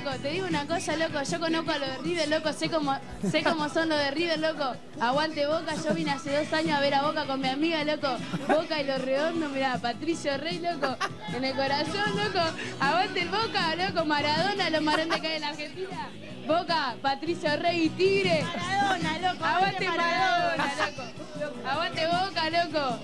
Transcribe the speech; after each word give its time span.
loco. 0.00 0.16
Te 0.22 0.30
digo 0.30 0.46
una 0.46 0.66
cosa, 0.66 0.96
loco. 0.96 1.22
Yo 1.22 1.40
conozco 1.40 1.70
a 1.70 1.78
los 1.78 1.88
de 1.88 1.98
River, 1.98 2.28
loco. 2.28 2.52
Sé 2.52 2.68
cómo, 2.68 2.96
sé 3.30 3.42
cómo 3.42 3.68
son 3.68 3.88
los 3.88 3.98
de 3.98 4.10
River, 4.10 4.38
loco. 4.38 4.74
Aguante 5.00 5.46
Boca. 5.46 5.74
Yo 5.84 5.94
vine 5.94 6.12
hace 6.12 6.36
dos 6.36 6.52
años 6.52 6.78
a 6.78 6.80
ver 6.80 6.94
a 6.94 7.02
Boca 7.02 7.26
con 7.26 7.40
mi 7.40 7.48
amiga, 7.48 7.84
loco. 7.84 8.08
Boca 8.48 8.80
y 8.80 8.84
los 8.84 9.00
redondos, 9.02 9.50
mirá. 9.50 9.78
Patricio 9.78 10.36
Rey, 10.38 10.58
loco. 10.58 10.96
En 11.34 11.44
el 11.44 11.54
corazón, 11.54 12.10
loco. 12.16 12.44
Aguante 12.80 13.22
el 13.22 13.28
Boca, 13.28 13.74
loco. 13.76 14.04
Maradona, 14.04 14.70
los 14.70 14.82
marones 14.82 15.20
que 15.20 15.26
hay 15.26 15.34
en 15.36 15.40
la 15.42 15.48
Argentina. 15.48 16.08
Boca, 16.46 16.96
Patricio 17.02 17.56
Rey 17.56 17.84
y 17.84 17.88
Tigre. 17.90 18.44
Maradona, 18.44 19.32
loco. 19.32 19.44
Aguante 19.44 19.88
Maradona, 19.88 20.74
loco. 20.86 21.68
Aguante 21.68 22.06
Boca, 22.06 22.50
loco. 22.50 22.98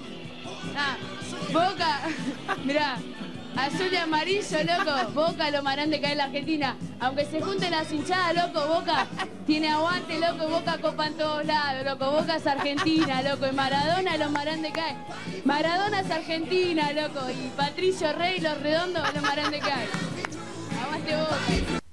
Ah, 0.77 0.97
Boca, 1.53 2.01
mirá, 2.65 2.99
azul 3.57 3.89
y 3.93 3.97
amarillo, 3.97 4.59
loco. 4.65 5.11
Boca 5.13 5.51
lo 5.51 5.63
marán 5.63 5.91
de 5.91 6.01
caer 6.01 6.13
en 6.13 6.19
la 6.19 6.25
Argentina. 6.25 6.77
Aunque 7.01 7.25
se 7.25 7.41
junten 7.41 7.71
las 7.71 7.91
hinchadas, 7.93 8.35
loco, 8.35 8.67
Boca 8.67 9.07
tiene 9.47 9.69
aguante, 9.69 10.19
loco. 10.19 10.49
Boca 10.49 10.79
copa 10.79 11.07
en 11.07 11.15
todos 11.15 11.45
lados, 11.45 11.85
loco. 11.85 12.11
Boca 12.13 12.37
es 12.37 12.47
Argentina, 12.47 13.23
loco. 13.23 13.47
Y 13.47 13.53
Maradona 13.53 14.17
los 14.17 14.31
marán 14.31 14.63
de 14.63 14.73
caer. 14.73 14.97
Maradona 15.45 16.01
es 16.01 16.11
Argentina, 16.11 16.93
loco. 16.93 17.31
Y 17.31 17.49
Patricio 17.57 18.13
Rey, 18.13 18.41
los 18.41 18.61
redondos, 18.61 19.03
los 19.15 19.23
marán 19.23 19.51
de 19.51 19.59
caer. 19.59 19.89
Aguante 20.83 21.17
Boca. 21.17 21.86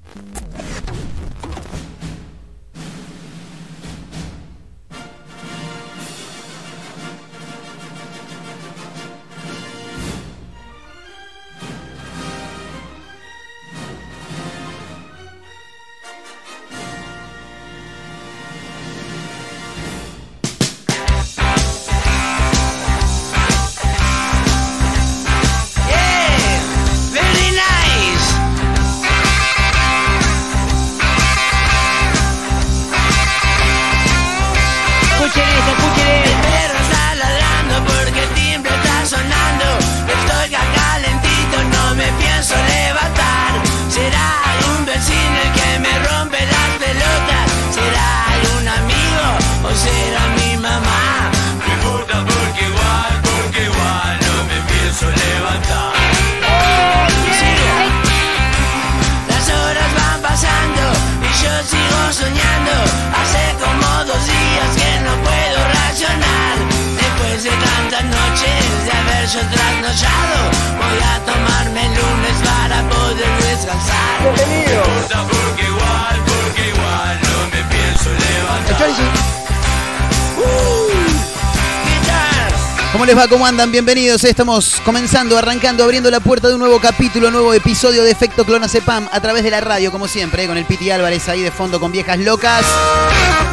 ¿Cómo 82.93 83.07
les 83.07 83.17
va? 83.17 83.27
¿Cómo 83.27 83.43
andan? 83.47 83.71
Bienvenidos. 83.71 84.23
Estamos 84.23 84.75
comenzando, 84.85 85.35
arrancando, 85.35 85.83
abriendo 85.83 86.11
la 86.11 86.19
puerta 86.19 86.47
de 86.47 86.53
un 86.53 86.59
nuevo 86.59 86.79
capítulo, 86.79 87.31
nuevo 87.31 87.51
episodio 87.51 88.03
de 88.03 88.11
Efecto 88.11 88.45
Clonacepam 88.45 89.09
a 89.11 89.19
través 89.19 89.43
de 89.43 89.49
la 89.49 89.61
radio, 89.61 89.91
como 89.91 90.07
siempre, 90.07 90.45
con 90.45 90.57
el 90.57 90.65
Piti 90.65 90.91
Álvarez 90.91 91.27
ahí 91.27 91.41
de 91.41 91.49
fondo 91.49 91.79
con 91.79 91.91
viejas 91.91 92.19
locas. 92.19 92.63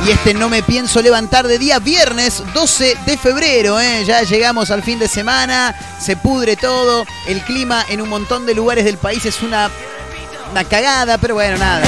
Y 0.06 0.10
este 0.10 0.34
no 0.34 0.50
me 0.50 0.62
pienso 0.62 1.00
levantar 1.00 1.48
de 1.48 1.58
día 1.58 1.78
viernes 1.78 2.42
12 2.52 2.98
de 3.06 3.16
febrero. 3.16 3.80
¿eh? 3.80 4.04
Ya 4.04 4.22
llegamos 4.24 4.70
al 4.70 4.82
fin 4.82 4.98
de 4.98 5.08
semana, 5.08 5.74
se 5.98 6.16
pudre 6.16 6.56
todo. 6.56 7.06
El 7.26 7.40
clima 7.40 7.82
en 7.88 8.02
un 8.02 8.10
montón 8.10 8.44
de 8.44 8.54
lugares 8.54 8.84
del 8.84 8.98
país 8.98 9.24
es 9.24 9.40
una, 9.40 9.70
una 10.50 10.64
cagada, 10.64 11.16
pero 11.16 11.32
bueno, 11.32 11.56
nada. 11.56 11.86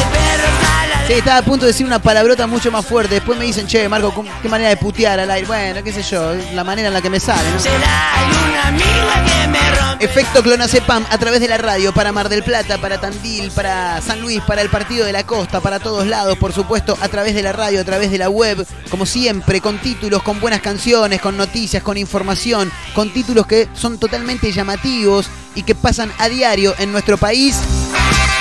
Sí, 1.07 1.15
estaba 1.15 1.39
a 1.39 1.43
punto 1.43 1.67
de 1.67 1.73
decir 1.73 1.85
una 1.85 2.01
palabrota 2.01 2.47
mucho 2.47 2.71
más 2.71 2.87
fuerte. 2.87 3.17
Después 3.17 3.37
me 3.39 3.45
dicen, 3.45 3.67
che, 3.67 3.89
Marco, 3.89 4.13
¿cómo- 4.15 4.31
¿qué 4.41 4.49
manera 4.49 4.71
de 4.71 4.77
putear 4.77 5.19
al 5.19 5.31
aire? 5.31 5.47
Bueno, 5.47 5.83
qué 5.83 5.93
sé 5.93 6.03
yo, 6.03 6.33
la 6.55 6.63
manera 6.63 6.89
en 6.89 6.95
la 6.95 7.03
que 7.03 7.11
me 7.11 7.19
sale, 7.19 7.43
¿no? 7.51 7.59
Efecto 9.99 10.43
Clonacepam 10.43 11.05
a 11.11 11.19
través 11.19 11.41
de 11.41 11.49
la 11.49 11.59
radio 11.59 11.93
para 11.93 12.13
Mar 12.13 12.29
del 12.29 12.43
Plata, 12.43 12.79
para 12.79 13.01
Tandil, 13.01 13.51
para 13.51 14.01
San 14.01 14.21
Luis, 14.21 14.41
para 14.43 14.63
el 14.63 14.69
Partido 14.69 15.05
de 15.05 15.13
la 15.13 15.25
Costa, 15.25 15.61
para 15.61 15.81
todos 15.81 16.07
lados, 16.07 16.39
por 16.39 16.53
supuesto, 16.53 16.97
a 17.01 17.09
través 17.09 17.35
de 17.35 17.43
la 17.43 17.53
radio, 17.53 17.81
a 17.81 17.85
través 17.85 18.11
de 18.11 18.19
la 18.19 18.29
web, 18.29 18.65
como 18.91 19.05
siempre, 19.05 19.61
con 19.61 19.79
títulos, 19.79 20.23
con 20.23 20.41
buenas 20.41 20.61
canciones, 20.61 21.21
con 21.21 21.37
noticias, 21.37 21.83
con 21.83 21.97
información, 21.99 22.71
con 22.95 23.13
títulos 23.13 23.47
que 23.47 23.69
son 23.75 23.99
totalmente 23.99 24.51
llamativos 24.53 25.29
y 25.55 25.63
que 25.63 25.75
pasan 25.75 26.13
a 26.19 26.29
diario 26.29 26.75
en 26.79 26.93
nuestro 26.93 27.17
país. 27.19 27.57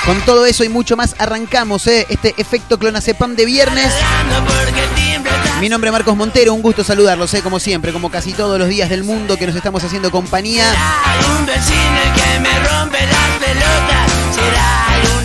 Con 0.06 0.20
todo 0.22 0.48
eso 0.48 0.64
y 0.64 0.70
mucho 0.70 0.98
más 0.98 1.14
arrancamos 1.20 1.86
¿eh? 1.86 2.08
este 2.10 2.34
efecto 2.38 2.80
Clonacepam 2.80 3.36
de 3.36 3.46
viernes. 3.46 3.94
Mi 5.60 5.70
nombre 5.70 5.90
es 5.90 5.92
Marcos 5.92 6.16
Montero, 6.18 6.56
un 6.56 6.64
gusto 6.64 6.84
saludarlos, 6.84 7.32
¿eh? 7.36 7.42
como 7.44 7.60
siempre, 7.60 7.94
como 7.94 8.10
casi 8.10 8.34
todos 8.34 8.58
los 8.58 8.68
días 8.68 8.90
del 8.90 9.04
mundo 9.04 9.38
que 9.38 9.46
nos 9.46 9.56
estamos 9.56 9.84
haciendo 9.84 10.10
compañía. 10.10 10.66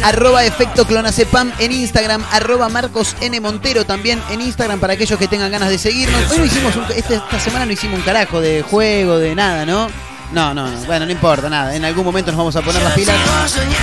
Arroba 0.02 0.44
efecto 0.44 0.86
clonacepam 0.86 1.50
en 1.58 1.72
Instagram, 1.72 2.22
arroba 2.30 2.68
Marcos 2.68 3.16
N. 3.22 3.40
Montero 3.40 3.84
también 3.86 4.22
en 4.30 4.40
Instagram 4.42 4.78
para 4.78 4.92
aquellos 4.92 5.18
que 5.18 5.26
tengan 5.26 5.50
ganas 5.50 5.70
de 5.70 5.78
seguirnos. 5.78 6.30
Hoy 6.30 6.38
no 6.38 6.44
hicimos 6.44 6.76
un- 6.76 6.84
este- 6.94 7.14
esta 7.16 7.40
semana 7.40 7.64
no 7.66 7.72
hicimos 7.72 7.98
un 7.98 8.04
carajo 8.04 8.40
de 8.42 8.62
juego, 8.62 9.18
de 9.18 9.34
nada, 9.34 9.64
¿no? 9.66 9.88
No, 10.32 10.52
no, 10.52 10.68
no. 10.68 10.78
Bueno, 10.86 11.06
no 11.06 11.12
importa, 11.12 11.48
nada. 11.48 11.74
En 11.74 11.84
algún 11.84 12.04
momento 12.04 12.30
nos 12.30 12.38
vamos 12.38 12.56
a 12.56 12.62
poner 12.62 12.82
las 12.82 12.94
pilas. 12.94 13.16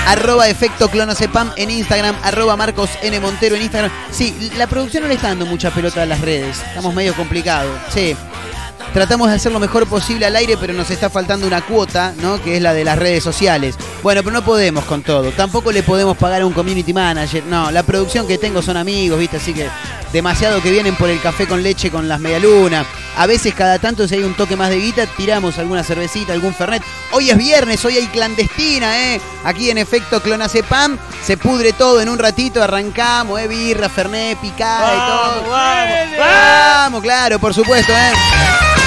Arroba 0.08 0.48
efecto 0.48 0.90
clonacepam 0.90 1.52
en 1.56 1.72
Instagram, 1.72 2.16
arroba 2.24 2.56
Marcos 2.58 2.90
N. 3.02 3.20
Montero 3.20 3.56
en 3.56 3.62
Instagram. 3.62 3.92
Sí, 4.12 4.52
la 4.58 4.68
producción 4.68 5.04
no 5.04 5.10
le 5.10 5.16
está 5.16 5.30
dando 5.30 5.46
mucha 5.46 5.72
pelota 5.72 6.02
a 6.02 6.06
las 6.06 6.20
redes. 6.20 6.58
Estamos 6.68 6.94
medio 6.94 7.14
complicados. 7.16 7.72
Sí. 7.94 8.16
Tratamos 8.94 9.28
de 9.28 9.36
hacer 9.36 9.52
lo 9.52 9.60
mejor 9.60 9.88
posible 9.88 10.28
al 10.28 10.36
aire, 10.36 10.56
pero 10.56 10.72
nos 10.72 10.92
está 10.92 11.10
faltando 11.10 11.48
una 11.48 11.62
cuota, 11.62 12.14
¿no? 12.22 12.40
Que 12.42 12.58
es 12.58 12.62
la 12.62 12.74
de 12.74 12.84
las 12.84 13.00
redes 13.00 13.24
sociales. 13.24 13.76
Bueno, 14.04 14.22
pero 14.22 14.34
no 14.34 14.46
podemos 14.46 14.84
con 14.84 15.02
todo. 15.02 15.32
Tampoco 15.32 15.72
le 15.72 15.82
podemos 15.82 16.16
pagar 16.16 16.44
a 16.44 16.46
un 16.46 16.54
community 16.54 16.94
manager. 16.94 17.44
No, 17.46 17.72
la 17.72 17.82
producción 17.82 18.28
que 18.28 18.38
tengo 18.38 18.62
son 18.62 18.78
amigos, 18.78 19.18
¿viste? 19.18 19.38
Así 19.38 19.52
que 19.52 19.68
demasiado 20.12 20.62
que 20.62 20.70
vienen 20.70 20.96
por 20.96 21.10
el 21.10 21.20
café 21.20 21.48
con 21.48 21.64
leche 21.64 21.90
con 21.90 22.08
las 22.08 22.20
medialunas. 22.20 22.86
A 23.18 23.26
veces 23.26 23.56
cada 23.56 23.80
tanto 23.80 24.08
si 24.08 24.14
hay 24.14 24.24
un 24.24 24.36
toque 24.36 24.56
más 24.56 24.70
de 24.70 24.78
guita, 24.78 25.08
tiramos 25.08 25.58
alguna 25.58 25.84
cervecita, 25.84 26.34
algún 26.34 26.54
fernet. 26.54 26.84
Hoy 27.12 27.32
es 27.32 27.38
viernes, 27.38 27.84
hoy 27.86 27.98
hay 27.98 28.06
clandestina, 28.08 29.16
¿eh? 29.16 29.22
Aquí 29.44 29.72
en 29.72 29.80
efecto 29.80 30.22
Clonacepam 30.22 31.00
se 31.26 31.36
pudre 31.36 31.74
todo 31.74 32.00
en 32.00 32.10
un 32.10 32.20
ratito, 32.20 32.62
arrancamos, 32.62 33.40
¿eh? 33.40 33.48
Birra, 33.48 33.90
fernet, 33.90 34.38
picada 34.38 34.94
y 34.94 34.98
todo. 34.98 35.50
vamos, 35.50 36.18
Vamos, 36.20 37.02
claro, 37.02 37.40
por 37.40 37.56
supuesto, 37.56 37.92
¿eh? 37.92 38.83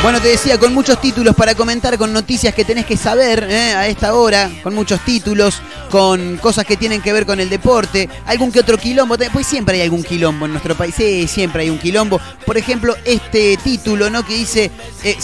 Bueno, 0.00 0.20
te 0.20 0.28
decía, 0.28 0.58
con 0.58 0.72
muchos 0.72 1.00
títulos 1.00 1.34
para 1.34 1.56
comentar, 1.56 1.98
con 1.98 2.12
noticias 2.12 2.54
que 2.54 2.64
tenés 2.64 2.86
que 2.86 2.96
saber 2.96 3.44
¿eh? 3.50 3.74
a 3.74 3.88
esta 3.88 4.14
hora, 4.14 4.48
con 4.62 4.72
muchos 4.72 5.00
títulos, 5.04 5.60
con 5.90 6.36
cosas 6.36 6.64
que 6.64 6.76
tienen 6.76 7.02
que 7.02 7.12
ver 7.12 7.26
con 7.26 7.40
el 7.40 7.50
deporte, 7.50 8.08
algún 8.24 8.52
que 8.52 8.60
otro 8.60 8.78
quilombo, 8.78 9.16
pues 9.32 9.46
siempre 9.48 9.76
hay 9.76 9.82
algún 9.82 10.04
quilombo 10.04 10.46
en 10.46 10.52
nuestro 10.52 10.76
país, 10.76 10.94
sí, 10.96 11.26
siempre 11.26 11.62
hay 11.62 11.70
un 11.70 11.78
quilombo. 11.78 12.20
Por 12.46 12.56
ejemplo, 12.56 12.94
este 13.04 13.56
título, 13.56 14.08
¿no? 14.08 14.24
Que 14.24 14.34
dice, 14.34 14.70
eh, 15.02 15.18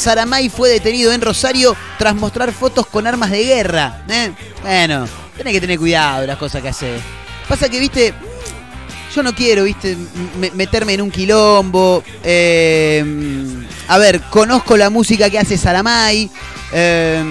fue 0.50 0.68
detenido 0.68 1.12
en 1.12 1.20
Rosario 1.20 1.76
tras 1.96 2.16
mostrar 2.16 2.52
fotos 2.52 2.86
con 2.86 3.06
armas 3.06 3.30
de 3.30 3.44
guerra. 3.44 4.02
¿eh? 4.08 4.32
Bueno, 4.62 5.06
tenés 5.36 5.52
que 5.52 5.60
tener 5.60 5.78
cuidado 5.78 6.26
las 6.26 6.36
cosas 6.36 6.60
que 6.60 6.68
haces. 6.70 7.00
Pasa 7.48 7.68
que, 7.68 7.78
viste, 7.78 8.12
yo 9.14 9.22
no 9.22 9.34
quiero, 9.34 9.64
viste, 9.64 9.96
me- 10.40 10.50
meterme 10.52 10.94
en 10.94 11.02
un 11.02 11.10
quilombo. 11.10 12.02
eh, 12.22 13.04
a 13.88 13.98
ver, 13.98 14.20
conozco 14.30 14.76
la 14.76 14.90
música 14.90 15.28
que 15.30 15.38
hace 15.38 15.56
Saramay. 15.58 16.30
eh, 16.72 17.22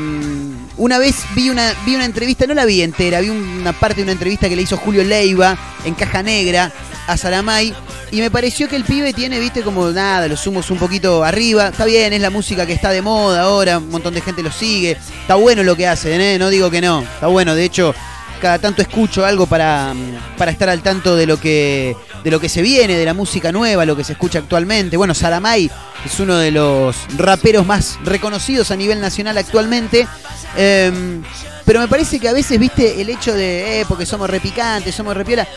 una 0.78 0.98
vez 0.98 1.16
vi 1.36 1.50
una, 1.50 1.72
vi 1.86 1.96
una 1.96 2.06
entrevista, 2.06 2.48
no 2.48 2.54
la 2.56 2.66
vi 2.66 2.82
entera, 2.82 3.20
vi 3.22 3.30
una 3.30 3.74
parte 3.74 3.98
de 3.98 4.04
una 4.04 4.12
entrevista 4.14 4.50
que 4.50 4.56
le 4.56 4.64
hizo 4.64 4.76
Julio 4.78 5.04
Leiva 5.04 5.56
en 5.86 5.94
Caja 5.94 6.24
Negra 6.24 6.72
a 7.08 7.16
Saramay. 7.18 7.74
Y 8.12 8.22
me 8.22 8.30
pareció 8.32 8.68
que 8.70 8.76
el 8.76 8.84
pibe 8.84 9.12
tiene, 9.14 9.40
viste, 9.40 9.62
como 9.62 9.90
nada, 9.90 10.28
los 10.28 10.46
humos 10.48 10.70
un 10.72 10.78
poquito 10.78 11.24
arriba. 11.24 11.70
Está 11.70 11.86
bien, 11.86 12.14
es 12.14 12.22
la 12.22 12.30
música 12.30 12.66
que 12.66 12.74
está 12.74 12.92
de 12.92 13.02
moda 13.02 13.42
ahora, 13.42 13.80
un 13.80 13.90
montón 13.90 14.14
de 14.14 14.22
gente 14.22 14.44
lo 14.44 14.52
sigue. 14.52 14.98
Está 15.22 15.36
bueno 15.36 15.64
lo 15.64 15.76
que 15.76 15.88
hacen, 15.88 16.22
¿eh? 16.22 16.38
No 16.38 16.50
digo 16.50 16.70
que 16.72 16.82
no. 16.82 17.02
Está 17.02 17.28
bueno, 17.28 17.56
de 17.56 17.64
hecho, 17.66 17.94
cada 18.44 18.60
tanto 18.60 18.82
escucho 18.82 19.26
algo 19.26 19.48
para, 19.48 19.94
para 20.38 20.52
estar 20.52 20.68
al 20.68 20.82
tanto 20.82 21.16
de 21.16 21.26
lo 21.26 21.40
que 21.40 21.96
de 22.26 22.30
lo 22.30 22.42
que 22.42 22.50
se 22.50 22.62
viene, 22.62 22.98
de 22.98 23.06
la 23.06 23.14
música 23.14 23.54
nueva, 23.54 23.86
lo 23.86 23.96
que 23.96 24.04
se 24.04 24.14
escucha 24.14 24.40
actualmente. 24.40 24.98
Bueno, 24.98 25.14
Salamay 25.14 25.72
es 26.06 26.20
uno 26.20 26.36
de 26.36 26.52
los 26.52 26.94
raperos 27.16 27.66
más 27.66 27.98
reconocidos 28.04 28.70
a 28.72 28.76
nivel 28.76 29.00
nacional 29.00 29.38
actualmente. 29.38 30.10
Em, 30.58 31.24
pero 31.64 31.80
me 31.80 31.88
parece 31.88 32.20
que 32.20 32.28
a 32.28 32.34
veces, 32.34 32.60
viste, 32.60 33.00
el 33.00 33.10
hecho 33.10 33.34
de, 33.34 33.80
eh, 33.80 33.86
porque 33.88 34.06
somos 34.06 34.30
repicantes, 34.30 34.94
somos 34.94 35.16
repiola, 35.16 35.48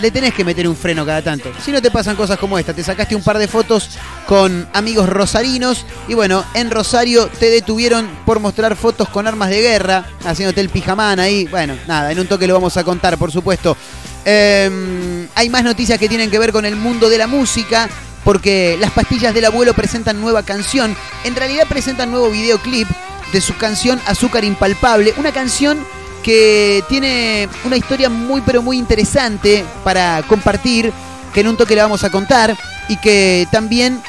le 0.00 0.10
tenés 0.10 0.34
que 0.34 0.44
meter 0.44 0.68
un 0.68 0.76
freno 0.76 1.04
cada 1.04 1.22
tanto. 1.22 1.52
Si 1.64 1.72
no 1.72 1.80
te 1.80 1.90
pasan 1.90 2.16
cosas 2.16 2.38
como 2.38 2.58
esta, 2.58 2.74
te 2.74 2.84
sacaste 2.84 3.14
un 3.14 3.22
par 3.22 3.38
de 3.38 3.48
fotos 3.48 3.90
con 4.26 4.68
amigos 4.72 5.08
rosarinos 5.08 5.86
y 6.08 6.14
bueno, 6.14 6.44
en 6.54 6.70
Rosario 6.70 7.28
te 7.28 7.50
detuvieron 7.50 8.08
por 8.24 8.40
mostrar 8.40 8.76
fotos 8.76 9.08
con 9.08 9.26
armas 9.26 9.50
de 9.50 9.62
guerra, 9.62 10.06
haciéndote 10.24 10.60
el 10.60 10.68
pijamán 10.68 11.20
ahí. 11.20 11.46
Bueno, 11.46 11.74
nada, 11.86 12.12
en 12.12 12.20
un 12.20 12.26
toque 12.26 12.46
lo 12.46 12.54
vamos 12.54 12.76
a 12.76 12.84
contar, 12.84 13.18
por 13.18 13.32
supuesto. 13.32 13.76
Eh, 14.24 15.28
hay 15.34 15.48
más 15.48 15.64
noticias 15.64 15.98
que 15.98 16.08
tienen 16.08 16.30
que 16.30 16.38
ver 16.38 16.52
con 16.52 16.64
el 16.64 16.76
mundo 16.76 17.08
de 17.08 17.18
la 17.18 17.26
música. 17.26 17.88
Porque 18.24 18.76
las 18.80 18.90
pastillas 18.90 19.32
del 19.32 19.44
abuelo 19.44 19.72
presentan 19.72 20.20
nueva 20.20 20.42
canción. 20.42 20.96
En 21.22 21.36
realidad 21.36 21.68
presentan 21.68 22.10
nuevo 22.10 22.28
videoclip 22.28 22.88
de 23.32 23.40
su 23.40 23.56
canción 23.56 24.00
Azúcar 24.04 24.42
Impalpable. 24.42 25.14
Una 25.16 25.30
canción 25.30 25.78
que 26.26 26.82
tiene 26.88 27.48
una 27.64 27.76
historia 27.76 28.10
muy 28.10 28.40
pero 28.40 28.60
muy 28.60 28.78
interesante 28.78 29.64
para 29.84 30.24
compartir. 30.26 30.92
Que 31.32 31.42
en 31.42 31.48
un 31.48 31.56
toque 31.56 31.76
le 31.76 31.82
vamos 31.82 32.02
a 32.02 32.10
contar. 32.10 32.56
Y 32.88 32.96
que 32.96 33.46
también 33.52 34.02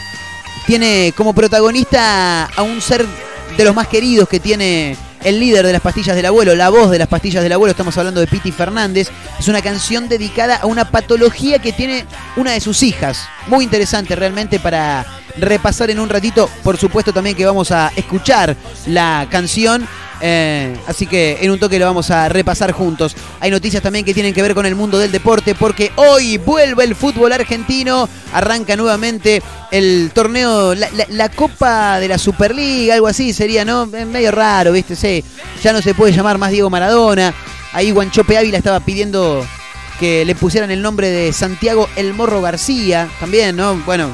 tiene 0.66 1.14
como 1.16 1.34
protagonista 1.34 2.46
a 2.46 2.64
un 2.64 2.82
ser 2.82 3.06
de 3.56 3.64
los 3.64 3.76
más 3.76 3.88
queridos 3.88 4.28
que 4.28 4.40
tiene 4.40 4.98
el 5.24 5.40
líder 5.40 5.66
de 5.66 5.74
las 5.74 5.82
pastillas 5.82 6.16
del 6.16 6.26
abuelo, 6.26 6.56
la 6.56 6.70
voz 6.70 6.90
de 6.90 7.00
las 7.00 7.08
pastillas 7.08 7.44
del 7.44 7.52
abuelo, 7.52 7.72
estamos 7.72 7.98
hablando 7.98 8.20
de 8.20 8.28
Piti 8.28 8.52
Fernández, 8.52 9.10
es 9.40 9.48
una 9.48 9.62
canción 9.62 10.08
dedicada 10.08 10.58
a 10.58 10.68
una 10.68 10.90
patología 10.90 11.60
que 11.60 11.74
tiene 11.74 12.06
una 12.36 12.52
de 12.52 12.62
sus 12.62 12.84
hijas. 12.84 13.28
Muy 13.48 13.64
interesante 13.64 14.16
realmente 14.16 14.60
para 14.60 15.06
repasar 15.38 15.90
en 15.90 16.00
un 16.00 16.10
ratito, 16.10 16.50
por 16.64 16.78
supuesto 16.78 17.14
también 17.14 17.36
que 17.36 17.46
vamos 17.46 17.72
a 17.72 17.92
escuchar 17.96 18.56
la 18.86 19.28
canción. 19.30 19.88
Eh, 20.22 20.76
así 20.88 21.06
que 21.08 21.38
en 21.42 21.52
un 21.52 21.60
toque 21.60 21.78
lo 21.80 21.86
vamos 21.86 22.10
a 22.12 22.30
repasar 22.30 22.72
juntos. 22.72 23.16
Hay 23.40 23.52
noticias 23.52 23.82
también 23.84 24.04
que 24.06 24.14
tienen 24.14 24.34
que 24.34 24.42
ver 24.42 24.54
con 24.56 24.66
el 24.66 24.76
mundo 24.76 24.98
del 24.98 25.12
deporte 25.12 25.56
porque 25.56 25.92
hoy 25.96 26.38
vuelve 26.38 26.84
el 26.84 26.96
fútbol 26.96 27.34
argentino. 27.34 28.08
Arranca 28.34 28.76
nuevamente 28.76 29.42
el 29.72 30.12
torneo, 30.14 30.76
la, 30.76 30.88
la- 31.10 31.30
Copa 31.30 32.00
de 32.00 32.08
la 32.08 32.18
Superliga, 32.18 32.96
algo 32.96 33.08
así 33.08 33.32
sería, 33.34 33.64
¿no? 33.66 33.86
Medio 33.86 34.32
raro, 34.32 34.72
¿viste? 34.72 34.96
Sí, 34.96 35.24
ya 35.64 35.72
no 35.74 35.82
se 35.82 35.94
puede 35.94 36.14
llamar 36.14 36.38
más 36.38 36.52
Diego 36.52 36.70
Maradona. 36.70 37.34
Ahí 37.74 37.92
Guanchope 37.92 38.38
Ávila 38.38 38.58
estaba 38.58 38.80
pidiendo 38.80 39.46
que 40.00 40.26
le 40.26 40.36
pusieran 40.36 40.72
el 40.72 40.82
nombre 40.82 41.10
de 41.10 41.34
Santiago 41.34 41.90
El 41.96 42.14
Morro 42.14 42.42
García, 42.42 43.08
también, 43.20 43.56
¿no? 43.56 43.76
Bueno, 43.86 44.10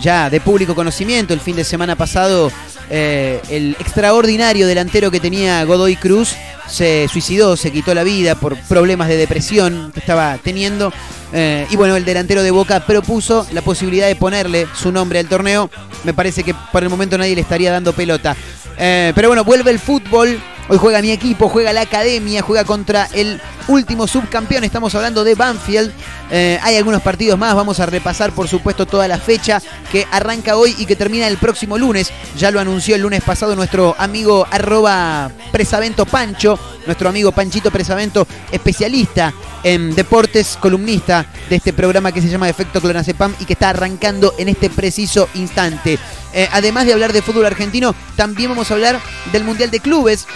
ya 0.00 0.30
de 0.30 0.40
público 0.40 0.74
conocimiento, 0.74 1.32
el 1.34 1.40
fin 1.40 1.56
de 1.56 1.64
semana 1.64 1.96
pasado 1.96 2.52
eh, 2.90 3.40
el 3.50 3.76
extraordinario 3.78 4.66
delantero 4.66 5.10
que 5.10 5.20
tenía 5.20 5.64
Godoy 5.64 5.96
Cruz 5.96 6.34
se 6.68 7.08
suicidó, 7.10 7.56
se 7.56 7.70
quitó 7.70 7.94
la 7.94 8.04
vida 8.04 8.34
por 8.34 8.56
problemas 8.62 9.08
de 9.08 9.16
depresión 9.16 9.90
que 9.92 10.00
estaba 10.00 10.38
teniendo. 10.38 10.92
Eh, 11.32 11.66
y 11.70 11.76
bueno, 11.76 11.96
el 11.96 12.04
delantero 12.04 12.42
de 12.42 12.50
Boca 12.50 12.80
propuso 12.86 13.46
la 13.52 13.62
posibilidad 13.62 14.06
de 14.06 14.16
ponerle 14.16 14.66
su 14.74 14.92
nombre 14.92 15.18
al 15.18 15.28
torneo. 15.28 15.70
Me 16.04 16.14
parece 16.14 16.42
que 16.42 16.54
por 16.72 16.82
el 16.82 16.88
momento 16.88 17.18
nadie 17.18 17.34
le 17.34 17.40
estaría 17.40 17.72
dando 17.72 17.92
pelota. 17.92 18.36
Eh, 18.78 19.12
pero 19.14 19.28
bueno, 19.28 19.44
vuelve 19.44 19.70
el 19.70 19.78
fútbol. 19.78 20.40
Hoy 20.70 20.76
juega 20.76 21.00
mi 21.00 21.10
equipo, 21.10 21.48
juega 21.48 21.72
la 21.72 21.80
academia, 21.80 22.42
juega 22.42 22.62
contra 22.64 23.08
el 23.14 23.40
último 23.68 24.06
subcampeón. 24.06 24.64
Estamos 24.64 24.94
hablando 24.94 25.24
de 25.24 25.34
Banfield. 25.34 25.90
Eh, 26.30 26.58
hay 26.62 26.76
algunos 26.76 27.00
partidos 27.00 27.38
más. 27.38 27.54
Vamos 27.54 27.80
a 27.80 27.86
repasar, 27.86 28.32
por 28.32 28.48
supuesto, 28.48 28.84
toda 28.84 29.08
la 29.08 29.16
fecha 29.16 29.62
que 29.90 30.06
arranca 30.12 30.58
hoy 30.58 30.74
y 30.76 30.84
que 30.84 30.94
termina 30.94 31.26
el 31.26 31.38
próximo 31.38 31.78
lunes. 31.78 32.12
Ya 32.36 32.50
lo 32.50 32.60
anunció 32.60 32.94
el 32.96 33.00
lunes 33.00 33.22
pasado 33.22 33.56
nuestro 33.56 33.96
amigo 33.98 34.46
arroba 34.50 35.30
Presavento 35.52 36.04
Pancho, 36.04 36.57
nuestro 36.86 37.08
amigo 37.08 37.32
Panchito 37.32 37.70
Presavento, 37.70 38.26
especialista 38.50 39.32
en 39.62 39.94
deportes, 39.94 40.56
columnista 40.60 41.26
de 41.48 41.56
este 41.56 41.72
programa 41.72 42.12
que 42.12 42.22
se 42.22 42.28
llama 42.28 42.48
Efecto 42.48 42.80
Clonazepam 42.80 43.34
y 43.40 43.44
que 43.44 43.52
está 43.52 43.70
arrancando 43.70 44.34
en 44.38 44.48
este 44.48 44.70
preciso 44.70 45.28
instante. 45.34 45.98
Eh, 46.32 46.48
además 46.52 46.86
de 46.86 46.92
hablar 46.92 47.12
de 47.12 47.22
fútbol 47.22 47.46
argentino, 47.46 47.94
también 48.16 48.50
vamos 48.50 48.70
a 48.70 48.74
hablar 48.74 49.00
del 49.32 49.44
Mundial 49.44 49.70
de 49.70 49.80
Clubes 49.80 50.26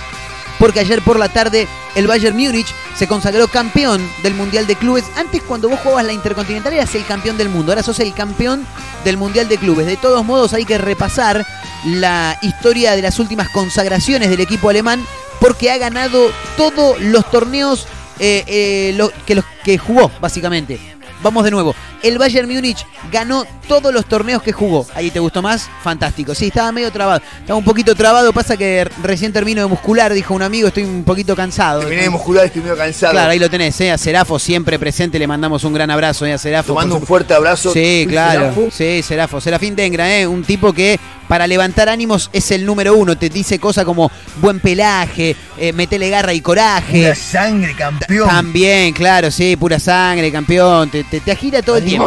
porque 0.58 0.80
ayer 0.80 1.02
por 1.02 1.18
la 1.18 1.28
tarde 1.28 1.66
el 1.96 2.06
Bayern 2.06 2.36
Múnich 2.36 2.72
se 2.96 3.08
consagró 3.08 3.48
campeón 3.48 4.00
del 4.22 4.34
Mundial 4.34 4.66
de 4.66 4.76
Clubes. 4.76 5.04
Antes 5.16 5.42
cuando 5.42 5.68
vos 5.68 5.80
jugabas 5.80 6.04
la 6.04 6.12
Intercontinental 6.12 6.72
eras 6.72 6.94
el 6.94 7.04
campeón 7.04 7.36
del 7.36 7.48
mundo, 7.48 7.72
ahora 7.72 7.82
sos 7.82 7.98
el 8.00 8.14
campeón 8.14 8.64
del 9.04 9.16
Mundial 9.16 9.48
de 9.48 9.58
Clubes. 9.58 9.86
De 9.86 9.96
todos 9.96 10.24
modos 10.24 10.52
hay 10.52 10.64
que 10.64 10.78
repasar 10.78 11.44
la 11.84 12.38
historia 12.42 12.94
de 12.94 13.02
las 13.02 13.18
últimas 13.18 13.48
consagraciones 13.48 14.30
del 14.30 14.40
equipo 14.40 14.70
alemán 14.70 15.04
porque 15.42 15.70
ha 15.70 15.76
ganado 15.76 16.30
todos 16.56 17.00
los 17.00 17.28
torneos 17.30 17.86
eh, 18.20 18.44
eh, 18.46 18.94
lo- 18.96 19.10
que, 19.26 19.34
los 19.34 19.44
que 19.64 19.76
jugó, 19.76 20.10
básicamente. 20.20 20.78
Vamos 21.22 21.44
de 21.44 21.52
nuevo. 21.52 21.72
El 22.02 22.18
Bayern 22.18 22.48
Múnich 22.52 22.84
ganó 23.12 23.44
todos 23.68 23.94
los 23.94 24.06
torneos 24.06 24.42
que 24.42 24.50
jugó. 24.50 24.84
¿Ahí 24.92 25.08
te 25.12 25.20
gustó 25.20 25.40
más? 25.40 25.68
Fantástico. 25.84 26.34
Sí, 26.34 26.48
estaba 26.48 26.72
medio 26.72 26.90
trabado. 26.90 27.20
Estaba 27.38 27.56
un 27.56 27.64
poquito 27.64 27.94
trabado. 27.94 28.32
Pasa 28.32 28.56
que 28.56 28.88
recién 29.04 29.32
termino 29.32 29.62
de 29.62 29.68
muscular, 29.68 30.12
dijo 30.12 30.34
un 30.34 30.42
amigo. 30.42 30.66
Estoy 30.66 30.82
un 30.82 31.04
poquito 31.04 31.36
cansado. 31.36 31.78
Terminé 31.80 32.02
de 32.02 32.10
muscular, 32.10 32.46
estoy 32.46 32.62
medio 32.62 32.76
cansado. 32.76 33.12
Claro, 33.12 33.30
ahí 33.30 33.38
lo 33.38 33.48
tenés, 33.48 33.80
¿eh? 33.80 33.92
A 33.92 33.98
Serafo 33.98 34.36
siempre 34.40 34.80
presente. 34.80 35.16
Le 35.20 35.28
mandamos 35.28 35.62
un 35.62 35.72
gran 35.72 35.92
abrazo 35.92 36.26
¿eh? 36.26 36.32
a 36.32 36.38
Serafo. 36.38 36.72
Te 36.72 36.76
mando 36.76 36.94
por 36.96 37.02
un 37.02 37.06
fuerte 37.06 37.34
abrazo. 37.34 37.72
Sí, 37.72 38.04
claro. 38.08 38.40
Serafo. 38.40 38.68
Sí, 38.72 39.02
Serafo. 39.04 39.40
Serafín 39.40 39.76
Dengra, 39.76 40.12
¿eh? 40.18 40.26
Un 40.26 40.42
tipo 40.42 40.72
que 40.72 40.98
para 41.32 41.46
levantar 41.46 41.88
ánimos 41.88 42.28
es 42.34 42.50
el 42.50 42.66
número 42.66 42.94
uno. 42.94 43.16
Te 43.16 43.30
dice 43.30 43.58
cosas 43.58 43.86
como 43.86 44.10
buen 44.42 44.60
pelaje, 44.60 45.34
eh, 45.56 45.72
metele 45.72 46.10
garra 46.10 46.34
y 46.34 46.42
coraje. 46.42 47.04
Pura 47.04 47.14
sangre, 47.14 47.74
campeón. 47.74 48.28
También, 48.28 48.92
claro, 48.92 49.30
sí, 49.30 49.56
pura 49.56 49.78
sangre, 49.78 50.30
campeón. 50.30 50.90
Te, 50.90 51.04
te, 51.04 51.20
te 51.20 51.32
agita 51.32 51.62
todo 51.62 51.78
el 51.78 51.86
tiempo. 51.86 52.06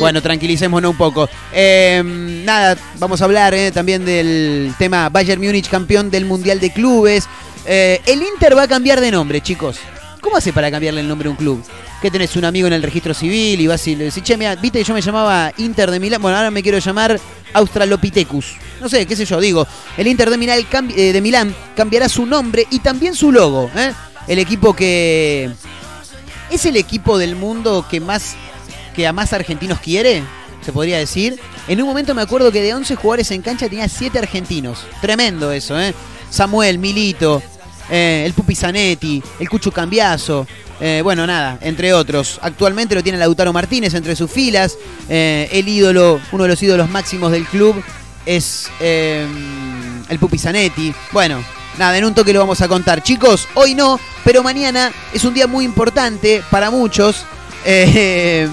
Bueno, 0.00 0.22
tranquilicémonos 0.22 0.92
un 0.92 0.96
poco. 0.96 1.28
Eh, 1.52 2.02
nada, 2.42 2.78
vamos 2.98 3.20
a 3.20 3.26
hablar 3.26 3.52
eh, 3.52 3.70
también 3.70 4.02
del 4.06 4.72
tema 4.78 5.10
Bayern 5.10 5.42
Múnich, 5.42 5.68
campeón 5.68 6.10
del 6.10 6.24
Mundial 6.24 6.58
de 6.58 6.72
Clubes. 6.72 7.28
Eh, 7.66 8.00
el 8.06 8.22
Inter 8.22 8.56
va 8.56 8.62
a 8.62 8.68
cambiar 8.68 8.98
de 8.98 9.10
nombre, 9.10 9.42
chicos. 9.42 9.76
¿Cómo 10.22 10.38
hace 10.38 10.54
para 10.54 10.70
cambiarle 10.70 11.02
el 11.02 11.08
nombre 11.08 11.28
a 11.28 11.32
un 11.32 11.36
club? 11.36 11.62
¿Qué 12.02 12.10
tenés 12.10 12.36
un 12.36 12.44
amigo 12.44 12.66
en 12.66 12.74
el 12.74 12.82
registro 12.82 13.14
civil 13.14 13.60
y 13.60 13.66
vas 13.66 13.86
y 13.88 13.96
le 13.96 14.04
decís, 14.04 14.22
che, 14.22 14.36
mira, 14.36 14.54
viste 14.56 14.78
que 14.78 14.84
yo 14.84 14.92
me 14.94 15.00
llamaba 15.00 15.50
Inter 15.56 15.90
de 15.90 15.98
Milán? 15.98 16.20
Bueno, 16.20 16.36
ahora 16.36 16.50
me 16.50 16.62
quiero 16.62 16.78
llamar 16.78 17.18
Australopithecus. 17.54 18.46
No 18.80 18.88
sé, 18.88 19.06
qué 19.06 19.16
sé 19.16 19.24
yo, 19.24 19.40
digo. 19.40 19.66
El 19.96 20.06
Inter 20.06 20.28
de 20.30 20.36
Milán, 20.36 20.60
cambi- 20.70 20.94
eh, 20.96 21.12
de 21.12 21.20
Milán 21.20 21.54
cambiará 21.74 22.08
su 22.08 22.26
nombre 22.26 22.66
y 22.70 22.80
también 22.80 23.14
su 23.14 23.32
logo. 23.32 23.70
¿eh? 23.74 23.92
El 24.28 24.38
equipo 24.38 24.74
que... 24.74 25.50
¿Es 26.50 26.64
el 26.66 26.76
equipo 26.76 27.18
del 27.18 27.34
mundo 27.34 27.84
que 27.90 27.98
más 27.98 28.36
que 28.94 29.06
a 29.06 29.12
más 29.12 29.32
argentinos 29.32 29.80
quiere? 29.80 30.22
Se 30.64 30.72
podría 30.72 30.98
decir. 30.98 31.40
En 31.66 31.80
un 31.80 31.88
momento 31.88 32.14
me 32.14 32.22
acuerdo 32.22 32.52
que 32.52 32.62
de 32.62 32.72
11 32.74 32.94
jugadores 32.96 33.30
en 33.30 33.42
cancha 33.42 33.68
tenía 33.68 33.88
7 33.88 34.18
argentinos. 34.18 34.78
Tremendo 35.00 35.50
eso, 35.50 35.80
¿eh? 35.80 35.92
Samuel, 36.30 36.78
Milito, 36.78 37.42
eh, 37.90 38.22
el 38.26 38.32
Pupi 38.34 38.54
Zanetti, 38.54 39.22
el 39.40 39.48
Cucho 39.48 39.72
Cambiazo. 39.72 40.46
Eh, 40.80 41.00
bueno, 41.02 41.26
nada, 41.26 41.58
entre 41.60 41.92
otros. 41.92 42.38
Actualmente 42.42 42.94
lo 42.94 43.02
tiene 43.02 43.18
Lautaro 43.18 43.52
Martínez 43.52 43.94
entre 43.94 44.14
sus 44.16 44.30
filas. 44.30 44.76
eh, 45.08 45.48
el 45.52 45.68
ídolo, 45.68 46.20
uno 46.32 46.42
de 46.44 46.48
los 46.50 46.62
ídolos 46.62 46.88
máximos 46.90 47.32
del 47.32 47.46
club 47.46 47.82
es 48.24 48.68
eh, 48.80 49.26
el 50.08 50.18
Pupi 50.18 50.38
Zanetti. 50.38 50.94
Bueno, 51.12 51.42
nada, 51.78 51.96
en 51.96 52.04
un 52.04 52.14
toque 52.14 52.32
lo 52.32 52.40
vamos 52.40 52.60
a 52.60 52.68
contar. 52.68 53.02
Chicos, 53.02 53.48
hoy 53.54 53.74
no, 53.74 53.98
pero 54.24 54.42
mañana 54.42 54.92
es 55.12 55.24
un 55.24 55.34
día 55.34 55.46
muy 55.46 55.64
importante 55.64 56.42
para 56.50 56.70
muchos. 56.70 57.24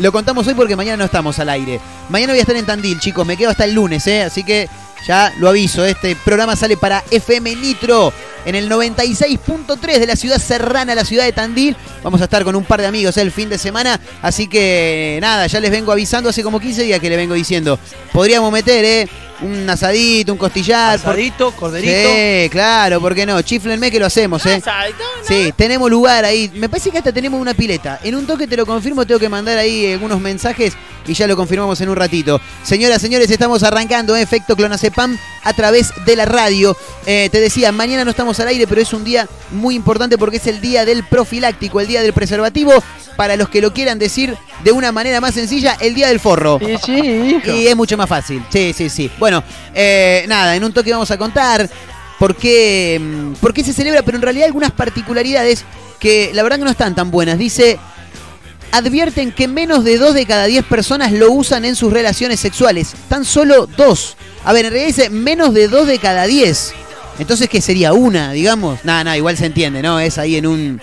Lo 0.00 0.12
contamos 0.12 0.46
hoy 0.46 0.54
porque 0.54 0.76
mañana 0.76 0.96
no 0.96 1.04
estamos 1.04 1.38
al 1.40 1.50
aire. 1.50 1.78
Mañana 2.08 2.32
voy 2.32 2.38
a 2.38 2.42
estar 2.42 2.56
en 2.56 2.64
Tandil, 2.64 2.98
chicos. 2.98 3.26
Me 3.26 3.36
quedo 3.36 3.50
hasta 3.50 3.64
el 3.66 3.74
lunes, 3.74 4.06
¿eh? 4.06 4.22
Así 4.22 4.44
que 4.44 4.66
ya 5.06 5.32
lo 5.38 5.48
aviso. 5.48 5.84
Este 5.84 6.16
programa 6.16 6.56
sale 6.56 6.76
para 6.76 7.04
FM 7.10 7.56
Nitro 7.56 8.12
en 8.44 8.54
el 8.54 8.70
96.3 8.70 9.98
de 9.98 10.06
la 10.06 10.16
ciudad 10.16 10.38
serrana, 10.38 10.94
la 10.94 11.04
ciudad 11.04 11.24
de 11.24 11.32
Tandil. 11.32 11.76
Vamos 12.02 12.20
a 12.20 12.24
estar 12.24 12.44
con 12.44 12.56
un 12.56 12.64
par 12.64 12.80
de 12.80 12.86
amigos 12.86 13.16
¿eh? 13.16 13.22
el 13.22 13.32
fin 13.32 13.48
de 13.48 13.58
semana. 13.58 14.00
Así 14.22 14.48
que 14.48 15.18
nada, 15.20 15.46
ya 15.46 15.60
les 15.60 15.70
vengo 15.70 15.92
avisando 15.92 16.30
hace 16.30 16.42
como 16.42 16.60
15 16.60 16.82
días 16.82 17.00
que 17.00 17.08
les 17.08 17.18
vengo 17.18 17.34
diciendo. 17.34 17.78
Podríamos 18.12 18.52
meter, 18.52 18.84
¿eh? 18.84 19.08
Un 19.42 19.68
asadito, 19.70 20.32
un 20.32 20.38
costillar. 20.38 20.98
por- 21.00 21.10
Asadito, 21.12 21.50
corderito. 21.52 22.10
Sí, 22.10 22.48
claro, 22.50 23.00
¿por 23.00 23.14
qué 23.14 23.24
no? 23.24 23.40
Chiflenme 23.42 23.90
que 23.90 23.98
lo 23.98 24.06
hacemos, 24.06 24.44
¿eh? 24.46 24.54
Asadito, 24.56 24.98
¿no? 24.98 25.24
Sí, 25.26 25.52
tenemos 25.56 25.90
lugar 25.90 26.24
ahí. 26.24 26.50
Me 26.54 26.68
parece 26.68 26.90
que 26.90 26.98
hasta 26.98 27.12
tenemos 27.12 27.40
una 27.40 27.54
pileta. 27.54 27.98
En 28.04 28.14
un 28.16 28.26
toque 28.26 28.46
te 28.46 28.56
lo 28.56 28.66
confirmo, 28.66 29.06
tengo 29.06 29.18
que 29.18 29.28
mandar 29.28 29.56
ahí 29.58 29.92
algunos 29.92 30.20
mensajes 30.20 30.74
y 31.06 31.14
ya 31.14 31.26
lo 31.26 31.36
confirmamos 31.36 31.80
en 31.80 31.88
un 31.88 31.96
ratito. 31.96 32.40
Señoras, 32.62 33.00
señores, 33.00 33.30
estamos 33.30 33.62
arrancando 33.62 34.14
¿eh? 34.14 34.20
Efecto 34.22 34.54
Clonazepam 34.54 35.16
a 35.42 35.52
través 35.54 35.90
de 36.04 36.16
la 36.16 36.26
radio. 36.26 36.76
Eh, 37.06 37.28
te 37.32 37.40
decía, 37.40 37.72
mañana 37.72 38.04
no 38.04 38.10
estamos 38.10 38.38
al 38.40 38.48
aire, 38.48 38.66
pero 38.66 38.80
es 38.82 38.92
un 38.92 39.04
día 39.04 39.26
muy 39.52 39.74
importante 39.74 40.18
porque 40.18 40.36
es 40.36 40.46
el 40.46 40.60
día 40.60 40.84
del 40.84 41.02
profiláctico, 41.04 41.80
el 41.80 41.86
día 41.86 42.02
del 42.02 42.12
preservativo. 42.12 42.72
Para 43.20 43.36
los 43.36 43.50
que 43.50 43.60
lo 43.60 43.74
quieran 43.74 43.98
decir 43.98 44.34
de 44.64 44.72
una 44.72 44.92
manera 44.92 45.20
más 45.20 45.34
sencilla, 45.34 45.76
el 45.78 45.94
día 45.94 46.08
del 46.08 46.20
forro. 46.20 46.58
Sí, 46.58 46.74
sí, 46.82 46.92
hijo. 46.92 47.54
Y 47.54 47.66
es 47.66 47.76
mucho 47.76 47.98
más 47.98 48.08
fácil. 48.08 48.42
Sí, 48.48 48.72
sí, 48.74 48.88
sí. 48.88 49.10
Bueno, 49.18 49.44
eh, 49.74 50.24
nada, 50.26 50.56
en 50.56 50.64
un 50.64 50.72
toque 50.72 50.90
vamos 50.90 51.10
a 51.10 51.18
contar 51.18 51.68
por 52.18 52.34
qué, 52.34 52.98
mm, 52.98 53.32
por 53.34 53.52
qué 53.52 53.62
se 53.62 53.74
celebra, 53.74 54.00
pero 54.00 54.16
en 54.16 54.22
realidad 54.22 54.46
algunas 54.46 54.70
particularidades 54.70 55.66
que 55.98 56.30
la 56.32 56.42
verdad 56.42 56.56
que 56.56 56.64
no 56.64 56.70
están 56.70 56.94
tan 56.94 57.10
buenas. 57.10 57.36
Dice, 57.36 57.78
advierten 58.72 59.32
que 59.32 59.48
menos 59.48 59.84
de 59.84 59.98
dos 59.98 60.14
de 60.14 60.24
cada 60.24 60.46
diez 60.46 60.64
personas 60.64 61.12
lo 61.12 61.30
usan 61.30 61.66
en 61.66 61.76
sus 61.76 61.92
relaciones 61.92 62.40
sexuales. 62.40 62.94
Tan 63.10 63.26
solo 63.26 63.66
dos. 63.66 64.16
A 64.46 64.54
ver, 64.54 64.64
en 64.64 64.72
realidad 64.72 64.96
dice 64.96 65.10
menos 65.10 65.52
de 65.52 65.68
dos 65.68 65.86
de 65.86 65.98
cada 65.98 66.24
diez. 66.24 66.72
Entonces, 67.18 67.50
¿qué 67.50 67.60
sería? 67.60 67.92
Una, 67.92 68.32
digamos. 68.32 68.82
Nada, 68.82 69.04
nada, 69.04 69.16
igual 69.18 69.36
se 69.36 69.44
entiende, 69.44 69.82
¿no? 69.82 70.00
Es 70.00 70.16
ahí 70.16 70.36
en 70.36 70.46
un... 70.46 70.80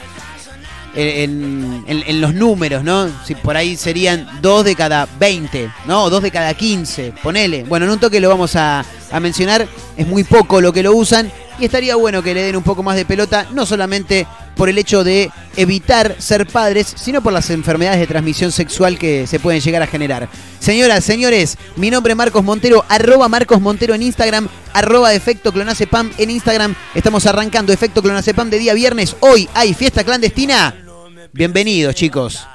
En, 0.99 2.21
los 2.21 2.33
números, 2.33 2.83
¿no? 2.83 3.07
Si 3.23 3.35
por 3.35 3.55
ahí 3.55 3.77
serían 3.77 4.27
dos 4.41 4.65
de 4.65 4.75
cada 4.75 5.07
20, 5.19 5.69
¿no? 5.85 6.05
O 6.05 6.09
dos 6.09 6.23
de 6.23 6.31
cada 6.31 6.53
15, 6.55 7.13
ponele. 7.21 7.63
Bueno, 7.65 7.85
en 7.85 7.91
un 7.91 7.99
toque 7.99 8.19
lo 8.19 8.29
vamos 8.29 8.55
a, 8.55 8.83
a 9.11 9.19
mencionar. 9.19 9.67
Es 9.95 10.07
muy 10.07 10.23
poco 10.23 10.59
lo 10.59 10.73
que 10.73 10.81
lo 10.81 10.93
usan. 10.93 11.31
Y 11.59 11.65
estaría 11.65 11.95
bueno 11.95 12.21
que 12.21 12.33
le 12.33 12.43
den 12.43 12.55
un 12.55 12.63
poco 12.63 12.83
más 12.83 12.95
de 12.95 13.05
pelota, 13.05 13.47
no 13.51 13.65
solamente 13.65 14.27
por 14.55 14.69
el 14.69 14.77
hecho 14.77 15.03
de 15.03 15.31
evitar 15.55 16.15
ser 16.19 16.45
padres, 16.47 16.93
sino 16.95 17.21
por 17.21 17.31
las 17.31 17.49
enfermedades 17.49 17.99
de 17.99 18.07
transmisión 18.07 18.51
sexual 18.51 18.97
que 18.97 19.27
se 19.27 19.39
pueden 19.39 19.61
llegar 19.61 19.81
a 19.81 19.87
generar. 19.87 20.29
Señoras, 20.59 21.03
señores, 21.03 21.57
mi 21.75 21.89
nombre 21.89 22.11
es 22.11 22.17
Marcos 22.17 22.43
Montero, 22.43 22.83
arroba 22.89 23.29
Marcos 23.29 23.61
Montero 23.61 23.95
en 23.95 24.03
Instagram, 24.03 24.49
arroba 24.73 25.13
Efecto 25.13 25.51
Clonacepam 25.53 26.11
en 26.17 26.31
Instagram. 26.31 26.75
Estamos 26.93 27.25
arrancando 27.25 27.71
Efecto 27.71 28.01
Clonacepam 28.01 28.49
de 28.49 28.59
día 28.59 28.73
viernes. 28.73 29.15
Hoy 29.19 29.47
hay 29.53 29.73
fiesta 29.73 30.03
clandestina. 30.03 30.86
Bienvenidos, 31.33 31.95
chicos. 31.95 32.47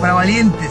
Para 0.00 0.14
valientes. 0.14 0.67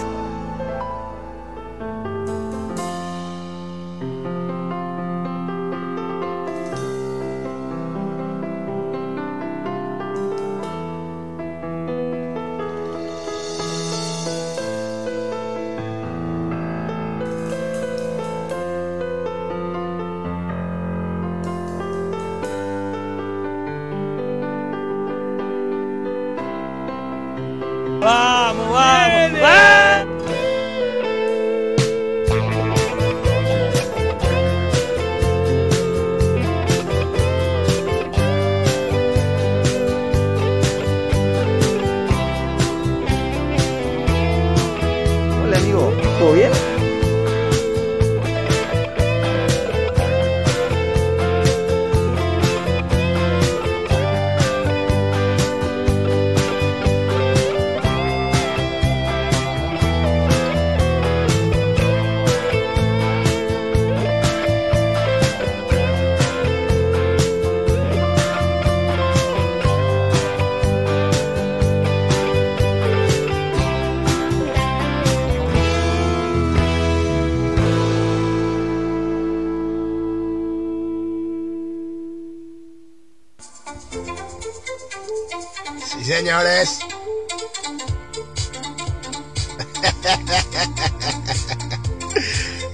Señores. 86.18 86.80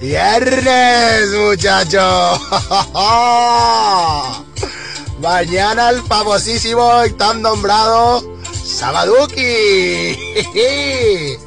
Viernes, 0.00 1.30
muchachos. 1.30 2.40
Mañana 5.20 5.90
el 5.90 6.02
famosísimo 6.02 7.04
y 7.04 7.12
tan 7.12 7.42
nombrado 7.42 8.24
Sabaduki. 8.64 9.34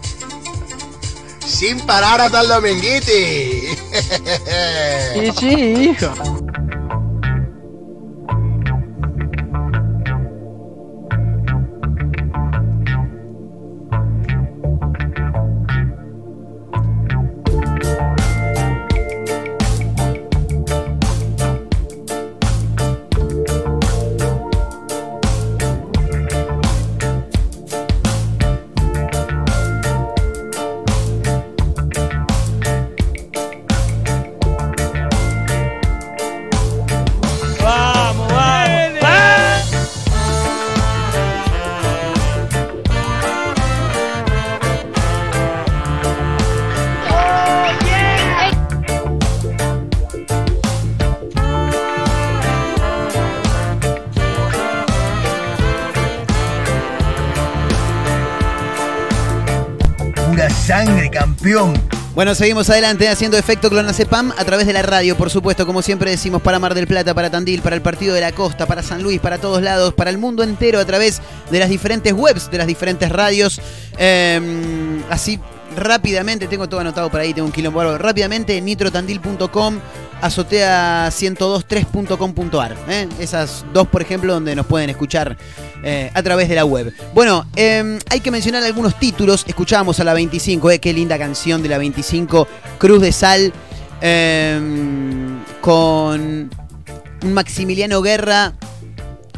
Sin 1.48 1.80
parar 1.82 2.22
hasta 2.22 2.42
el 2.42 2.48
dominguiti. 2.50 3.76
Sí, 5.14 5.32
sí, 5.40 5.90
hijo. 5.90 6.14
Bueno, 62.18 62.34
seguimos 62.34 62.68
adelante 62.72 63.08
haciendo 63.10 63.38
efecto 63.38 63.70
clonazepam 63.70 64.34
a 64.36 64.44
través 64.44 64.66
de 64.66 64.74
la 64.74 64.82
radio, 64.82 65.16
por 65.16 65.30
supuesto, 65.30 65.68
como 65.68 65.84
siempre 65.84 66.10
decimos, 66.10 66.42
para 66.42 66.58
Mar 66.58 66.74
del 66.74 66.88
Plata, 66.88 67.14
para 67.14 67.30
Tandil, 67.30 67.62
para 67.62 67.76
el 67.76 67.84
Partido 67.84 68.16
de 68.16 68.22
la 68.22 68.32
Costa, 68.32 68.66
para 68.66 68.82
San 68.82 69.04
Luis, 69.04 69.20
para 69.20 69.38
todos 69.38 69.62
lados, 69.62 69.94
para 69.94 70.10
el 70.10 70.18
mundo 70.18 70.42
entero 70.42 70.80
a 70.80 70.86
través 70.86 71.22
de 71.52 71.60
las 71.60 71.70
diferentes 71.70 72.12
webs, 72.14 72.50
de 72.50 72.58
las 72.58 72.66
diferentes 72.66 73.12
radios. 73.12 73.62
Eh, 74.00 75.00
así 75.12 75.40
rápidamente, 75.76 76.48
tengo 76.48 76.68
todo 76.68 76.80
anotado 76.80 77.12
por 77.12 77.20
ahí, 77.20 77.36
tengo 77.36 77.46
un 77.46 77.52
quilombo. 77.52 78.00
Rápidamente, 78.00 78.60
nitrotandil.com, 78.62 79.80
azotea1023.com.ar. 80.22 82.78
¿eh? 82.90 83.08
Esas 83.20 83.64
dos, 83.74 83.88
por 83.88 84.02
ejemplo, 84.02 84.34
donde 84.34 84.56
nos 84.56 84.66
pueden 84.66 84.90
escuchar 84.90 85.38
eh, 85.84 86.12
a 86.14 86.24
través 86.24 86.50
de 86.50 86.56
la 86.56 86.66
web. 86.66 86.94
Bueno, 87.14 87.46
eh, 87.56 88.00
hay 88.10 88.20
que 88.20 88.32
mencionar 88.32 88.64
algunos 88.64 89.00
títulos. 89.00 89.44
Escuchábamos 89.48 90.00
a 90.00 90.04
la 90.04 90.14
25, 90.14 90.72
eh, 90.72 90.80
qué 90.80 90.94
linda 90.94 91.18
canción 91.18 91.62
de 91.64 91.70
la 91.70 91.78
25, 91.78 92.48
Cruz 92.78 93.02
de 93.02 93.12
Sal, 93.12 93.54
eh, 94.02 94.60
con 95.62 96.50
un 97.24 97.34
Maximiliano 97.34 98.02
Guerra 98.02 98.54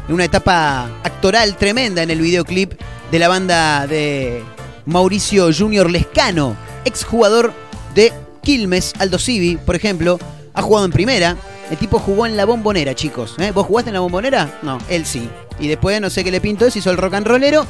en 0.08 0.14
una 0.14 0.24
etapa 0.24 0.84
actoral 1.02 1.56
tremenda 1.56 2.02
en 2.02 2.10
el 2.10 2.20
videoclip 2.20 2.72
de 3.10 3.18
la 3.18 3.28
banda 3.28 3.86
de 3.86 4.42
Mauricio 4.86 5.50
Junior 5.56 5.90
Lescano, 5.90 6.56
exjugador 6.84 7.52
de 7.94 8.12
Quilmes, 8.42 8.92
Aldo 8.98 9.18
Civi, 9.18 9.56
por 9.56 9.76
ejemplo, 9.76 10.18
ha 10.54 10.62
jugado 10.62 10.86
en 10.86 10.92
primera. 10.92 11.36
El 11.70 11.78
tipo 11.78 11.98
jugó 11.98 12.26
en 12.26 12.36
la 12.36 12.44
bombonera, 12.44 12.94
chicos. 12.94 13.36
¿eh? 13.38 13.52
¿Vos 13.52 13.66
jugaste 13.66 13.90
en 13.90 13.94
la 13.94 14.00
bombonera? 14.00 14.58
No, 14.62 14.78
él 14.88 15.06
sí. 15.06 15.28
Y 15.60 15.68
después 15.68 16.00
no 16.00 16.10
sé 16.10 16.24
qué 16.24 16.30
le 16.30 16.40
pintó, 16.40 16.70
se 16.70 16.78
hizo 16.78 16.90
el 16.90 16.96
rock 16.96 17.14
and 17.14 17.26
rollero 17.26 17.66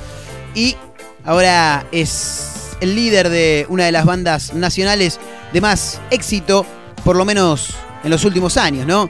y 0.54 0.76
ahora 1.24 1.86
es 1.92 2.76
el 2.80 2.94
líder 2.94 3.28
de 3.28 3.66
una 3.68 3.84
de 3.84 3.92
las 3.92 4.04
bandas 4.04 4.54
nacionales 4.54 5.18
de 5.52 5.60
más 5.60 6.00
éxito, 6.10 6.64
por 7.04 7.16
lo 7.16 7.24
menos 7.24 7.74
en 8.02 8.10
los 8.10 8.24
últimos 8.24 8.56
años, 8.56 8.86
¿no? 8.86 9.08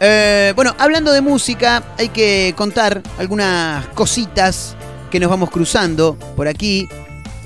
Eh, 0.00 0.52
bueno, 0.56 0.74
hablando 0.78 1.12
de 1.12 1.20
música, 1.20 1.82
hay 1.96 2.08
que 2.08 2.54
contar 2.56 3.02
algunas 3.18 3.86
cositas 3.88 4.76
que 5.10 5.20
nos 5.20 5.30
vamos 5.30 5.50
cruzando 5.50 6.16
por 6.34 6.48
aquí, 6.48 6.88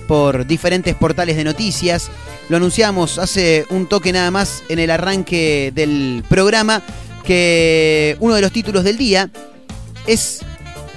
por 0.09 0.47
diferentes 0.47 0.95
portales 0.95 1.37
de 1.37 1.45
noticias. 1.45 2.09
Lo 2.49 2.57
anunciamos 2.57 3.19
hace 3.19 3.67
un 3.71 3.87
toque 3.89 4.13
nada 4.13 4.31
más 4.31 4.63
en 4.69 4.79
el 4.79 4.91
arranque 4.91 5.73
del 5.75 6.25
programa, 6.29 6.81
que 7.25 8.17
uno 8.21 8.37
de 8.37 8.41
los 8.41 8.53
títulos 8.53 8.85
del 8.85 8.97
día 8.97 9.29
es 10.07 10.41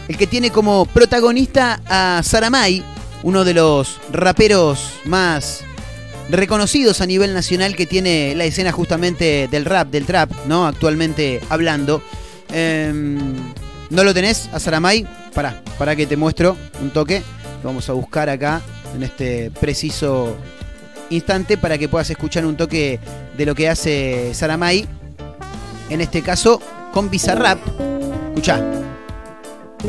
el 0.09 0.17
que 0.17 0.27
tiene 0.27 0.49
como 0.49 0.85
protagonista 0.87 1.79
a 1.85 2.21
Saramay, 2.23 2.83
uno 3.21 3.45
de 3.45 3.53
los 3.53 3.99
raperos 4.11 4.93
más 5.05 5.61
reconocidos 6.29 6.99
a 7.01 7.05
nivel 7.05 7.33
nacional 7.33 7.75
que 7.75 7.85
tiene 7.85 8.33
la 8.35 8.45
escena 8.45 8.71
justamente 8.71 9.47
del 9.49 9.65
rap, 9.65 9.89
del 9.89 10.05
trap, 10.05 10.31
¿no? 10.47 10.65
Actualmente 10.65 11.39
hablando. 11.49 12.01
Em, 12.51 13.35
¿No 13.91 14.03
lo 14.03 14.13
tenés 14.13 14.49
a 14.51 14.59
Saramay? 14.59 15.07
Pará, 15.33 15.61
pará 15.77 15.95
que 15.95 16.07
te 16.07 16.17
muestro 16.17 16.57
un 16.81 16.89
toque. 16.89 17.21
Vamos 17.63 17.87
a 17.89 17.93
buscar 17.93 18.29
acá 18.29 18.61
en 18.95 19.03
este 19.03 19.51
preciso 19.59 20.35
instante 21.11 21.57
para 21.57 21.77
que 21.77 21.87
puedas 21.87 22.09
escuchar 22.09 22.47
un 22.47 22.57
toque 22.57 22.99
de 23.37 23.45
lo 23.45 23.53
que 23.53 23.69
hace 23.69 24.33
Saramay. 24.33 24.87
En 25.89 26.01
este 26.01 26.23
caso, 26.23 26.59
con 26.93 27.11
Bizarrap. 27.11 27.59
Escuchá. 28.29 28.88
El 29.81 29.87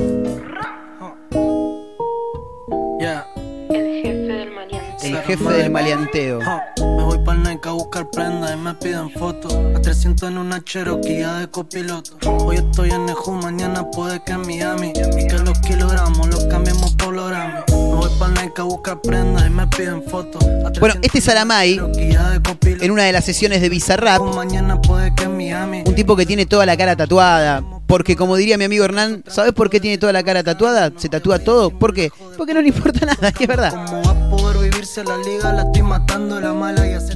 jefe 4.02 4.12
del 4.12 4.50
maleante. 4.52 5.08
El 5.08 5.16
jefe 5.22 5.44
del 5.50 5.70
maleanteo. 5.70 6.38
Me 6.78 7.02
voy 7.02 7.18
para 7.24 7.38
Nike 7.40 7.68
a 7.68 7.72
buscar 7.72 8.08
prenda 8.10 8.52
y 8.52 8.56
me 8.56 8.72
piden 8.74 9.10
fotos. 9.10 9.52
A 9.52 9.80
300 9.80 10.28
en 10.28 10.38
una 10.38 10.62
Cherokee 10.62 11.24
de 11.24 11.48
copiloto. 11.50 12.16
Hoy 12.30 12.58
estoy 12.58 12.90
en 12.90 13.06
Neju, 13.06 13.32
mañana 13.32 13.90
puede 13.90 14.22
que 14.22 14.32
en 14.32 14.42
Miami. 14.42 14.92
Y 15.18 15.26
que 15.26 15.38
los 15.38 15.58
kilogramos 15.60 16.28
los 16.28 16.44
cambiemos 16.44 16.94
por 16.94 17.12
los 17.12 17.28
Grammy. 17.28 17.60
Me 17.72 17.94
voy 17.96 18.10
para 18.16 18.42
Nike 18.42 18.60
a 18.60 18.64
buscar 18.64 19.00
prenda 19.00 19.44
y 19.44 19.50
me 19.50 19.66
piden 19.66 20.04
fotos. 20.04 20.40
Bueno, 20.78 21.00
300 21.00 21.34
este 21.34 22.42
copiloto. 22.44 22.84
en 22.84 22.90
una 22.92 23.02
de 23.02 23.12
las 23.12 23.24
sesiones 23.24 23.60
de 23.60 23.68
Bizarrap. 23.68 24.20
Un 24.20 25.94
tipo 25.96 26.14
que 26.14 26.26
tiene 26.26 26.46
toda 26.46 26.64
la 26.64 26.76
cara 26.76 26.94
tatuada. 26.94 27.79
Porque 27.90 28.14
como 28.14 28.36
diría 28.36 28.56
mi 28.56 28.62
amigo 28.62 28.84
Hernán, 28.84 29.24
¿sabes 29.26 29.52
por 29.52 29.68
qué 29.68 29.80
tiene 29.80 29.98
toda 29.98 30.12
la 30.12 30.22
cara 30.22 30.44
tatuada? 30.44 30.92
Se 30.96 31.08
tatúa 31.08 31.40
todo. 31.40 31.76
¿Por 31.76 31.92
qué? 31.92 32.12
Porque 32.38 32.54
no 32.54 32.60
le 32.62 32.68
importa 32.68 33.04
nada, 33.06 33.32
que 33.32 33.42
es 33.42 33.48
verdad. 33.48 33.72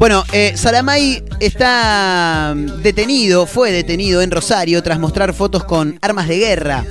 Bueno, 0.01 0.25
eh, 0.33 0.55
Saramay 0.57 1.23
está 1.39 2.55
mm, 2.57 2.83
detenido, 2.83 3.47
fue 3.47 3.71
detenido 3.71 4.21
en 4.21 4.33
Rosario 4.33 4.83
tras 4.83 4.99
mostrar 4.99 5.33
fotos 5.33 5.63
con 5.63 5.97
armas 6.03 6.27
de 6.27 6.39
guerra. 6.39 6.85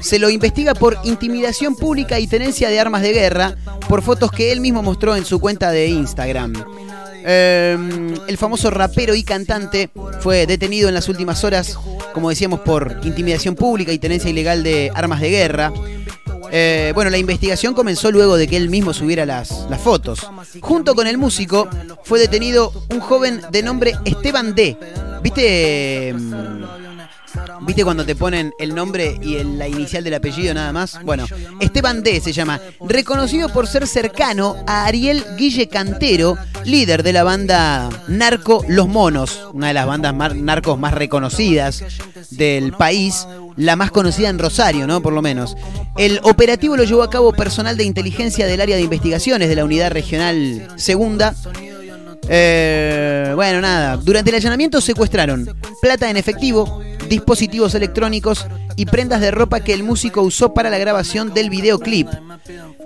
Se 0.00 0.18
lo 0.18 0.30
investiga 0.30 0.72
por 0.72 0.96
intimidación 1.04 1.76
pública 1.76 2.18
y 2.18 2.26
tenencia 2.26 2.70
de 2.70 2.80
armas 2.80 3.02
de 3.02 3.12
guerra 3.12 3.54
por 3.86 4.00
fotos 4.00 4.32
que 4.32 4.50
él 4.50 4.62
mismo 4.62 4.82
mostró 4.82 5.14
en 5.14 5.26
su 5.26 5.40
cuenta 5.40 5.72
de 5.72 5.88
Instagram. 5.88 6.54
Eh, 7.28 7.76
el 8.28 8.38
famoso 8.38 8.70
rapero 8.70 9.16
y 9.16 9.24
cantante 9.24 9.90
fue 10.20 10.46
detenido 10.46 10.88
en 10.88 10.94
las 10.94 11.08
últimas 11.08 11.42
horas, 11.42 11.76
como 12.14 12.30
decíamos, 12.30 12.60
por 12.60 13.00
intimidación 13.02 13.56
pública 13.56 13.92
y 13.92 13.98
tenencia 13.98 14.30
ilegal 14.30 14.62
de 14.62 14.92
armas 14.94 15.20
de 15.20 15.30
guerra. 15.30 15.72
Eh, 16.52 16.92
bueno, 16.94 17.10
la 17.10 17.18
investigación 17.18 17.74
comenzó 17.74 18.12
luego 18.12 18.36
de 18.36 18.46
que 18.46 18.56
él 18.56 18.70
mismo 18.70 18.94
subiera 18.94 19.26
las, 19.26 19.66
las 19.68 19.80
fotos. 19.80 20.30
Junto 20.60 20.94
con 20.94 21.08
el 21.08 21.18
músico 21.18 21.68
fue 22.04 22.20
detenido 22.20 22.72
un 22.90 23.00
joven 23.00 23.40
de 23.50 23.62
nombre 23.64 23.94
Esteban 24.04 24.54
D. 24.54 24.76
¿Viste? 25.20 26.14
¿Viste 27.62 27.84
cuando 27.84 28.04
te 28.04 28.14
ponen 28.14 28.52
el 28.58 28.74
nombre 28.74 29.18
y 29.22 29.36
el- 29.36 29.58
la 29.58 29.68
inicial 29.68 30.04
del 30.04 30.14
apellido 30.14 30.54
nada 30.54 30.72
más? 30.72 31.02
Bueno, 31.04 31.26
Esteban 31.60 32.02
D 32.02 32.20
se 32.20 32.32
llama, 32.32 32.60
reconocido 32.86 33.48
por 33.48 33.66
ser 33.66 33.86
cercano 33.86 34.56
a 34.66 34.84
Ariel 34.86 35.24
Guille 35.36 35.68
Cantero, 35.68 36.36
líder 36.64 37.02
de 37.02 37.12
la 37.12 37.24
banda 37.24 37.88
Narco 38.08 38.64
Los 38.68 38.88
Monos, 38.88 39.48
una 39.52 39.68
de 39.68 39.74
las 39.74 39.86
bandas 39.86 40.14
narcos 40.36 40.78
más 40.78 40.94
reconocidas 40.94 41.82
del 42.30 42.72
país, 42.72 43.26
la 43.56 43.76
más 43.76 43.90
conocida 43.90 44.28
en 44.28 44.38
Rosario, 44.38 44.86
¿no? 44.86 45.00
Por 45.00 45.12
lo 45.12 45.22
menos. 45.22 45.56
El 45.96 46.20
operativo 46.24 46.76
lo 46.76 46.84
llevó 46.84 47.02
a 47.02 47.10
cabo 47.10 47.32
personal 47.32 47.76
de 47.76 47.84
inteligencia 47.84 48.46
del 48.46 48.60
área 48.60 48.76
de 48.76 48.82
investigaciones 48.82 49.48
de 49.48 49.56
la 49.56 49.64
Unidad 49.64 49.90
Regional 49.90 50.68
Segunda. 50.76 51.34
Eh, 52.28 53.32
bueno, 53.34 53.60
nada. 53.60 53.96
Durante 53.96 54.30
el 54.30 54.36
allanamiento 54.36 54.80
secuestraron 54.80 55.48
plata 55.80 56.10
en 56.10 56.16
efectivo, 56.16 56.82
dispositivos 57.08 57.74
electrónicos 57.74 58.46
y 58.76 58.86
prendas 58.86 59.20
de 59.20 59.30
ropa 59.30 59.60
que 59.60 59.72
el 59.72 59.82
músico 59.82 60.22
usó 60.22 60.54
para 60.54 60.70
la 60.70 60.78
grabación 60.78 61.32
del 61.32 61.50
videoclip. 61.50 62.08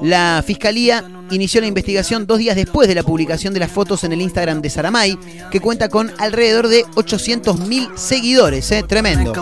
La 0.01 0.43
fiscalía 0.47 1.05
inició 1.31 1.61
la 1.61 1.67
investigación 1.67 2.27
dos 2.27 2.39
días 2.39 2.57
después 2.57 2.89
de 2.89 2.95
la 2.95 3.03
publicación 3.03 3.53
de 3.53 3.61
las 3.61 3.71
fotos 3.71 4.05
en 4.05 4.13
el 4.13 4.23
Instagram 4.23 4.63
de 4.63 4.71
Saramay, 4.71 5.19
que 5.51 5.61
cuenta 5.61 5.89
con 5.89 6.11
alrededor 6.19 6.69
de 6.69 6.85
800.000 6.87 7.97
seguidores, 7.97 8.71
¿eh? 8.73 8.83
Tremendo. 8.87 9.33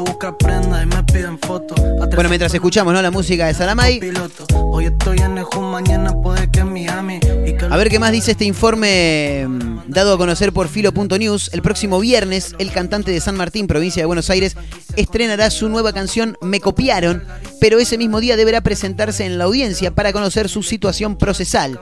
Bueno, 2.14 2.28
mientras 2.28 2.52
escuchamos 2.52 2.92
¿no? 2.92 3.02
la 3.02 3.10
música 3.10 3.46
de 3.46 3.54
Saramay, 3.54 4.00
A 7.70 7.76
ver 7.76 7.88
qué 7.88 7.98
más 7.98 8.12
dice 8.12 8.32
este 8.32 8.44
informe 8.44 9.46
mm, 9.46 9.78
dado 9.88 10.14
a 10.14 10.18
conocer 10.18 10.52
por 10.52 10.68
Filo.news. 10.68 11.50
El 11.52 11.62
próximo 11.62 12.00
viernes, 12.00 12.54
el 12.58 12.70
cantante 12.72 13.10
de 13.10 13.20
San 13.20 13.36
Martín, 13.36 13.66
provincia 13.66 14.02
de 14.02 14.06
Buenos 14.06 14.30
Aires, 14.30 14.56
estrenará 14.96 15.50
su 15.50 15.68
nueva 15.68 15.92
canción 15.92 16.36
Me 16.42 16.60
Copiaron, 16.60 17.24
pero 17.60 17.78
ese 17.78 17.98
mismo 17.98 18.20
día 18.20 18.36
deberá 18.36 18.60
presentarse 18.60 19.24
en 19.24 19.38
la 19.38 19.44
audiencia 19.44 19.94
para 19.94 20.12
conocer 20.12 20.48
su 20.48 20.62
situación 20.62 21.16
procesal. 21.16 21.80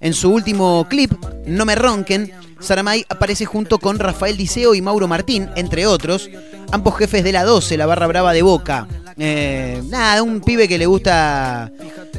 En 0.00 0.14
su 0.14 0.30
último 0.32 0.86
clip, 0.88 1.12
No 1.46 1.64
me 1.64 1.74
ronquen, 1.74 2.32
Saramay 2.60 3.04
aparece 3.08 3.44
junto 3.44 3.78
con 3.78 3.98
Rafael 3.98 4.36
Diceo 4.36 4.74
y 4.74 4.82
Mauro 4.82 5.08
Martín, 5.08 5.48
entre 5.56 5.86
otros, 5.86 6.30
ambos 6.70 6.96
jefes 6.96 7.24
de 7.24 7.32
la 7.32 7.44
12, 7.44 7.76
la 7.76 7.86
barra 7.86 8.06
brava 8.06 8.32
de 8.32 8.42
Boca. 8.42 8.86
Eh, 9.24 9.80
nada, 9.88 10.20
un 10.24 10.40
pibe 10.40 10.66
que 10.66 10.76
le 10.76 10.86
gusta 10.86 11.70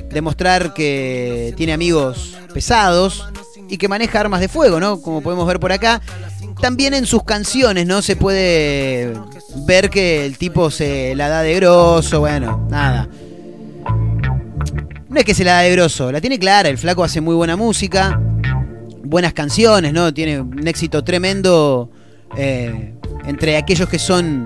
demostrar 0.10 0.74
que 0.74 1.54
tiene 1.58 1.74
amigos 1.74 2.38
pesados 2.54 3.28
y 3.68 3.78
que 3.78 3.90
maneja 3.90 4.22
armas 4.22 4.40
de 4.40 4.48
fuego, 4.48 4.80
¿no? 4.80 5.02
Como 5.02 5.20
podemos 5.20 5.46
ver 5.46 5.60
por 5.60 5.74
acá. 5.74 6.00
También 6.62 6.94
en 6.94 7.06
sus 7.06 7.26
canciones, 7.26 7.86
¿no? 7.88 8.02
Se 8.02 8.16
puede 8.16 9.16
ver 9.66 9.90
que 9.90 10.26
el 10.26 10.38
tipo 10.38 10.72
se 10.72 11.14
la 11.14 11.28
da 11.28 11.42
de 11.42 11.56
grosso, 11.56 12.22
bueno, 12.22 12.66
nada. 12.70 13.10
No 15.10 15.20
es 15.20 15.26
que 15.26 15.34
se 15.34 15.44
la 15.44 15.56
da 15.56 15.60
de 15.60 15.72
grosso, 15.72 16.10
la 16.10 16.22
tiene 16.22 16.40
clara, 16.40 16.70
el 16.70 16.78
flaco 16.78 17.04
hace 17.04 17.20
muy 17.20 17.36
buena 17.36 17.58
música, 17.58 18.18
buenas 19.04 19.34
canciones, 19.34 19.92
¿no? 19.92 20.14
Tiene 20.14 20.40
un 20.40 20.66
éxito 20.66 21.04
tremendo 21.04 21.90
eh, 22.38 22.94
entre 23.26 23.58
aquellos 23.58 23.90
que 23.90 24.00
son 24.00 24.46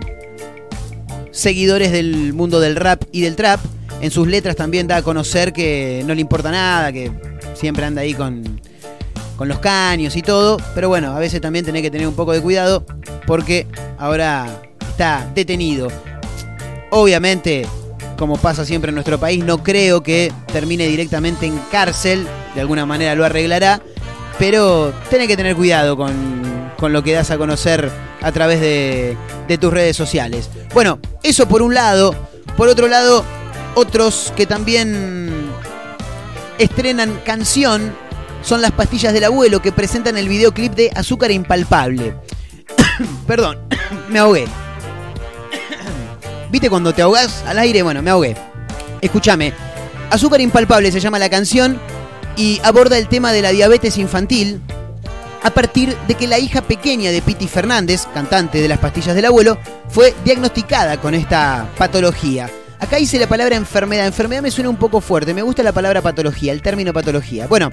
seguidores 1.38 1.92
del 1.92 2.34
mundo 2.34 2.60
del 2.60 2.76
rap 2.76 3.04
y 3.12 3.22
del 3.22 3.36
trap. 3.36 3.60
En 4.02 4.12
sus 4.12 4.28
letras 4.28 4.56
también 4.56 4.88
da 4.88 4.98
a 4.98 5.02
conocer 5.02 5.54
que 5.54 6.04
no 6.06 6.14
le 6.14 6.22
importa 6.22 6.52
nada, 6.52 6.92
que 6.92 7.12
siempre 7.54 7.86
anda 7.86 8.02
ahí 8.02 8.14
con, 8.14 8.60
con 9.36 9.48
los 9.48 9.60
caños 9.60 10.16
y 10.16 10.22
todo. 10.22 10.58
Pero 10.76 10.90
bueno, 10.90 11.16
a 11.16 11.20
veces 11.20 11.40
también 11.40 11.64
tenés 11.64 11.84
que 11.84 11.92
tener 11.92 12.08
un 12.08 12.16
poco 12.16 12.34
de 12.34 12.42
cuidado 12.42 12.86
porque 13.26 13.68
ahora 13.98 14.62
está 14.90 15.30
detenido. 15.34 15.90
Obviamente, 16.90 17.66
como 18.18 18.38
pasa 18.38 18.66
siempre 18.66 18.90
en 18.90 18.96
nuestro 18.96 19.20
país, 19.20 19.44
no 19.44 19.64
creo 19.64 20.02
que 20.02 20.32
termine 20.52 20.88
directamente 20.88 21.46
en 21.46 21.58
cárcel. 21.72 22.28
De 22.56 22.62
alguna 22.62 22.86
manera 22.86 23.16
lo 23.16 23.26
arreglará. 23.26 23.82
Pero 24.40 24.94
tenés 25.10 25.28
que 25.28 25.38
tener 25.38 25.56
cuidado 25.56 25.98
con, 25.98 26.14
con 26.78 26.94
lo 26.94 27.04
que 27.04 27.14
das 27.14 27.32
a 27.32 27.38
conocer 27.38 27.92
a 28.22 28.32
través 28.32 28.62
de, 28.62 29.18
de 29.48 29.58
tus 29.58 29.72
redes 29.72 29.96
sociales. 29.96 30.50
Bueno, 30.74 31.00
eso 31.24 31.48
por 31.48 31.62
un 31.62 31.74
lado. 31.74 32.16
Por 32.56 32.70
otro 32.70 32.88
lado, 32.88 33.24
otros 33.76 34.34
que 34.36 34.46
también 34.46 35.52
estrenan 36.58 37.22
canción 37.26 37.94
son 38.42 38.62
las 38.62 38.72
pastillas 38.72 39.14
del 39.14 39.26
abuelo 39.26 39.62
que 39.62 39.72
presentan 39.72 40.18
el 40.18 40.30
videoclip 40.30 40.74
de 40.74 40.92
Azúcar 40.96 41.32
Impalpable. 41.32 42.16
Perdón, 43.28 43.60
me 44.10 44.20
ahogué. 44.20 44.46
¿Viste 46.52 46.70
cuando 46.70 46.94
te 46.94 47.02
ahogás 47.02 47.44
al 47.46 47.60
aire? 47.60 47.84
Bueno, 47.84 48.02
me 48.02 48.10
ahogué. 48.10 48.36
Escúchame. 49.02 49.54
Azúcar 50.10 50.42
Impalpable 50.42 50.92
se 50.92 51.00
llama 51.00 51.20
la 51.20 51.30
canción 51.30 51.80
y 52.36 52.60
aborda 52.64 52.98
el 52.98 53.08
tema 53.08 53.32
de 53.32 53.42
la 53.42 53.52
diabetes 53.52 53.98
infantil 53.98 54.62
a 55.44 55.50
partir 55.52 55.96
de 56.08 56.16
que 56.16 56.28
la 56.28 56.40
hija 56.40 56.62
pequeña 56.62 57.12
de 57.12 57.22
Piti 57.22 57.48
Fernández, 57.48 58.08
cantante 58.14 58.62
de 58.62 58.68
las 58.68 58.80
pastillas 58.80 59.16
del 59.16 59.26
abuelo, 59.26 59.58
fue 59.90 60.14
diagnosticada 60.26 60.98
con 61.00 61.14
esta 61.14 61.70
patología. 61.78 62.50
Acá 62.80 63.00
hice 63.00 63.20
la 63.20 63.28
palabra 63.28 63.56
enfermedad. 63.56 64.06
Enfermedad 64.06 64.42
me 64.42 64.52
suena 64.52 64.70
un 64.70 64.78
poco 64.78 65.02
fuerte. 65.02 65.34
Me 65.34 65.42
gusta 65.42 65.64
la 65.64 65.72
palabra 65.72 66.02
patología, 66.02 66.54
el 66.54 66.62
término 66.62 66.94
patología. 66.94 67.48
Bueno, 67.48 67.72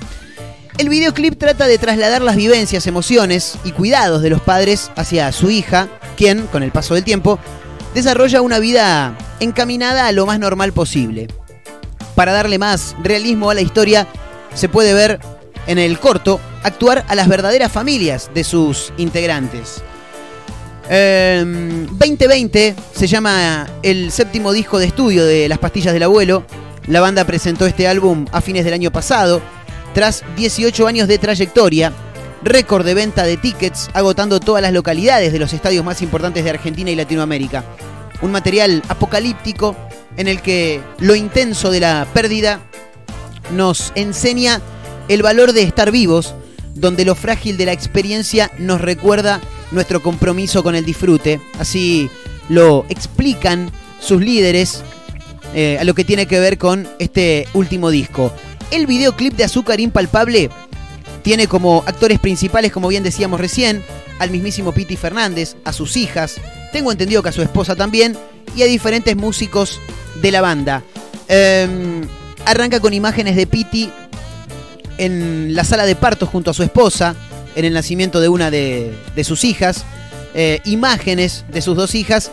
el 0.78 0.88
videoclip 0.88 1.38
trata 1.38 1.66
de 1.66 1.78
trasladar 1.78 2.22
las 2.22 2.36
vivencias, 2.36 2.86
emociones 2.86 3.58
y 3.64 3.72
cuidados 3.72 4.22
de 4.22 4.30
los 4.30 4.40
padres 4.40 4.90
hacia 4.96 5.30
su 5.32 5.50
hija, 5.50 5.88
quien, 6.16 6.46
con 6.46 6.62
el 6.62 6.72
paso 6.72 6.94
del 6.94 7.04
tiempo, 7.04 7.38
desarrolla 7.94 8.40
una 8.40 8.58
vida 8.58 9.16
encaminada 9.40 10.06
a 10.06 10.12
lo 10.12 10.26
más 10.26 10.38
normal 10.38 10.72
posible. 10.72 11.28
Para 12.14 12.32
darle 12.32 12.58
más 12.58 12.96
realismo 13.02 13.50
a 13.50 13.54
la 13.54 13.60
historia, 13.60 14.08
se 14.54 14.68
puede 14.68 14.94
ver 14.94 15.20
en 15.66 15.78
el 15.78 15.98
corto 15.98 16.40
actuar 16.62 17.04
a 17.08 17.14
las 17.14 17.28
verdaderas 17.28 17.70
familias 17.70 18.30
de 18.34 18.44
sus 18.44 18.92
integrantes. 18.96 19.82
Eh, 20.90 21.42
2020 21.90 22.74
se 22.94 23.06
llama 23.06 23.66
el 23.82 24.10
séptimo 24.10 24.52
disco 24.52 24.78
de 24.78 24.86
estudio 24.86 25.24
de 25.24 25.48
Las 25.48 25.58
Pastillas 25.58 25.94
del 25.94 26.02
Abuelo. 26.02 26.44
La 26.86 27.00
banda 27.00 27.24
presentó 27.24 27.66
este 27.66 27.88
álbum 27.88 28.26
a 28.32 28.40
fines 28.40 28.64
del 28.64 28.74
año 28.74 28.90
pasado, 28.90 29.40
tras 29.94 30.22
18 30.36 30.86
años 30.86 31.08
de 31.08 31.18
trayectoria, 31.18 31.92
récord 32.42 32.84
de 32.84 32.94
venta 32.94 33.24
de 33.24 33.38
tickets, 33.38 33.88
agotando 33.94 34.40
todas 34.40 34.60
las 34.60 34.72
localidades 34.72 35.32
de 35.32 35.38
los 35.38 35.52
estadios 35.52 35.84
más 35.84 36.02
importantes 36.02 36.44
de 36.44 36.50
Argentina 36.50 36.90
y 36.90 36.96
Latinoamérica. 36.96 37.64
Un 38.20 38.32
material 38.32 38.82
apocalíptico 38.88 39.74
en 40.16 40.28
el 40.28 40.42
que 40.42 40.80
lo 40.98 41.14
intenso 41.14 41.70
de 41.70 41.80
la 41.80 42.06
pérdida 42.12 42.60
nos 43.52 43.92
enseña 43.94 44.60
el 45.08 45.22
valor 45.22 45.52
de 45.52 45.62
estar 45.62 45.90
vivos, 45.90 46.34
donde 46.74 47.04
lo 47.04 47.14
frágil 47.14 47.56
de 47.56 47.66
la 47.66 47.72
experiencia 47.72 48.50
nos 48.58 48.80
recuerda 48.80 49.40
nuestro 49.70 50.02
compromiso 50.02 50.62
con 50.62 50.74
el 50.74 50.84
disfrute. 50.84 51.40
Así 51.58 52.10
lo 52.48 52.84
explican 52.88 53.70
sus 54.00 54.20
líderes 54.20 54.82
eh, 55.54 55.78
a 55.80 55.84
lo 55.84 55.94
que 55.94 56.04
tiene 56.04 56.26
que 56.26 56.40
ver 56.40 56.58
con 56.58 56.88
este 56.98 57.46
último 57.54 57.90
disco. 57.90 58.32
El 58.70 58.86
videoclip 58.86 59.34
de 59.34 59.44
Azúcar 59.44 59.80
Impalpable 59.80 60.50
tiene 61.22 61.46
como 61.46 61.84
actores 61.86 62.18
principales, 62.18 62.72
como 62.72 62.88
bien 62.88 63.02
decíamos 63.02 63.40
recién, 63.40 63.82
al 64.18 64.30
mismísimo 64.30 64.72
Piti 64.72 64.96
Fernández, 64.96 65.56
a 65.64 65.72
sus 65.72 65.96
hijas, 65.96 66.40
tengo 66.72 66.92
entendido 66.92 67.22
que 67.22 67.28
a 67.28 67.32
su 67.32 67.42
esposa 67.42 67.76
también, 67.76 68.16
y 68.56 68.62
a 68.62 68.66
diferentes 68.66 69.16
músicos 69.16 69.80
de 70.20 70.30
la 70.30 70.40
banda. 70.40 70.82
Em, 71.28 72.02
arranca 72.44 72.80
con 72.80 72.92
imágenes 72.92 73.36
de 73.36 73.46
Piti 73.46 73.90
en 74.98 75.54
la 75.54 75.64
sala 75.64 75.86
de 75.86 75.96
partos 75.96 76.28
junto 76.28 76.50
a 76.50 76.54
su 76.54 76.62
esposa, 76.62 77.14
en 77.54 77.64
el 77.64 77.72
nacimiento 77.72 78.20
de 78.20 78.28
una 78.28 78.50
de, 78.50 78.94
sus 79.22 79.44
hijas, 79.44 79.84
eh, 80.34 80.60
imágenes 80.64 81.44
de 81.52 81.62
sus 81.62 81.76
dos 81.76 81.94
hijas, 81.94 82.30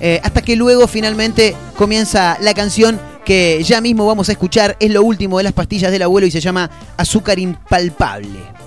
eh, 0.00 0.20
hasta 0.22 0.42
que 0.42 0.56
luego 0.56 0.86
finalmente 0.86 1.56
comienza 1.76 2.36
la 2.40 2.54
canción 2.54 3.00
que 3.24 3.62
ya 3.62 3.80
mismo 3.80 4.06
vamos 4.06 4.28
a 4.28 4.32
escuchar, 4.32 4.76
es 4.80 4.90
lo 4.90 5.02
último 5.02 5.38
de 5.38 5.44
las 5.44 5.52
pastillas 5.52 5.92
del 5.92 6.02
abuelo 6.02 6.26
y 6.26 6.30
se 6.30 6.40
llama 6.40 6.70
Azúcar 6.96 7.38
Impalpable. 7.38 8.57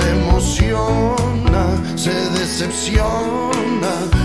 Se 0.00 0.10
emociona, 0.10 1.64
se 1.96 2.12
decepciona 2.38 4.19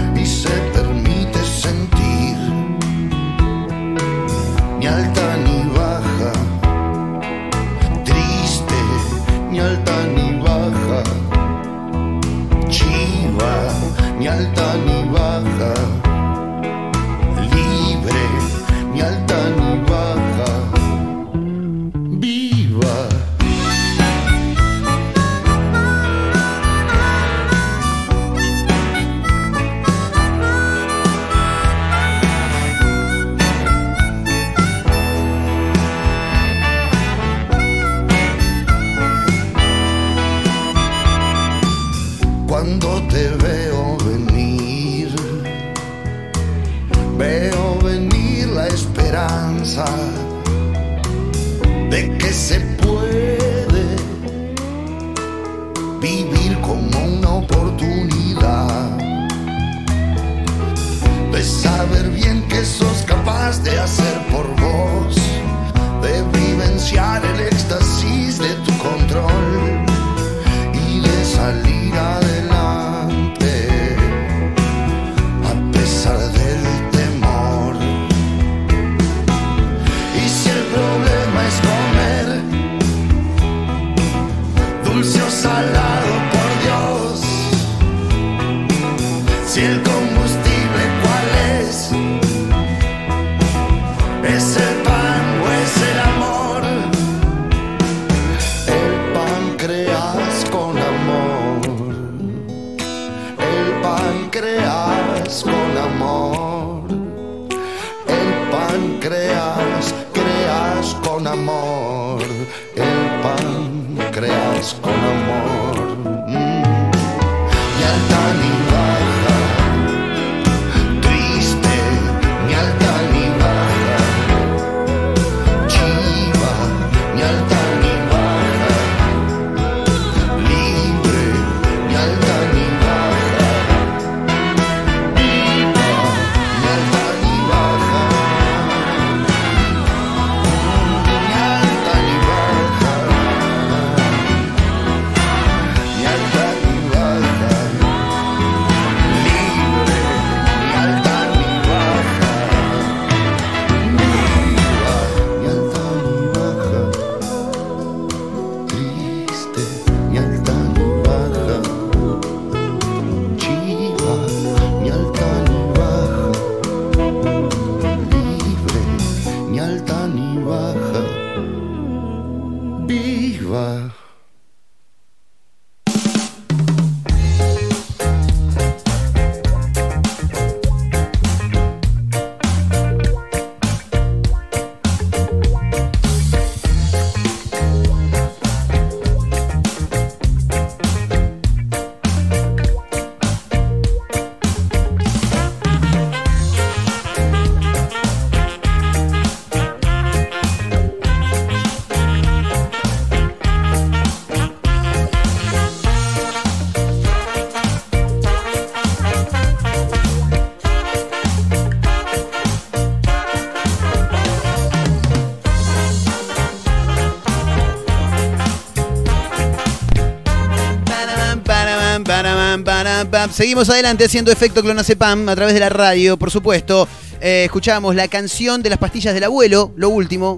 Seguimos 223.32 223.69
adelante 223.69 224.04
haciendo 224.04 224.30
efecto 224.30 224.62
clonazepam 224.62 225.30
a 225.30 225.36
través 225.36 225.54
de 225.54 225.62
la 225.62 225.69
radio, 225.69 226.17
por 226.17 226.32
supuesto. 226.32 226.86
Eh, 227.21 227.43
escuchábamos 227.45 227.95
la 227.95 228.10
canción 228.10 228.62
de 228.62 228.69
las 228.69 228.78
pastillas 228.78 229.13
del 229.13 229.23
abuelo, 229.23 229.71
lo 229.78 229.88
último. 229.88 230.38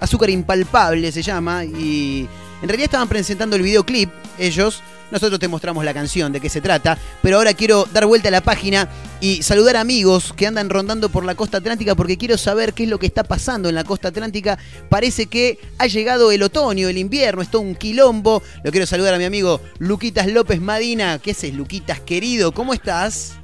Azúcar 0.00 0.30
impalpable 0.30 1.12
se 1.12 1.20
llama. 1.22 1.62
Y 1.66 2.26
en 2.62 2.68
realidad 2.68 2.86
estaban 2.86 3.08
presentando 3.08 3.54
el 3.56 3.62
videoclip, 3.62 4.08
ellos. 4.38 4.82
Nosotros 5.10 5.38
te 5.38 5.46
mostramos 5.46 5.84
la 5.84 5.92
canción, 5.92 6.32
de 6.32 6.40
qué 6.40 6.48
se 6.48 6.62
trata. 6.62 6.96
Pero 7.20 7.36
ahora 7.36 7.52
quiero 7.52 7.86
dar 7.92 8.06
vuelta 8.06 8.28
a 8.28 8.32
la 8.32 8.40
página 8.40 8.88
y 9.20 9.42
saludar 9.42 9.76
amigos 9.76 10.32
que 10.34 10.46
andan 10.46 10.70
rondando 10.70 11.08
por 11.08 11.24
la 11.24 11.34
costa 11.34 11.58
atlántica 11.58 11.94
porque 11.94 12.18
quiero 12.18 12.36
saber 12.36 12.74
qué 12.74 12.84
es 12.84 12.88
lo 12.88 12.98
que 12.98 13.06
está 13.06 13.24
pasando 13.24 13.68
en 13.68 13.74
la 13.74 13.84
costa 13.84 14.08
atlántica. 14.08 14.58
Parece 14.88 15.26
que 15.26 15.58
ha 15.78 15.86
llegado 15.86 16.30
el 16.32 16.42
otoño, 16.42 16.88
el 16.88 16.98
invierno, 16.98 17.42
es 17.42 17.50
todo 17.50 17.62
un 17.62 17.74
quilombo. 17.74 18.42
Lo 18.62 18.70
quiero 18.70 18.86
saludar 18.86 19.14
a 19.14 19.18
mi 19.18 19.24
amigo 19.24 19.60
Luquitas 19.78 20.26
López 20.26 20.60
Madina. 20.60 21.18
¿Qué 21.22 21.30
haces, 21.30 21.54
Luquitas, 21.54 22.00
querido? 22.00 22.52
¿Cómo 22.52 22.74
estás? 22.74 23.38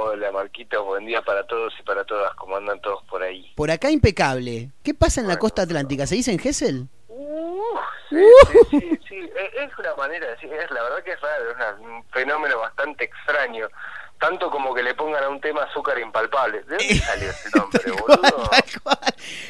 Hola 0.00 0.30
Marquitos, 0.30 0.86
buen 0.86 1.06
día 1.06 1.22
para 1.22 1.44
todos 1.48 1.74
y 1.80 1.82
para 1.82 2.04
todas, 2.04 2.32
¿cómo 2.36 2.56
andan 2.56 2.80
todos 2.80 3.02
por 3.10 3.20
ahí? 3.20 3.52
Por 3.56 3.68
acá 3.68 3.90
impecable. 3.90 4.70
¿Qué 4.84 4.94
pasa 4.94 5.20
en 5.20 5.26
la 5.26 5.38
costa 5.38 5.62
atlántica? 5.62 6.06
¿Se 6.06 6.14
dice 6.14 6.30
en 6.30 6.38
Gessel? 6.38 6.86
Sí, 8.08 8.16
sí, 8.70 8.80
sí, 8.80 8.98
sí, 9.08 9.30
es 9.34 9.78
una 9.78 9.94
manera 9.96 10.24
de 10.24 10.32
decir, 10.32 10.52
es 10.52 10.70
la 10.70 10.82
verdad 10.82 11.02
que 11.02 11.10
es 11.10 11.20
raro, 11.20 11.50
es 11.50 11.80
un 11.80 12.04
fenómeno 12.12 12.58
bastante 12.60 13.04
extraño, 13.04 13.68
tanto 14.20 14.50
como 14.50 14.74
que 14.74 14.82
le 14.82 14.94
pongan 14.94 15.22
a 15.24 15.28
un 15.28 15.40
tema 15.40 15.62
azúcar 15.62 15.98
impalpable. 15.98 16.62
¿De 16.64 16.76
dónde 16.76 16.98
salió 17.06 17.30
ese 17.30 17.48
nombre, 17.54 17.82
boludo? 17.92 18.50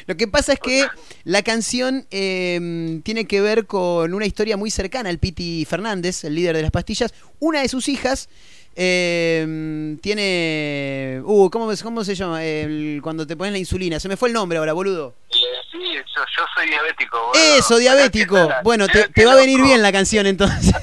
Lo 0.07 0.15
que 0.17 0.27
pasa 0.27 0.53
es 0.53 0.59
que 0.59 0.87
la 1.23 1.41
canción 1.43 2.05
eh, 2.11 2.99
tiene 3.03 3.25
que 3.25 3.41
ver 3.41 3.65
con 3.65 4.13
una 4.13 4.25
historia 4.25 4.57
muy 4.57 4.71
cercana 4.71 5.09
al 5.09 5.19
Piti 5.19 5.65
Fernández, 5.65 6.23
el 6.23 6.35
líder 6.35 6.55
de 6.55 6.61
las 6.61 6.71
pastillas. 6.71 7.13
Una 7.39 7.61
de 7.61 7.69
sus 7.69 7.87
hijas 7.87 8.29
eh, 8.75 9.97
tiene... 10.01 11.21
Uh, 11.23 11.49
¿cómo, 11.49 11.69
cómo 11.83 12.03
se 12.03 12.15
llama? 12.15 12.43
El- 12.43 12.99
cuando 13.03 13.25
te 13.27 13.35
pones 13.35 13.51
la 13.53 13.59
insulina. 13.59 13.99
Se 13.99 14.07
me 14.07 14.17
fue 14.17 14.29
el 14.29 14.33
nombre 14.33 14.57
ahora, 14.59 14.73
boludo. 14.73 15.15
Eh, 15.31 15.35
Sí, 15.71 15.77
yo, 15.93 16.21
yo 16.37 16.43
soy 16.55 16.67
diabético, 16.67 17.17
boludo. 17.27 17.43
Eso, 17.57 17.77
diabético. 17.77 18.49
Bueno, 18.63 18.87
te, 18.87 19.07
te 19.09 19.25
va 19.25 19.33
a 19.33 19.35
venir 19.35 19.61
bien 19.61 19.81
la 19.83 19.91
canción 19.91 20.25
entonces. 20.25 20.73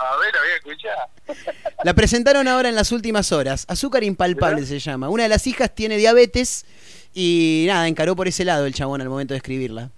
A 0.00 0.16
ver, 0.16 0.34
la 0.34 0.40
voy 0.40 0.50
a 0.50 0.56
escuchar. 0.56 1.64
La 1.84 1.94
presentaron 1.94 2.46
ahora 2.48 2.68
en 2.68 2.74
las 2.74 2.92
últimas 2.92 3.32
horas. 3.32 3.64
Azúcar 3.68 4.04
impalpable 4.04 4.66
se 4.66 4.78
llama. 4.78 5.08
Una 5.08 5.22
de 5.22 5.28
las 5.30 5.46
hijas 5.46 5.74
tiene 5.74 5.96
diabetes 5.96 6.66
y 7.14 7.64
nada, 7.68 7.88
encaró 7.88 8.14
por 8.14 8.28
ese 8.28 8.44
lado 8.44 8.66
el 8.66 8.74
chabón 8.74 9.00
al 9.00 9.08
momento 9.08 9.34
de 9.34 9.38
escribirla. 9.38 9.90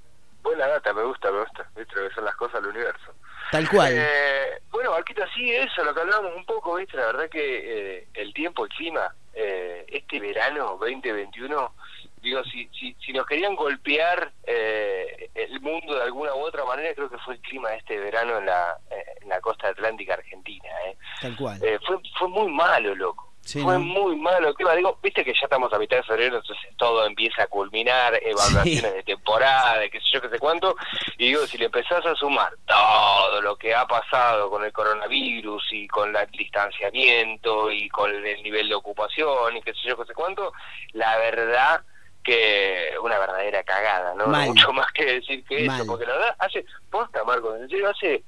Buena 0.42 0.66
data, 0.66 0.92
me 0.92 1.02
gusta, 1.02 1.30
me 1.30 1.40
gusta. 1.40 1.68
Viste 1.76 1.96
lo 1.96 2.08
que 2.08 2.14
son 2.14 2.24
las 2.24 2.36
cosas 2.36 2.62
del 2.62 2.70
universo. 2.70 3.14
Tal 3.50 3.68
cual. 3.68 3.92
Eh, 3.94 4.62
bueno, 4.70 4.92
Marquito, 4.92 5.22
sí, 5.34 5.52
eso, 5.52 5.84
lo 5.84 5.94
que 5.94 6.00
hablamos 6.00 6.32
un 6.34 6.46
poco, 6.46 6.76
¿viste? 6.76 6.96
La 6.96 7.06
verdad 7.06 7.28
que 7.28 7.98
eh, 7.98 8.08
el 8.14 8.32
tiempo, 8.32 8.64
el 8.64 8.70
clima, 8.70 9.14
eh, 9.34 9.84
este 9.88 10.20
verano 10.20 10.78
2021, 10.80 11.74
digo, 12.22 12.42
si, 12.44 12.68
si, 12.78 12.94
si 13.04 13.12
nos 13.12 13.26
querían 13.26 13.54
golpear 13.56 14.32
eh, 14.44 15.30
el 15.35 15.61
mundo 15.61 15.94
de 15.96 16.02
alguna 16.02 16.35
u 16.35 16.40
otra 16.40 16.64
manera, 16.64 16.94
creo 16.94 17.11
que 17.11 17.18
fue 17.18 17.35
el 17.35 17.40
clima 17.40 17.70
de 17.70 17.76
este 17.78 17.98
verano 17.98 18.38
en 18.38 18.46
la, 18.46 18.76
eh, 18.90 19.04
en 19.22 19.28
la 19.28 19.40
costa 19.40 19.68
atlántica 19.68 20.14
argentina, 20.14 20.68
¿eh? 20.87 20.96
Tal 21.20 21.37
cual. 21.37 21.58
Eh, 21.62 21.78
fue, 21.87 21.96
fue 22.18 22.28
muy 22.28 22.50
malo, 22.52 22.94
loco. 22.94 23.28
Sí, 23.44 23.61
fue 23.61 23.72
¿no? 23.74 23.80
muy 23.80 24.14
malo 24.14 24.50
el 24.50 24.54
clima. 24.54 24.72
Digo, 24.76 25.00
viste 25.02 25.24
que 25.24 25.32
ya 25.32 25.40
estamos 25.42 25.72
a 25.72 25.78
mitad 25.80 25.96
de 25.96 26.04
febrero, 26.04 26.37
entonces 26.37 26.64
todo 26.76 27.04
empieza 27.04 27.42
a 27.42 27.46
culminar, 27.48 28.14
evaluaciones 28.22 28.94
de 28.94 29.02
temporada, 29.02 29.80
de 29.80 29.90
qué 29.90 29.98
sé 29.98 30.06
yo, 30.12 30.20
qué 30.22 30.28
sé 30.28 30.38
cuánto. 30.38 30.76
Y 31.18 31.26
digo, 31.26 31.44
si 31.48 31.58
le 31.58 31.64
empezás 31.64 32.06
a 32.06 32.14
sumar 32.14 32.52
todo 32.66 33.40
lo 33.42 33.56
que 33.56 33.74
ha 33.74 33.85
pasado 33.85 34.48
con 34.48 34.64
el 34.64 34.72
coronavirus 34.72 35.61
y 35.72 35.88
con 35.88 36.12
la- 36.12 36.22
el 36.22 36.30
distanciamiento 36.30 37.68
y 37.72 37.88
con 37.88 38.11
el 38.14 38.42
nivel 38.44 38.68
de 38.68 38.76
ocupación 38.76 39.56
y 39.56 39.62
qué 39.62 39.72
sé 39.74 39.88
yo, 39.88 39.96
qué 39.96 40.04
sé 40.06 40.14
cuánto, 40.14 40.52
la 40.92 41.16
verdad 41.18 41.82
que 42.22 42.94
una 43.02 43.18
verdadera 43.18 43.62
cagada, 43.64 44.14
¿no? 44.14 44.26
Mal. 44.26 44.48
mucho 44.48 44.72
más 44.72 44.87
que 44.92 45.04
decir 45.04 45.44
que 45.44 45.64
Mal. 45.64 45.76
eso, 45.80 45.87
porque 45.87 46.06
la 46.06 46.12
verdad, 46.14 46.37
hace, 46.38 46.64
posta, 46.90 47.24
Marcos, 47.24 47.61
en 47.61 47.68
serio, 47.68 47.90
hace 47.90 48.22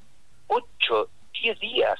8, 0.48 1.08
10 1.42 1.60
días 1.60 1.98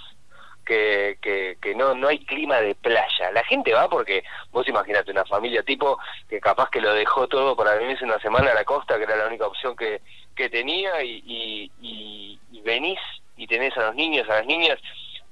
que, 0.64 1.18
que, 1.20 1.56
que 1.60 1.74
no, 1.74 1.94
no 1.94 2.08
hay 2.08 2.24
clima 2.24 2.60
de 2.60 2.74
playa. 2.74 3.30
La 3.32 3.44
gente 3.44 3.72
va 3.74 3.88
porque, 3.88 4.24
vos 4.50 4.66
imaginate, 4.66 5.10
una 5.10 5.24
familia 5.26 5.62
tipo 5.62 5.98
que 6.28 6.40
capaz 6.40 6.70
que 6.70 6.80
lo 6.80 6.92
dejó 6.94 7.28
todo 7.28 7.54
para 7.54 7.74
venirse 7.74 8.04
una 8.04 8.18
semana 8.20 8.50
a 8.50 8.54
la 8.54 8.64
costa, 8.64 8.96
que 8.96 9.04
era 9.04 9.16
la 9.16 9.26
única 9.26 9.46
opción 9.46 9.76
que, 9.76 10.00
que 10.34 10.48
tenía, 10.48 11.02
y, 11.02 11.22
y, 11.26 11.72
y- 11.80 12.40
y 12.50 12.60
venís 12.62 12.98
y 13.36 13.46
tenés 13.46 13.76
a 13.76 13.82
los 13.86 13.94
niños, 13.94 14.28
a 14.30 14.36
las 14.36 14.46
niñas, 14.46 14.78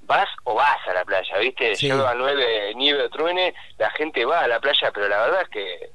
vas 0.02 0.28
o 0.44 0.54
vas 0.54 0.76
a 0.86 0.92
la 0.92 1.04
playa, 1.04 1.38
¿viste? 1.38 1.76
Sí. 1.76 1.90
A 1.90 2.12
nueve, 2.14 2.72
nieve 2.74 3.02
o 3.04 3.08
truene, 3.08 3.54
la 3.78 3.90
gente 3.92 4.24
va 4.24 4.40
a 4.40 4.48
la 4.48 4.60
playa, 4.60 4.90
pero 4.92 5.08
la 5.08 5.20
verdad 5.22 5.42
es 5.42 5.48
que 5.48 5.90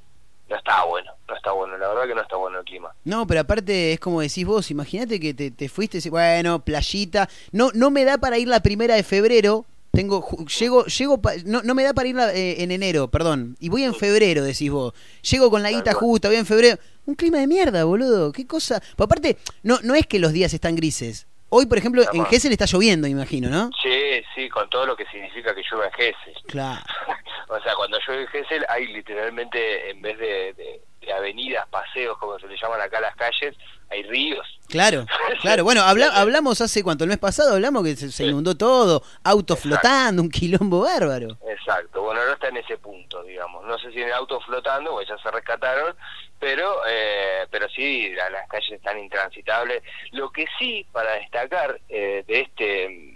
está 0.68 0.84
bueno, 0.84 1.12
no 1.30 1.36
está 1.36 1.52
bueno, 1.54 1.78
la 1.78 1.88
verdad 1.88 2.08
que 2.08 2.16
no 2.16 2.22
está 2.22 2.36
bueno 2.36 2.60
el 2.60 2.66
clima. 2.66 2.94
No, 3.06 3.26
pero 3.26 3.40
aparte 3.40 3.94
es 3.94 4.00
como 4.02 4.20
decís 4.20 4.46
vos, 4.46 4.70
imagínate 4.70 5.18
que 5.18 5.34
te, 5.34 5.50
te 5.50 5.70
fuiste, 5.70 5.98
bueno, 6.10 6.60
playita, 6.60 7.30
no, 7.54 7.72
no 7.74 7.90
me 7.90 8.04
da 8.04 8.18
para 8.18 8.38
ir 8.38 8.50
la 8.50 8.60
primera 8.60 8.96
de 8.96 9.04
febrero, 9.04 9.66
tengo, 9.92 10.28
llego, 10.60 10.86
llego, 10.86 11.22
no, 11.46 11.62
no 11.64 11.74
me 11.74 11.84
da 11.84 11.94
para 11.94 12.10
ir 12.10 12.18
eh, 12.20 12.62
en 12.62 12.72
enero, 12.72 13.08
perdón, 13.08 13.56
y 13.62 13.70
voy 13.70 13.84
en 13.84 13.96
febrero, 13.96 14.44
decís 14.44 14.70
vos, 14.70 14.94
llego 15.22 15.50
con 15.50 15.64
la 15.64 15.72
guita 15.72 15.94
justa, 15.94 16.28
voy 16.28 16.38
en 16.38 16.46
febrero, 16.46 16.78
un 17.06 17.16
clima 17.16 17.38
de 17.38 17.48
mierda, 17.48 17.86
boludo, 17.86 18.34
qué 18.34 18.46
cosa, 18.46 18.82
Pero 18.82 19.06
aparte, 19.06 19.38
no, 19.64 19.80
no 19.84 19.96
es 19.96 20.06
que 20.06 20.20
los 20.20 20.34
días 20.34 20.54
están 20.54 20.76
grises, 20.76 21.28
hoy 21.50 21.66
por 21.66 21.78
ejemplo 21.78 22.04
en. 22.14 22.26
Gessel 22.26 22.52
está 22.52 22.66
lloviendo, 22.66 23.08
imagino, 23.08 23.50
¿no? 23.50 23.70
Sí, 23.82 24.22
sí, 24.36 24.50
con 24.50 24.70
todo 24.70 24.86
lo 24.86 24.96
que 24.96 25.06
significa 25.08 25.54
que 25.56 25.62
llueva 25.70 25.88
en 25.88 25.94
Gesell. 25.94 26.44
Claro. 26.48 26.82
O 27.50 27.62
sea, 27.62 27.76
cuando 27.76 27.98
llueve 28.06 28.24
en 28.24 28.28
Gesell 28.28 28.66
hay 28.68 28.88
literalmente, 28.88 29.90
en 29.92 30.02
vez 30.02 30.18
de, 30.20 30.54
de- 30.54 30.82
de 31.00 31.14
avenidas, 31.14 31.66
paseos, 31.70 32.18
como 32.18 32.38
se 32.38 32.46
le 32.48 32.58
llaman 32.62 32.82
acá 32.82 33.00
las 33.00 33.16
calles, 33.16 33.56
hay 33.90 34.04
ríos. 34.04 34.46
Claro, 34.68 35.06
claro. 35.42 35.64
Bueno, 35.64 35.82
habla- 35.84 36.10
hablamos 36.14 36.60
hace 36.60 36.84
cuánto, 36.84 37.06
el 37.06 37.10
mes 37.10 37.20
pasado 37.20 37.54
hablamos 37.54 37.86
que 37.86 37.96
se, 37.96 38.12
se 38.12 38.26
inundó 38.26 38.58
todo, 38.58 39.02
autos 39.24 39.60
flotando, 39.62 40.22
un 40.22 40.30
quilombo 40.30 40.82
bárbaro. 40.82 41.38
Exacto, 41.48 42.02
bueno, 42.02 42.20
no 42.26 42.34
está 42.34 42.50
en 42.50 42.58
ese 42.58 42.78
punto, 42.78 43.24
digamos. 43.24 43.64
No 43.66 43.78
sé 43.80 43.90
si 43.94 44.02
en 44.02 44.08
el 44.10 44.14
auto 44.14 44.42
flotando, 44.42 44.92
pues 44.92 45.08
ya 45.08 45.18
se 45.20 45.32
rescataron, 45.32 45.96
pero 46.40 46.82
eh, 46.88 47.46
pero 47.50 47.68
sí, 47.70 48.10
la- 48.14 48.30
las 48.30 48.48
calles 48.48 48.72
están 48.72 49.00
intransitables. 49.00 49.82
Lo 50.12 50.32
que 50.32 50.46
sí, 50.60 50.86
para 50.92 51.14
destacar 51.14 51.80
eh, 51.90 52.24
de 52.28 52.42
este 52.42 53.14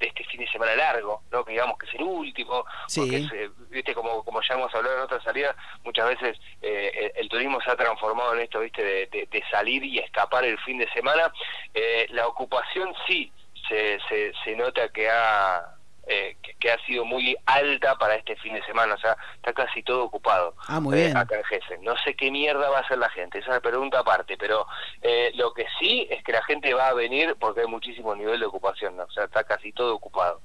de 0.00 0.08
este 0.08 0.24
fin 0.24 0.40
de 0.40 0.48
semana 0.50 0.74
largo, 0.74 1.22
¿no? 1.30 1.44
que 1.44 1.52
digamos 1.52 1.78
que 1.78 1.86
es 1.86 1.94
el 1.94 2.02
último, 2.02 2.64
Sí. 2.88 3.00
porque 3.00 3.16
es, 3.16 3.32
eh, 3.32 3.48
viste 3.70 3.94
como, 3.94 4.24
como 4.24 4.40
ya 4.42 4.54
hemos 4.54 4.74
hablado 4.74 4.96
en 4.96 5.02
otras 5.02 5.22
salidas, 5.22 5.54
muchas 5.84 6.08
veces 6.08 6.36
eh, 6.62 7.12
el, 7.14 7.22
el 7.22 7.28
turismo 7.28 7.60
se 7.60 7.70
ha 7.70 7.76
transformado 7.76 8.34
en 8.34 8.40
esto, 8.40 8.58
viste, 8.60 8.82
de, 8.84 9.06
de- 9.06 9.26
de 9.30 9.44
salir 9.50 9.84
y 9.84 10.00
escapar 10.00 10.44
el 10.44 10.58
fin 10.58 10.78
de 10.78 10.90
semana. 10.92 11.32
Eh, 11.72 12.06
la 12.10 12.26
ocupación 12.26 12.92
sí 13.06 13.32
se, 13.68 13.98
se, 14.08 14.32
se 14.44 14.56
nota 14.56 14.88
que 14.88 15.08
ha 15.08 15.73
eh, 16.06 16.36
que, 16.42 16.54
que 16.54 16.70
ha 16.70 16.78
sido 16.86 17.04
muy 17.04 17.36
alta 17.46 17.96
para 17.96 18.14
este 18.16 18.36
fin 18.36 18.54
de 18.54 18.62
semana, 18.64 18.94
o 18.94 18.98
sea, 18.98 19.16
está 19.36 19.52
casi 19.52 19.82
todo 19.82 20.04
ocupado 20.04 20.54
Ah, 20.68 20.80
muy 20.80 20.98
eh, 20.98 21.04
bien. 21.06 21.16
acá 21.16 21.36
en. 21.70 21.82
No 21.82 21.94
sé 22.04 22.14
qué 22.14 22.30
mierda 22.30 22.68
va 22.70 22.78
a 22.78 22.80
hacer 22.82 22.98
la 22.98 23.10
gente, 23.10 23.38
esa 23.38 23.48
es 23.48 23.54
la 23.54 23.60
pregunta 23.60 24.00
aparte, 24.00 24.36
pero 24.36 24.66
eh, 25.02 25.30
lo 25.34 25.52
que 25.54 25.66
sí 25.78 26.06
es 26.10 26.22
que 26.24 26.32
la 26.32 26.42
gente 26.44 26.74
va 26.74 26.88
a 26.88 26.94
venir 26.94 27.36
porque 27.38 27.62
hay 27.62 27.66
muchísimo 27.66 28.14
nivel 28.14 28.40
de 28.40 28.46
ocupación, 28.46 28.96
¿no? 28.96 29.04
o 29.04 29.10
sea, 29.10 29.24
está 29.24 29.44
casi 29.44 29.72
todo 29.72 29.94
ocupado. 29.94 30.40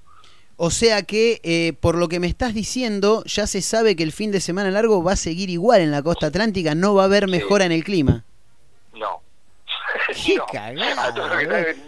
O 0.62 0.72
sea 0.72 1.04
que, 1.04 1.40
eh, 1.44 1.72
por 1.80 1.96
lo 1.96 2.10
que 2.10 2.20
me 2.20 2.28
estás 2.28 2.54
diciendo, 2.54 3.24
ya 3.26 3.48
se 3.48 3.62
sabe 3.62 3.96
que 3.96 4.04
el 4.04 4.12
fin 4.12 4.30
de 4.32 4.42
semana 4.42 4.70
largo 4.72 5.02
va 5.02 5.14
a 5.14 5.16
seguir 5.16 5.50
igual 5.50 5.80
en 5.80 5.92
la 5.92 6.04
costa 6.04 6.28
atlántica, 6.28 6.76
no 6.76 6.94
va 6.96 7.04
a 7.04 7.06
haber 7.06 7.30
mejora 7.30 7.64
en 7.64 7.72
el 7.72 7.86
clima. 7.86 8.26
No. 8.94 9.22
Qué 10.26 10.36
no. 10.36 10.46
cagada, 10.48 11.12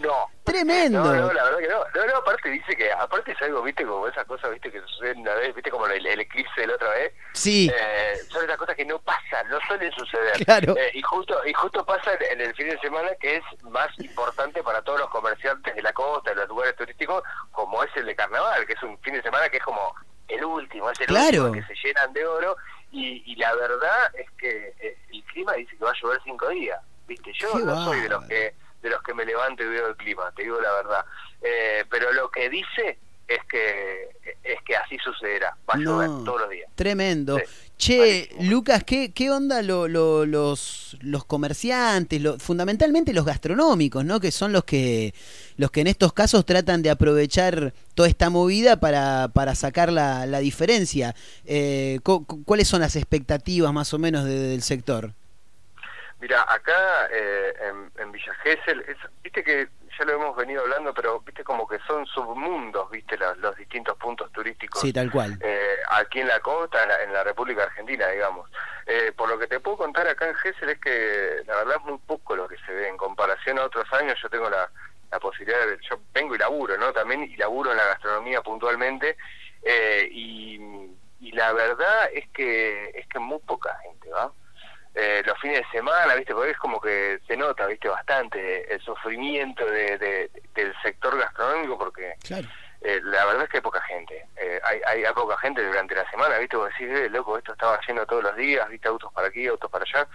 no. 0.00 0.30
Tremendo. 0.44 1.04
No, 1.04 1.14
no, 1.14 1.32
la 1.32 1.44
verdad 1.44 1.58
que 1.58 1.68
no. 1.68 1.84
No, 1.94 2.06
no, 2.06 2.16
aparte 2.16 2.48
dice 2.50 2.74
que, 2.76 2.90
aparte 2.92 3.30
es 3.32 3.42
algo, 3.42 3.62
viste, 3.62 3.84
como 3.86 4.08
esas 4.08 4.24
cosas, 4.26 4.50
viste, 4.50 4.72
que 4.72 4.80
suceden 4.80 5.20
una 5.20 5.34
vez, 5.34 5.54
viste, 5.54 5.70
como 5.70 5.86
el, 5.86 6.04
el 6.04 6.20
eclipse 6.20 6.60
de 6.62 6.66
la 6.66 6.74
otra 6.74 6.90
vez. 6.90 7.12
Sí. 7.32 7.70
Eh, 7.72 8.14
son 8.28 8.44
esas 8.44 8.56
cosas 8.56 8.74
que 8.74 8.84
no 8.84 8.98
pasan, 9.00 9.48
no 9.48 9.58
suelen 9.68 9.92
suceder. 9.92 10.44
Claro. 10.44 10.76
Eh, 10.76 10.90
y 10.94 11.02
justo 11.02 11.40
y 11.46 11.52
justo 11.52 11.84
pasa 11.86 12.10
en, 12.30 12.40
el 12.40 12.54
fin 12.56 12.68
de 12.68 12.78
semana 12.80 13.10
que 13.20 13.36
es 13.36 13.42
más 13.62 13.88
importante 14.00 14.62
para 14.64 14.82
todos 14.82 15.00
los 15.00 15.10
comerciantes 15.10 15.74
de 15.74 15.82
la 15.82 15.92
costa, 15.92 16.30
de 16.30 16.36
los 16.36 16.48
lugares 16.48 16.74
turísticos, 16.76 17.22
como 17.52 17.82
es 17.84 17.90
el 17.96 18.06
de 18.06 18.16
carnaval, 18.16 18.66
que 18.66 18.72
es 18.72 18.82
un 18.82 18.98
fin 19.00 19.14
de 19.14 19.22
semana 19.22 19.48
que 19.48 19.58
es 19.58 19.62
como 19.62 19.94
el 20.28 20.44
último, 20.44 20.90
es 20.90 21.00
el 21.00 21.06
Claro. 21.06 21.44
último 21.44 21.52
que 21.52 21.74
se 21.74 21.86
llenan 21.86 22.12
de 22.12 22.26
oro. 22.26 22.56
Y, 22.90 23.22
y 23.26 23.36
la 23.36 23.54
verdad 23.54 24.10
es 24.14 24.30
que 24.32 24.74
eh, 24.80 24.98
el 25.12 25.22
clima 25.24 25.52
dice 25.54 25.76
que 25.78 25.84
va 25.84 25.92
a 25.92 25.94
llover 26.02 26.20
cinco 26.24 26.48
días. 26.48 26.78
Viste, 27.12 27.32
yo 27.38 27.52
Qué 27.52 27.64
no 27.64 27.84
soy 27.84 28.00
de 28.00 28.08
los 28.08 28.24
que 28.24 28.54
de 28.82 28.90
los 28.90 29.00
que 29.02 29.14
me 29.14 29.24
levanto 29.24 29.62
y 29.62 29.66
veo 29.68 29.86
el 29.88 29.96
clima, 29.96 30.32
te 30.34 30.42
digo 30.42 30.60
la 30.60 30.72
verdad. 30.72 31.04
Eh, 31.40 31.84
pero 31.88 32.12
lo 32.12 32.30
que 32.30 32.50
dice 32.50 32.98
es 33.28 33.38
que 33.48 34.08
es 34.42 34.60
que 34.66 34.74
así 34.76 34.96
sucederá, 34.98 35.56
va 35.68 35.74
a 35.74 35.76
No. 35.76 35.82
llover 36.02 36.08
todos 36.24 36.40
los 36.42 36.50
días. 36.50 36.68
Tremendo. 36.74 37.38
Sí, 37.38 37.44
Che, 37.78 38.28
Lucas, 38.40 38.84
¿qué, 38.84 39.12
qué 39.12 39.30
onda 39.30 39.60
lo- 39.62 39.88
lo- 39.88 40.24
los, 40.26 40.96
los 41.00 41.24
comerciantes, 41.24 42.20
lo- 42.20 42.38
fundamentalmente 42.38 43.12
los 43.12 43.24
gastronómicos, 43.24 44.04
¿no? 44.04 44.20
Que 44.20 44.30
son 44.30 44.52
los 44.52 44.62
que, 44.64 45.14
los 45.56 45.70
que 45.72 45.80
en 45.80 45.88
estos 45.88 46.12
casos 46.12 46.44
tratan 46.46 46.82
de 46.82 46.90
aprovechar 46.90 47.72
toda 47.94 48.08
esta 48.08 48.30
movida 48.30 48.78
para, 48.78 49.28
para 49.34 49.54
sacar 49.56 49.90
la, 49.92 50.26
la 50.26 50.38
diferencia. 50.40 51.14
Eh, 51.44 51.98
cu- 52.04 52.24
cu- 52.24 52.44
¿Cuáles 52.44 52.68
son 52.68 52.80
las 52.82 52.94
expectativas 52.96 53.72
más 53.72 53.92
o 53.94 53.98
menos 53.98 54.24
de- 54.24 54.38
del 54.38 54.62
sector? 54.62 55.12
Mira, 56.22 56.42
acá 56.48 57.08
eh, 57.10 57.52
en, 57.62 57.90
en 58.00 58.12
Villa 58.12 58.32
Gesell, 58.44 58.80
es- 58.86 58.96
viste 59.24 59.42
que 59.42 59.66
ya 59.98 60.04
lo 60.04 60.12
hemos 60.12 60.36
venido 60.36 60.62
hablando, 60.62 60.94
pero 60.94 61.18
viste 61.20 61.42
como 61.42 61.66
que 61.66 61.78
son 61.80 62.06
submundos, 62.06 62.88
viste, 62.92 63.18
los 63.38 63.56
distintos 63.56 63.96
puntos 63.98 64.30
turísticos. 64.30 64.80
Sí, 64.80 64.92
tal 64.92 65.10
cual. 65.10 65.36
eh, 65.42 65.76
aquí 65.90 66.20
en 66.20 66.28
la 66.28 66.38
costa, 66.38 66.80
en 66.84 66.88
la, 66.90 67.02
en 67.02 67.12
la 67.12 67.24
República 67.24 67.64
Argentina, 67.64 68.06
digamos. 68.06 68.48
Eh, 68.86 69.10
por 69.16 69.28
lo 69.28 69.36
que 69.36 69.48
te 69.48 69.58
puedo 69.58 69.76
contar 69.78 70.06
acá 70.06 70.28
en 70.28 70.36
Gesell 70.36 70.68
es 70.70 70.78
que 70.78 71.42
la 71.44 71.56
verdad 71.56 71.76
es 71.80 71.82
muy 71.86 71.98
poco 71.98 72.36
lo 72.36 72.46
que 72.46 72.56
se 72.64 72.72
ve 72.72 72.86
en 72.88 72.96
comparación 72.96 73.58
a 73.58 73.64
otros 73.64 73.92
años. 73.92 74.16
Yo 74.22 74.30
tengo 74.30 74.48
la, 74.48 74.70
la 75.10 75.18
posibilidad 75.18 75.66
de, 75.66 75.76
yo 75.90 75.98
vengo 76.14 76.36
y 76.36 76.38
laburo, 76.38 76.78
¿no? 76.78 76.92
También 76.92 77.24
y 77.24 77.36
laburo 77.36 77.72
en 77.72 77.78
la 77.78 77.86
gastronomía 77.86 78.42
puntualmente 78.42 79.16
eh, 79.64 80.08
y, 80.10 80.54
y 81.20 81.32
la 81.32 81.52
verdad 81.52 82.10
es 82.14 82.28
que 82.30 82.90
es 82.94 83.06
que 83.08 83.18
muy 83.18 83.40
poca 83.40 83.76
gente, 83.82 84.08
¿va? 84.10 84.32
Eh, 84.94 85.22
los 85.24 85.38
fines 85.40 85.60
de 85.60 85.66
semana, 85.78 86.14
¿viste? 86.16 86.34
Porque 86.34 86.50
es 86.50 86.58
como 86.58 86.78
que 86.80 87.18
se 87.26 87.34
nota, 87.36 87.66
¿viste? 87.66 87.88
Bastante 87.88 88.72
el 88.74 88.80
sufrimiento 88.82 89.64
de, 89.64 89.96
de- 89.96 90.30
del 90.54 90.74
sector 90.82 91.18
gastronómico 91.18 91.78
porque 91.78 92.14
Claro. 92.22 92.46
eh, 92.82 93.00
la 93.04 93.24
verdad 93.24 93.44
es 93.44 93.48
que 93.48 93.56
hay 93.56 93.62
poca 93.62 93.80
gente. 93.82 94.26
Eh, 94.36 94.60
hay, 94.62 94.80
hay, 94.84 95.04
hay 95.04 95.12
poca 95.14 95.38
gente 95.38 95.64
durante 95.64 95.94
la 95.94 96.08
semana, 96.10 96.36
¿viste? 96.38 96.56
Vos 96.58 96.68
decís, 96.78 96.94
eh, 96.94 97.08
loco, 97.08 97.38
esto 97.38 97.52
estaba 97.52 97.80
lleno 97.88 98.04
todos 98.04 98.22
los 98.22 98.36
días, 98.36 98.68
¿viste? 98.68 98.88
Autos 98.88 99.10
para 99.14 99.28
aquí, 99.28 99.46
autos 99.46 99.70
para 99.70 99.84
allá. 99.84 100.06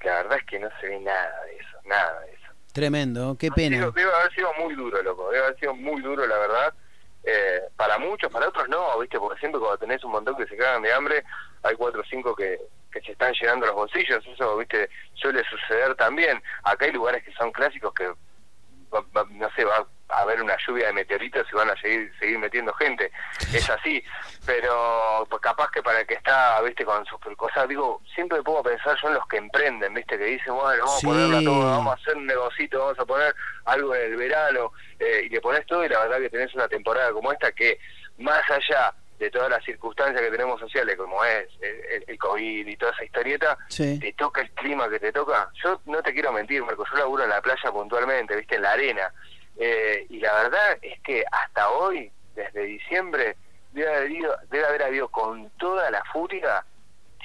Y 0.00 0.06
la 0.06 0.14
verdad 0.22 0.38
es 0.38 0.44
que 0.46 0.58
no 0.58 0.70
se 0.80 0.88
ve 0.88 1.00
nada 1.00 1.42
de 1.44 1.56
eso, 1.56 1.78
nada 1.84 2.20
de 2.20 2.32
eso. 2.32 2.40
Tremendo, 2.72 3.36
qué 3.38 3.50
pena. 3.52 3.90
debe 3.94 4.10
haber 4.14 4.32
sido 4.34 4.52
muy 4.58 4.74
duro, 4.74 5.02
loco. 5.02 5.30
Debe 5.30 5.44
haber 5.46 5.58
sido 5.60 5.74
muy 5.74 6.00
duro, 6.00 6.26
la 6.26 6.38
verdad. 6.38 6.74
Eh, 7.22 7.60
para 7.76 7.98
muchos, 7.98 8.30
para 8.32 8.48
otros 8.48 8.68
no, 8.68 8.98
¿viste? 8.98 9.18
Porque 9.18 9.38
siempre 9.38 9.60
cuando 9.60 9.78
tenés 9.78 10.02
un 10.02 10.12
montón 10.12 10.34
que 10.36 10.46
se 10.46 10.56
cagan 10.56 10.82
de 10.82 10.92
hambre, 10.92 11.24
hay 11.62 11.74
cuatro 11.76 12.00
o 12.00 12.04
cinco 12.04 12.34
que, 12.34 12.58
que 12.94 13.00
se 13.02 13.12
están 13.12 13.32
llenando 13.34 13.66
los 13.66 13.74
bolsillos. 13.74 14.24
Eso, 14.26 14.56
¿viste? 14.56 14.88
Suele 15.14 15.42
suceder 15.44 15.94
también. 15.96 16.42
Acá 16.62 16.86
hay 16.86 16.92
lugares 16.92 17.22
que 17.24 17.32
son 17.32 17.50
clásicos 17.52 17.92
que, 17.92 18.06
va- 18.08 19.04
va- 19.16 19.26
no 19.30 19.50
sé, 19.56 19.64
va 19.64 19.86
a 20.10 20.20
haber 20.20 20.40
una 20.40 20.56
lluvia 20.66 20.86
de 20.88 20.92
meteoritos 20.92 21.46
y 21.50 21.56
van 21.56 21.70
a 21.70 21.76
seguir, 21.80 22.12
seguir 22.20 22.38
metiendo 22.38 22.72
gente. 22.74 23.10
Es 23.52 23.68
así. 23.68 24.02
Pero 24.46 25.26
pues, 25.28 25.42
capaz 25.42 25.70
que 25.72 25.82
para 25.82 26.00
el 26.00 26.06
que 26.06 26.14
está, 26.14 26.60
¿viste? 26.62 26.84
Con 26.84 27.04
sus 27.06 27.18
cosas, 27.36 27.68
digo, 27.68 28.00
siempre 28.14 28.38
a 28.38 28.62
pensar 28.62 28.96
yo 29.02 29.08
en 29.08 29.14
los 29.14 29.26
que 29.26 29.38
emprenden, 29.38 29.94
¿viste? 29.94 30.16
Que 30.18 30.24
dicen, 30.24 30.54
bueno, 30.54 30.84
vamos 30.84 31.00
Sí. 31.00 31.06
a 31.06 31.10
ponerla 31.10 31.42
todo, 31.42 31.70
vamos 31.70 31.92
a 31.92 32.00
hacer 32.00 32.16
un 32.16 32.26
negocito, 32.26 32.78
vamos 32.78 32.98
a 32.98 33.04
poner 33.06 33.34
algo 33.64 33.94
en 33.94 34.02
el 34.12 34.16
verano, 34.16 34.72
eh, 35.00 35.22
y 35.24 35.28
le 35.30 35.40
pones 35.40 35.66
todo 35.66 35.84
y 35.84 35.88
la 35.88 36.00
verdad 36.00 36.18
que 36.18 36.30
tenés 36.30 36.54
una 36.54 36.68
temporada 36.68 37.10
como 37.12 37.32
esta 37.32 37.50
que 37.52 37.78
más 38.18 38.48
allá 38.50 38.94
de 39.24 39.30
todas 39.30 39.50
las 39.50 39.64
circunstancias 39.64 40.20
que 40.20 40.30
tenemos 40.30 40.60
sociales, 40.60 40.96
como 40.96 41.24
es 41.24 41.48
el, 41.60 42.04
el- 42.06 42.18
COVID 42.18 42.66
y 42.66 42.76
toda 42.76 42.92
esa 42.92 43.04
historieta, 43.04 43.58
Sí. 43.68 43.98
te 43.98 44.12
toca 44.12 44.40
el 44.42 44.50
clima 44.52 44.88
que 44.88 45.00
te 45.00 45.12
toca. 45.12 45.50
Yo 45.62 45.80
no 45.86 46.02
te 46.02 46.12
quiero 46.12 46.32
mentir, 46.32 46.62
Marco, 46.62 46.84
yo 46.90 46.96
laburo 46.98 47.24
en 47.24 47.30
la 47.30 47.40
playa 47.42 47.70
puntualmente, 47.72 48.36
viste, 48.36 48.56
en 48.56 48.62
la 48.62 48.72
arena, 48.72 49.12
eh, 49.56 50.06
y 50.10 50.18
la 50.20 50.32
verdad 50.34 50.78
es 50.82 51.00
que 51.00 51.24
hasta 51.30 51.70
hoy, 51.70 52.10
desde 52.34 52.62
diciembre, 52.64 53.36
debe 53.72 53.88
haber, 53.88 54.02
habido, 54.04 54.36
debe 54.50 54.66
haber 54.66 54.82
habido 54.84 55.08
con 55.08 55.50
toda 55.58 55.90
la 55.90 56.02
furia 56.12 56.64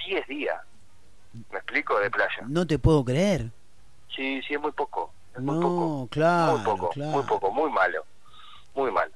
10 0.07 0.27
días, 0.27 0.59
¿me 1.51 1.57
explico? 1.59 1.99
De 1.99 2.09
playa. 2.09 2.43
No 2.47 2.65
te 2.65 2.79
puedo 2.79 3.03
creer. 3.05 3.45
Sí, 4.15 4.41
sí, 4.47 4.53
es 4.55 4.59
muy 4.59 4.71
poco. 4.71 5.13
Es 5.35 5.39
muy 5.41 5.55
No, 5.55 5.61
poco. 5.61 6.07
claro, 6.09 6.53
muy 6.57 6.65
poco, 6.65 6.89
claro. 6.89 7.11
muy 7.11 7.23
poco, 7.23 7.51
muy 7.51 7.69
malo. 7.71 8.03
Muy 8.75 8.91
mal. 8.91 9.11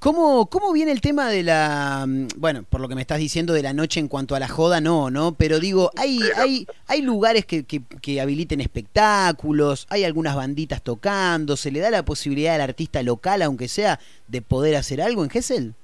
¿Cómo, 0.00 0.48
¿Cómo 0.48 0.72
viene 0.72 0.92
el 0.92 1.00
tema 1.00 1.28
de 1.28 1.42
la, 1.42 2.04
mm, 2.06 2.28
bueno, 2.36 2.62
por 2.62 2.80
lo 2.80 2.88
que 2.88 2.94
me 2.94 3.00
estás 3.00 3.18
diciendo 3.18 3.52
de 3.52 3.62
la 3.62 3.72
noche 3.72 3.98
en 3.98 4.06
cuanto 4.06 4.36
a 4.36 4.40
la 4.40 4.46
joda, 4.46 4.80
no, 4.80 5.10
¿no? 5.10 5.34
Pero 5.36 5.58
digo, 5.58 5.90
hay, 5.96 6.20
hay, 6.36 6.68
hay 6.86 7.02
lugares 7.02 7.44
que, 7.44 7.66
que, 7.66 7.82
que 8.00 8.20
habiliten 8.20 8.60
espectáculos, 8.60 9.88
hay 9.90 10.04
algunas 10.04 10.36
banditas 10.36 10.82
tocando, 10.82 11.56
¿se 11.56 11.72
le 11.72 11.80
da 11.80 11.90
la 11.90 12.04
posibilidad 12.04 12.54
al 12.54 12.60
artista 12.60 13.02
local, 13.02 13.42
aunque 13.42 13.66
sea, 13.66 13.98
de 14.28 14.40
poder 14.40 14.76
hacer 14.76 15.02
algo 15.02 15.24
en 15.24 15.30
Gessel? 15.30 15.74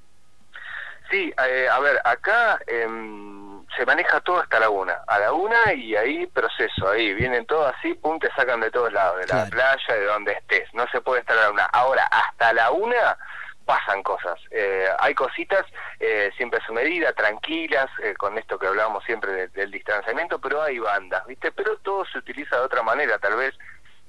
Sí, 1.10 1.32
eh, 1.48 1.66
a 1.68 1.80
ver, 1.80 2.00
acá 2.04 2.60
em, 2.68 3.66
se 3.76 3.84
maneja 3.84 4.20
todo 4.20 4.38
hasta 4.38 4.60
la 4.60 4.70
una. 4.70 4.94
A 5.08 5.18
la 5.18 5.32
una 5.32 5.72
y 5.74 5.96
ahí 5.96 6.26
proceso, 6.26 6.88
ahí 6.88 7.14
vienen 7.14 7.46
todos 7.46 7.74
así, 7.76 7.94
pum, 7.94 8.20
te 8.20 8.30
sacan 8.36 8.60
de 8.60 8.70
todos 8.70 8.92
lados, 8.92 9.18
de 9.18 9.26
la 9.26 9.46
playa, 9.46 9.94
de 9.94 10.04
donde 10.04 10.32
estés. 10.32 10.72
No 10.72 10.86
se 10.92 11.00
puede 11.00 11.20
estar 11.20 11.36
a 11.36 11.42
la 11.42 11.50
una. 11.50 11.64
Ahora, 11.66 12.04
hasta 12.06 12.52
la 12.52 12.70
una 12.70 13.18
pasan 13.64 14.02
cosas. 14.02 14.38
Eh, 14.50 14.86
hay 14.98 15.14
cositas 15.14 15.64
eh, 16.00 16.30
siempre 16.36 16.60
a 16.62 16.66
su 16.66 16.72
medida, 16.72 17.12
tranquilas, 17.12 17.88
eh, 18.02 18.14
con 18.14 18.36
esto 18.38 18.58
que 18.58 18.66
hablábamos 18.66 19.02
siempre 19.04 19.32
de- 19.32 19.48
del 19.48 19.70
distanciamiento, 19.70 20.38
pero 20.38 20.62
hay 20.62 20.78
bandas, 20.78 21.26
¿viste? 21.26 21.50
Pero 21.52 21.76
todo 21.78 22.04
se 22.06 22.18
utiliza 22.18 22.56
de 22.56 22.62
otra 22.62 22.82
manera, 22.82 23.18
tal 23.18 23.36
vez 23.36 23.54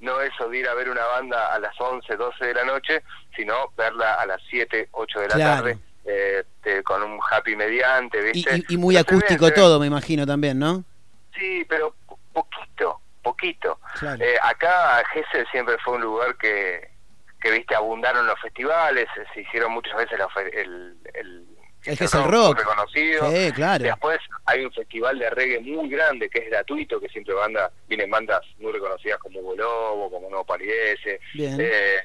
no 0.00 0.20
eso 0.20 0.48
de 0.50 0.58
ir 0.58 0.68
a 0.68 0.74
ver 0.74 0.90
una 0.90 1.04
banda 1.06 1.54
a 1.54 1.58
las 1.58 1.74
11, 1.80 2.16
12 2.16 2.44
de 2.46 2.54
la 2.54 2.64
noche, 2.64 3.02
sino 3.34 3.72
verla 3.76 4.14
a 4.14 4.26
las 4.26 4.42
7, 4.50 4.88
8 4.92 5.20
de 5.20 5.28
la 5.28 5.34
Claro. 5.36 5.56
tarde, 5.62 5.78
eh, 6.04 6.44
te- 6.62 6.82
con 6.82 7.02
un 7.02 7.18
happy 7.30 7.56
mediante, 7.56 8.18
Y, 8.18 8.22
¿viste? 8.32 8.56
y- 8.68 8.74
y 8.74 8.76
muy 8.76 8.96
acústico 8.98 9.46
ven. 9.46 9.54
todo, 9.54 9.80
me 9.80 9.86
imagino 9.86 10.26
también, 10.26 10.58
¿no? 10.58 10.84
Sí, 11.34 11.64
pero 11.68 11.94
po- 12.06 12.18
poquito, 12.34 13.00
poquito. 13.22 13.80
Claro. 13.98 14.22
Eh, 14.22 14.36
acá 14.42 15.02
Gessel 15.12 15.46
siempre 15.50 15.76
fue 15.82 15.94
un 15.94 16.02
lugar 16.02 16.36
que, 16.36 16.90
que 17.40 17.50
viste, 17.50 17.74
abundaron 17.74 18.26
los 18.26 18.40
festivales, 18.40 19.06
eh, 19.16 19.24
se 19.34 19.40
hicieron 19.42 19.72
muchas 19.72 19.96
veces 19.96 20.18
fe- 20.28 20.60
el, 20.60 20.96
el, 21.14 21.46
Rock. 22.26 22.58
reconocido. 22.58 23.30
Sí, 23.30 23.52
claro. 23.52 23.84
Después 23.84 24.18
hay 24.46 24.64
un 24.64 24.72
festival 24.72 25.18
de 25.18 25.30
reggae 25.30 25.60
muy 25.60 25.88
grande 25.88 26.28
que 26.28 26.38
es 26.40 26.50
gratuito, 26.50 26.98
que 27.00 27.08
siempre 27.08 27.34
banda, 27.34 27.70
vienen 27.86 28.10
bandas 28.10 28.40
muy 28.58 28.72
reconocidas 28.72 29.18
como 29.20 29.40
Hugo 29.40 29.54
Lobo, 29.56 30.10
como 30.10 30.28
No 30.30 30.44
Palidece, 30.44 31.20
eh, 31.38 32.00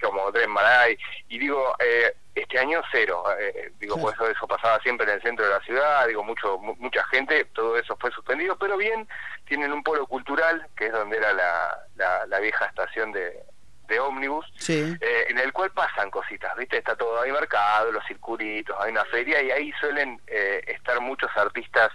como 0.00 0.32
Dren 0.32 0.50
Maray. 0.50 0.98
Y 1.28 1.38
digo, 1.38 1.76
eh, 1.78 2.12
este 2.34 2.58
año 2.58 2.80
cero. 2.90 3.22
eh, 3.38 3.70
digo, 3.78 3.94
Claro. 3.96 4.08
pues 4.08 4.14
eso, 4.16 4.30
eso 4.38 4.48
pasaba 4.48 4.80
siempre 4.80 5.06
en 5.06 5.12
el 5.14 5.22
centro 5.22 5.44
de 5.44 5.52
la 5.52 5.60
ciudad, 5.60 6.06
digo, 6.08 6.24
mucho 6.24 6.58
mu- 6.58 6.74
mucha 6.76 7.04
gente, 7.04 7.44
todo 7.46 7.76
eso 7.76 7.96
fue 8.00 8.10
suspendido, 8.10 8.56
pero 8.58 8.76
bien, 8.76 9.06
tienen 9.46 9.72
un 9.72 9.82
polo 9.84 10.06
cultural, 10.06 10.66
que 10.76 10.86
es 10.86 10.92
donde 10.92 11.18
era 11.18 11.32
la, 11.34 11.78
la, 11.96 12.26
la 12.26 12.40
vieja 12.40 12.64
estación 12.66 13.12
de, 13.12 13.42
de 13.90 14.00
ómnibus, 14.00 14.46
Sí. 14.56 14.96
eh, 15.00 15.26
en 15.28 15.38
el 15.38 15.52
cual 15.52 15.70
pasan 15.72 16.10
cositas, 16.10 16.56
¿viste? 16.56 16.78
Está 16.78 16.96
todo, 16.96 17.20
hay 17.20 17.30
mercado, 17.32 17.92
los 17.92 18.02
circulitos, 18.06 18.74
hay 18.80 18.92
una 18.92 19.04
feria 19.04 19.42
y 19.42 19.50
ahí 19.50 19.72
suelen 19.80 20.18
eh, 20.26 20.62
estar 20.68 20.98
muchos 21.02 21.30
artistas 21.36 21.90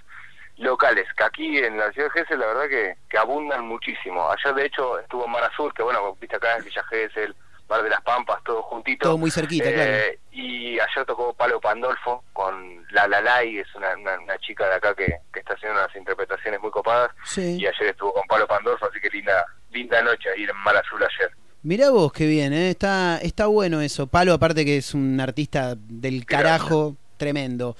locales, 0.57 1.05
que 1.17 1.23
aquí 1.23 1.57
en 1.57 1.77
la 1.77 1.91
ciudad 1.91 2.07
de 2.13 2.21
Gesell 2.21 2.39
la 2.39 2.47
verdad 2.47 2.69
que, 2.69 2.95
que 3.09 3.17
abundan 3.17 3.65
muchísimo. 3.65 4.29
Ayer 4.31 4.53
de 4.53 4.65
hecho 4.67 4.99
estuvo 4.99 5.25
en 5.25 5.31
Mar 5.31 5.43
Azul, 5.43 5.73
que 5.73 5.83
bueno, 5.83 6.15
viste 6.21 6.35
acá 6.35 6.57
en 6.57 6.63
Villa 6.63 6.83
Gesell, 6.89 7.35
Mar 7.67 7.81
de 7.81 7.89
las 7.89 8.01
Pampas, 8.01 8.43
todo 8.43 8.61
juntito. 8.61 9.05
Todo 9.07 9.17
muy 9.17 9.31
cerquita, 9.31 9.67
Eh, 9.69 9.73
claro. 9.73 10.19
Y 10.31 10.79
ayer 10.79 11.05
tocó 11.05 11.33
Palo 11.33 11.59
Pandolfo 11.59 12.23
con 12.31 12.85
La 12.91 13.07
La 13.07 13.21
Lai, 13.21 13.57
es 13.57 13.73
una, 13.75 13.95
una, 13.97 14.19
una 14.19 14.37
chica 14.37 14.67
de 14.69 14.75
acá 14.75 14.93
que, 14.93 15.07
que 15.33 15.39
está 15.39 15.55
haciendo 15.55 15.79
unas 15.79 15.93
interpretaciones 15.95 16.61
muy 16.61 16.69
copadas. 16.71 17.11
Sí. 17.23 17.57
Y 17.59 17.65
ayer 17.65 17.87
estuvo 17.87 18.13
con 18.13 18.23
Palo 18.27 18.45
Pandolfo, 18.47 18.85
así 18.85 18.99
que 19.01 19.09
linda 19.09 19.45
linda 19.71 20.01
noche 20.03 20.29
ahí 20.29 20.43
en 20.43 20.55
Mar 20.57 20.77
Azul 20.77 21.03
ayer. 21.03 21.31
Mirá 21.65 21.89
vos, 21.89 22.13
qué 22.13 22.27
bien, 22.27 22.53
¿eh? 22.53 22.69
está, 22.69 23.17
está 23.17 23.47
bueno 23.47 23.81
eso. 23.81 24.05
Palo, 24.05 24.33
aparte 24.33 24.63
que 24.63 24.77
es 24.77 24.93
un 24.93 25.19
artista 25.19 25.73
del 25.75 26.23
carajo, 26.23 26.95
tremendo. 27.17 27.75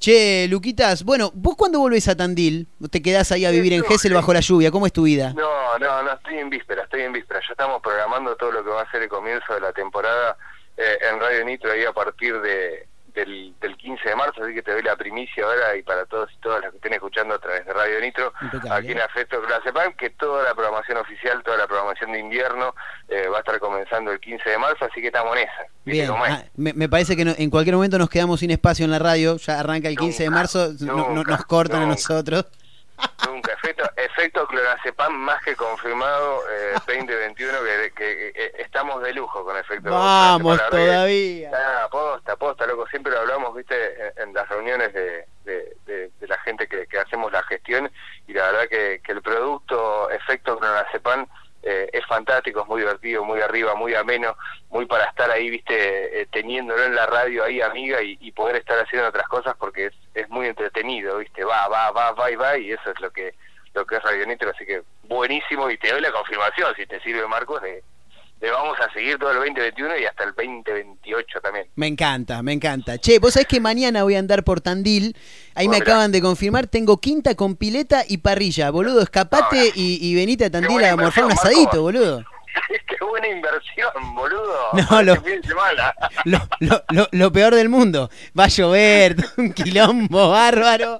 Che, 0.00 0.48
Luquitas, 0.48 1.04
bueno, 1.04 1.30
¿vos 1.32 1.54
cuándo 1.54 1.78
volvés 1.78 2.08
a 2.08 2.16
Tandil? 2.16 2.66
¿Te 2.90 3.00
quedás 3.00 3.30
ahí 3.30 3.44
a 3.44 3.52
vivir 3.52 3.72
en 3.72 3.84
Gessel 3.84 4.14
bajo 4.14 4.32
la 4.32 4.40
lluvia? 4.40 4.72
¿Cómo 4.72 4.84
es 4.84 4.92
tu 4.92 5.04
vida? 5.04 5.32
No, 5.34 5.78
no, 5.78 6.02
no, 6.02 6.12
estoy 6.12 6.38
en 6.38 6.50
víspera, 6.50 6.82
estoy 6.82 7.02
en 7.02 7.12
víspera. 7.12 7.38
Ya 7.38 7.52
estamos 7.52 7.80
programando 7.80 8.34
todo 8.34 8.50
lo 8.50 8.64
que 8.64 8.70
va 8.70 8.82
a 8.82 8.90
ser 8.90 9.02
el 9.02 9.08
comienzo 9.08 9.54
de 9.54 9.60
la 9.60 9.72
temporada 9.72 10.36
eh, 10.76 10.98
en 11.08 11.20
Radio 11.20 11.44
Nitro 11.44 11.70
ahí 11.70 11.84
a 11.84 11.92
partir 11.92 12.40
de, 12.40 12.88
del, 13.14 13.54
del 13.60 13.76
15 13.76 14.08
de 14.08 14.16
marzo, 14.16 14.42
así 14.44 14.54
que 14.54 14.62
te 14.62 14.72
doy 14.72 14.82
la 14.82 14.96
primicia 14.96 15.44
ahora 15.44 15.76
y 15.76 15.82
para 15.82 16.04
todos 16.06 16.30
y 16.32 16.36
todas 16.38 16.60
las 16.62 16.70
que 16.70 16.76
estén 16.78 16.92
escuchando 16.94 17.34
a 17.34 17.38
través 17.38 17.64
de 17.66 17.72
Radio 17.72 18.00
Nitro, 18.00 18.32
Impecable. 18.42 18.70
aquí 18.74 18.92
en 18.92 19.00
Afecto 19.00 19.40
que 19.42 19.48
la 19.48 19.62
sepan, 19.62 19.92
que 19.94 20.10
toda 20.10 20.44
la 20.44 20.54
programación 20.54 20.98
oficial, 20.98 21.42
toda 21.42 21.56
la 21.56 21.66
programación 21.66 22.12
de 22.12 22.18
invierno 22.20 22.74
eh, 23.08 23.26
va 23.28 23.38
a 23.38 23.40
estar 23.40 23.58
comenzando 23.58 24.12
el 24.12 24.20
15 24.20 24.48
de 24.50 24.58
marzo, 24.58 24.84
así 24.84 25.00
que 25.00 25.08
estamos 25.08 25.36
en 25.36 25.42
esa. 25.42 25.62
¿viste 25.84 26.02
Bien, 26.02 26.10
ah, 26.10 26.44
me, 26.56 26.72
me 26.72 26.88
parece 26.88 27.16
que 27.16 27.24
no- 27.24 27.34
en 27.36 27.50
cualquier 27.50 27.74
momento 27.76 27.98
nos 27.98 28.10
quedamos 28.10 28.40
sin 28.40 28.50
espacio 28.50 28.84
en 28.84 28.90
la 28.90 28.98
radio, 28.98 29.36
ya 29.38 29.58
arranca 29.60 29.88
el 29.88 29.96
15 29.96 30.22
de 30.24 30.28
Nunca, 30.28 30.38
marzo, 30.40 30.72
no- 30.80 31.08
no- 31.14 31.24
nos 31.24 31.44
cortan 31.44 31.82
a 31.82 31.86
nosotros. 31.86 32.46
Nunca, 33.26 33.52
efecto, 33.52 33.84
efecto 33.96 34.46
clonazepam 34.46 35.12
más 35.12 35.42
que 35.42 35.54
confirmado 35.56 36.42
eh, 36.50 36.72
2021, 36.86 37.58
que, 37.62 37.92
que, 37.94 38.28
eh, 38.34 38.52
estamos 38.58 39.02
de 39.02 39.12
lujo 39.14 39.44
con 39.44 39.56
efecto 39.56 39.90
Vamos 39.90 40.58
clonazepam, 40.58 40.86
todavía. 40.86 41.50
Ah, 41.54 41.88
posta, 41.90 42.36
posta, 42.36 42.66
loco, 42.66 42.86
siempre 42.88 43.12
lo 43.12 43.20
hablamos, 43.20 43.54
viste, 43.54 43.76
en, 44.16 44.28
en 44.28 44.34
las 44.34 44.48
reuniones 44.48 44.92
de, 44.92 45.26
de, 45.44 45.76
de- 45.86 46.10
de 46.18 46.26
la 46.28 46.38
gente 46.38 46.66
que, 46.66 46.86
que 46.86 46.98
hacemos 46.98 47.30
la 47.32 47.42
gestión, 47.44 47.90
y 48.26 48.32
la 48.32 48.46
verdad 48.50 48.68
que, 48.68 49.00
que 49.04 49.12
el 49.12 49.22
producto 49.22 50.10
efecto 50.10 50.58
clonazepam 50.58 51.26
eh, 51.62 51.88
es 51.92 52.06
fantástico, 52.06 52.62
es 52.62 52.66
muy 52.66 52.80
divertido, 52.80 53.24
muy 53.24 53.40
arriba, 53.40 53.74
muy 53.74 53.94
ameno, 53.94 54.36
muy 54.70 54.86
para 54.86 55.04
estar 55.04 55.30
ahí, 55.30 55.50
viste, 55.50 56.22
eh, 56.22 56.26
teniéndolo 56.30 56.84
en 56.84 56.94
la 56.94 57.06
radio 57.06 57.44
ahí, 57.44 57.60
amiga, 57.60 58.02
y, 58.02 58.30
poder 58.32 58.56
estar 58.56 58.78
haciendo 58.78 59.08
otras 59.08 59.28
cosas 59.28 59.54
porque 59.58 59.86
es, 59.86 59.94
es 60.14 60.28
muy 60.30 60.46
entretenido, 60.46 61.18
viste, 61.18 61.44
va, 61.44 61.68
va, 61.68 61.90
va, 61.90 62.12
va 62.12 62.30
y 62.30 62.36
va, 62.36 62.56
y 62.56 62.72
eso 62.72 62.90
es 62.90 63.00
lo 63.00 63.10
que 63.10 63.34
lo 63.74 63.86
que 63.86 63.96
es 63.96 64.02
Radio 64.02 64.26
Nitro, 64.26 64.50
así 64.50 64.66
que 64.66 64.82
buenísimo, 65.04 65.70
y 65.70 65.78
te 65.78 65.92
doy 65.92 66.00
la 66.00 66.10
confirmación, 66.10 66.74
si 66.74 66.86
te 66.86 67.00
sirve, 67.00 67.26
Marcos, 67.26 67.62
de, 67.62 67.84
de 68.40 68.50
vamos 68.50 68.76
a 68.80 68.92
seguir 68.92 69.18
todo 69.18 69.30
el 69.32 69.36
2021 69.38 69.98
y 69.98 70.04
hasta 70.06 70.24
el 70.24 70.30
2028 70.34 71.40
también. 71.42 71.66
Me 71.76 71.86
encanta, 71.86 72.42
me 72.42 72.52
encanta. 72.52 72.98
Che, 72.98 73.18
vos 73.18 73.34
sabés 73.34 73.46
que 73.48 73.60
mañana 73.60 74.02
voy 74.02 74.14
a 74.14 74.18
andar 74.18 74.44
por 74.44 74.60
Tandil. 74.60 75.14
Ahí 75.54 75.68
me 75.68 75.76
Ah, 75.76 75.80
mirá. 75.80 75.92
acaban 75.92 76.12
de 76.12 76.22
confirmar, 76.22 76.66
tengo 76.66 76.98
quinta 76.98 77.34
con 77.34 77.56
pileta 77.56 78.02
y 78.08 78.18
parrilla. 78.18 78.70
Boludo, 78.70 79.02
escapate 79.02 79.72
y, 79.74 79.98
y 80.00 80.14
venite 80.14 80.46
a 80.46 80.50
Tandil 80.50 80.84
a 80.84 80.96
morfar 80.96 81.24
un 81.26 81.32
asadito, 81.32 81.60
Marco. 81.64 81.82
boludo. 81.82 82.24
Qué 82.88 83.04
buena 83.04 83.28
inversión, 83.28 84.14
boludo. 84.14 84.56
No, 84.72 85.12
este. 85.12 85.40
Lo, 86.24 86.38
lo- 86.60 86.82
lo- 86.90 87.08
lo 87.12 87.32
peor 87.32 87.54
del 87.54 87.68
mundo. 87.68 88.10
Va 88.38 88.44
a 88.44 88.48
llover, 88.48 89.16
un 89.36 89.52
quilombo 89.52 90.30
bárbaro. 90.30 90.98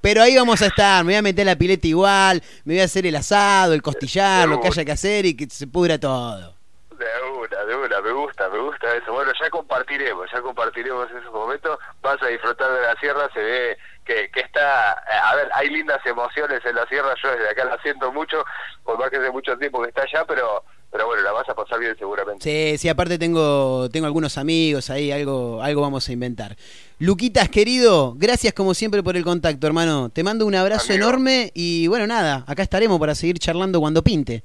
Pero 0.00 0.22
ahí 0.22 0.36
vamos 0.36 0.62
a 0.62 0.66
estar, 0.66 1.04
me 1.04 1.12
voy 1.12 1.16
a 1.18 1.22
meter 1.22 1.44
la 1.44 1.56
pileta 1.56 1.86
igual, 1.88 2.40
me 2.64 2.74
voy 2.74 2.80
a 2.80 2.84
hacer 2.84 3.04
el 3.06 3.16
asado, 3.16 3.74
el 3.74 3.82
costillar, 3.82 4.48
lo 4.48 4.60
que 4.60 4.68
haya 4.68 4.84
que 4.84 4.92
hacer 4.92 5.26
y 5.26 5.34
que 5.34 5.48
se 5.50 5.66
pudra 5.66 5.98
todo. 5.98 6.54
De 6.98 7.06
una, 7.30 7.64
de 7.64 7.76
una, 7.76 8.00
me 8.00 8.10
gusta, 8.12 8.48
me 8.48 8.58
gusta 8.58 8.92
eso. 8.96 9.12
Bueno, 9.12 9.30
ya 9.40 9.48
compartiremos, 9.50 10.28
ya 10.32 10.40
compartiremos 10.42 11.08
esos 11.10 11.32
momentos. 11.32 11.78
Vas 12.02 12.20
a 12.22 12.26
disfrutar 12.26 12.72
de 12.72 12.80
la 12.82 12.94
sierra, 12.98 13.30
se 13.32 13.40
ve 13.40 13.78
que, 14.04 14.30
que 14.32 14.40
está... 14.40 14.92
eh, 15.08 15.18
A 15.22 15.36
ver, 15.36 15.48
hay 15.54 15.68
lindas 15.70 16.04
emociones 16.04 16.60
en 16.64 16.74
la 16.74 16.86
sierra, 16.88 17.14
yo 17.22 17.30
desde 17.30 17.50
acá 17.50 17.64
la 17.66 17.80
siento 17.82 18.10
mucho, 18.12 18.44
por 18.82 18.98
más 18.98 19.10
que 19.10 19.18
hace 19.18 19.30
mucho 19.30 19.56
tiempo 19.58 19.80
que 19.82 19.88
está 19.90 20.02
allá, 20.02 20.24
pero 20.26 20.64
pero 20.90 21.04
bueno, 21.04 21.22
la 21.22 21.32
vas 21.32 21.46
a 21.46 21.54
pasar 21.54 21.78
bien 21.78 21.94
seguramente. 21.98 22.42
Sí, 22.42 22.78
sí, 22.78 22.88
aparte 22.88 23.18
tengo, 23.18 23.90
tengo 23.90 24.06
algunos 24.06 24.38
amigos 24.38 24.88
ahí, 24.88 25.12
algo, 25.12 25.62
algo 25.62 25.82
vamos 25.82 26.08
a 26.08 26.12
inventar. 26.12 26.56
Luquitas, 26.98 27.50
querido, 27.50 28.14
gracias 28.16 28.54
como 28.54 28.72
siempre 28.72 29.02
por 29.02 29.14
el 29.14 29.22
contacto, 29.22 29.66
hermano. 29.66 30.08
Te 30.08 30.24
mando 30.24 30.46
un 30.46 30.54
abrazo 30.54 30.90
Amigo. 30.94 31.06
enorme 31.06 31.50
y 31.54 31.86
bueno, 31.88 32.06
nada, 32.06 32.42
acá 32.46 32.62
estaremos 32.62 32.98
para 32.98 33.14
seguir 33.14 33.38
charlando 33.38 33.80
cuando 33.80 34.02
pinte. 34.02 34.42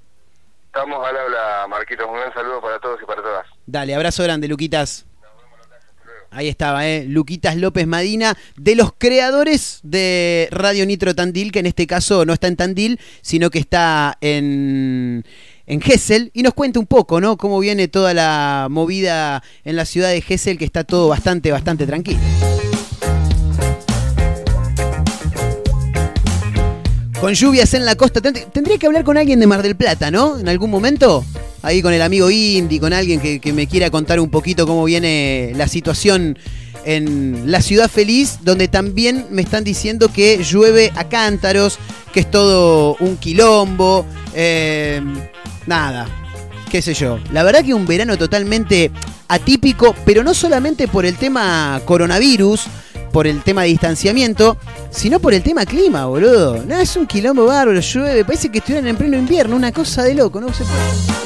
Estamos 0.76 1.08
al 1.08 1.16
habla, 1.16 1.68
Marquitos. 1.70 2.08
Un 2.10 2.16
gran 2.16 2.34
saludo 2.34 2.60
para 2.60 2.80
todos 2.80 3.00
y 3.00 3.06
para 3.06 3.22
todas. 3.22 3.46
Dale, 3.68 3.94
abrazo 3.94 4.24
grande, 4.24 4.48
Luquitas. 4.48 5.06
Ahí 6.32 6.48
estaba, 6.48 6.88
¿eh? 6.88 7.06
Luquitas 7.08 7.56
López 7.58 7.86
Madina, 7.86 8.36
de 8.58 8.74
los 8.74 8.92
creadores 8.98 9.82
de 9.84 10.48
Radio 10.50 10.88
Nitro 10.88 11.14
Tandil, 11.14 11.52
que 11.52 11.60
en 11.60 11.68
este 11.68 11.86
caso 11.86 12.26
no 12.26 12.34
está 12.34 12.48
en 12.48 12.56
Tandil, 12.56 13.00
sino 13.22 13.52
que 13.52 13.60
está 13.60 14.18
en, 14.20 15.24
en 15.68 15.80
Gessel, 15.80 16.32
y 16.34 16.42
nos 16.42 16.56
cuenta 16.56 16.80
un 16.80 16.88
poco, 16.88 17.22
¿no? 17.22 17.38
Cómo 17.38 17.60
viene 17.60 17.88
toda 17.88 18.16
la 18.16 18.66
movida 18.72 19.44
en 19.64 19.76
la 19.76 19.86
ciudad 19.86 20.10
de 20.10 20.22
Gessel, 20.22 20.58
que 20.58 20.66
está 20.66 20.84
todo 20.84 21.08
bastante, 21.08 21.52
bastante 21.52 21.86
tranquilo. 21.86 22.20
Con 27.24 27.36
lluvias 27.36 27.74
en 27.74 27.86
la 27.86 27.96
costa. 27.96 28.20
Tend- 28.22 28.52
Tendría 28.52 28.78
que 28.78 28.86
hablar 28.86 29.06
con 29.06 29.18
alguien 29.18 29.40
de 29.40 29.48
Mar 29.48 29.64
del 29.64 29.78
Plata, 29.78 30.12
¿no? 30.12 30.38
En 30.38 30.50
algún 30.50 30.70
momento. 30.70 31.24
Ahí 31.62 31.82
con 31.82 31.94
el 31.94 32.02
amigo 32.02 32.30
Indy, 32.30 32.80
con 32.82 32.92
alguien 32.92 33.22
que, 33.22 33.54
me 33.54 33.66
quiera 33.66 33.90
contar 33.90 34.20
un 34.20 34.30
poquito 34.30 34.68
cómo 34.68 34.84
viene 34.84 35.54
la 35.56 35.70
situación 35.70 36.38
en 36.84 37.50
la 37.50 37.62
ciudad 37.62 37.90
feliz, 37.90 38.40
donde 38.42 38.68
también 38.68 39.28
me 39.32 39.42
están 39.42 39.64
diciendo 39.64 40.12
que 40.12 40.44
llueve 40.44 40.92
a 40.98 41.08
cántaros, 41.08 41.80
que 42.12 42.20
es 42.20 42.30
todo 42.30 42.98
un 43.00 43.16
quilombo. 43.16 44.06
eh, 44.34 45.02
nada, 45.66 46.06
qué 46.70 46.82
sé 46.82 46.94
yo. 46.94 47.20
La 47.32 47.44
verdad 47.44 47.64
que 47.64 47.74
un 47.74 47.86
verano 47.88 48.18
totalmente 48.18 48.92
atípico, 49.30 49.96
pero 50.04 50.26
no 50.26 50.34
solamente 50.34 50.90
por 50.90 51.06
el 51.06 51.16
tema 51.16 51.80
coronavirus, 51.86 52.66
por 53.14 53.28
el 53.28 53.44
tema 53.44 53.62
de 53.62 53.70
distanciamiento, 53.70 54.58
sino 54.90 55.20
por 55.22 55.34
el 55.34 55.44
tema 55.44 55.66
clima, 55.66 56.08
boludo. 56.08 56.66
No, 56.66 56.78
es 56.78 56.98
un 56.98 57.06
quilombo 57.06 57.46
bárbaro, 57.46 57.80
llueve, 57.80 58.26
parece 58.26 58.50
que 58.50 58.58
estuvieran 58.58 58.88
en 58.88 58.98
pleno 58.98 59.18
invierno, 59.18 59.56
una 59.56 59.72
cosa 59.72 60.04
de 60.04 60.16
loco, 60.16 60.42
no 60.42 60.52
se 60.52 60.66
puede. 60.66 61.24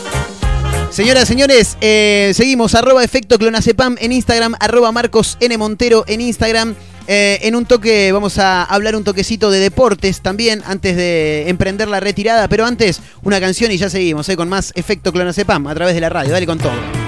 Señoras, 0.91 1.27
señores, 1.27 1.77
eh, 1.81 2.31
seguimos, 2.35 2.75
arroba 2.75 3.03
efecto 3.03 3.37
clonacepam 3.37 3.95
en 3.99 4.11
Instagram, 4.11 4.55
arroba 4.59 4.91
Marcos 4.91 5.37
N. 5.39 5.57
Montero 5.57 6.03
en 6.07 6.21
Instagram. 6.21 6.75
Eh, 7.09 7.39
en 7.43 7.55
un 7.55 7.65
toque 7.65 8.11
vamos 8.11 8.37
a 8.37 8.63
hablar 8.63 8.93
un 8.97 9.05
toquecito 9.05 9.49
de 9.49 9.59
deportes 9.59 10.19
también 10.19 10.61
antes 10.65 10.97
de 10.97 11.47
emprender 11.47 11.87
la 11.87 12.01
retirada, 12.01 12.49
pero 12.49 12.65
antes 12.65 12.99
una 13.23 13.39
canción 13.39 13.71
y 13.71 13.77
ya 13.77 13.89
seguimos 13.89 14.27
eh, 14.27 14.35
con 14.35 14.49
más 14.49 14.73
efecto 14.75 15.13
clonacepam 15.13 15.67
a 15.67 15.75
través 15.75 15.95
de 15.95 16.01
la 16.01 16.09
radio. 16.09 16.31
Dale 16.33 16.45
con 16.45 16.57
todo. 16.57 17.06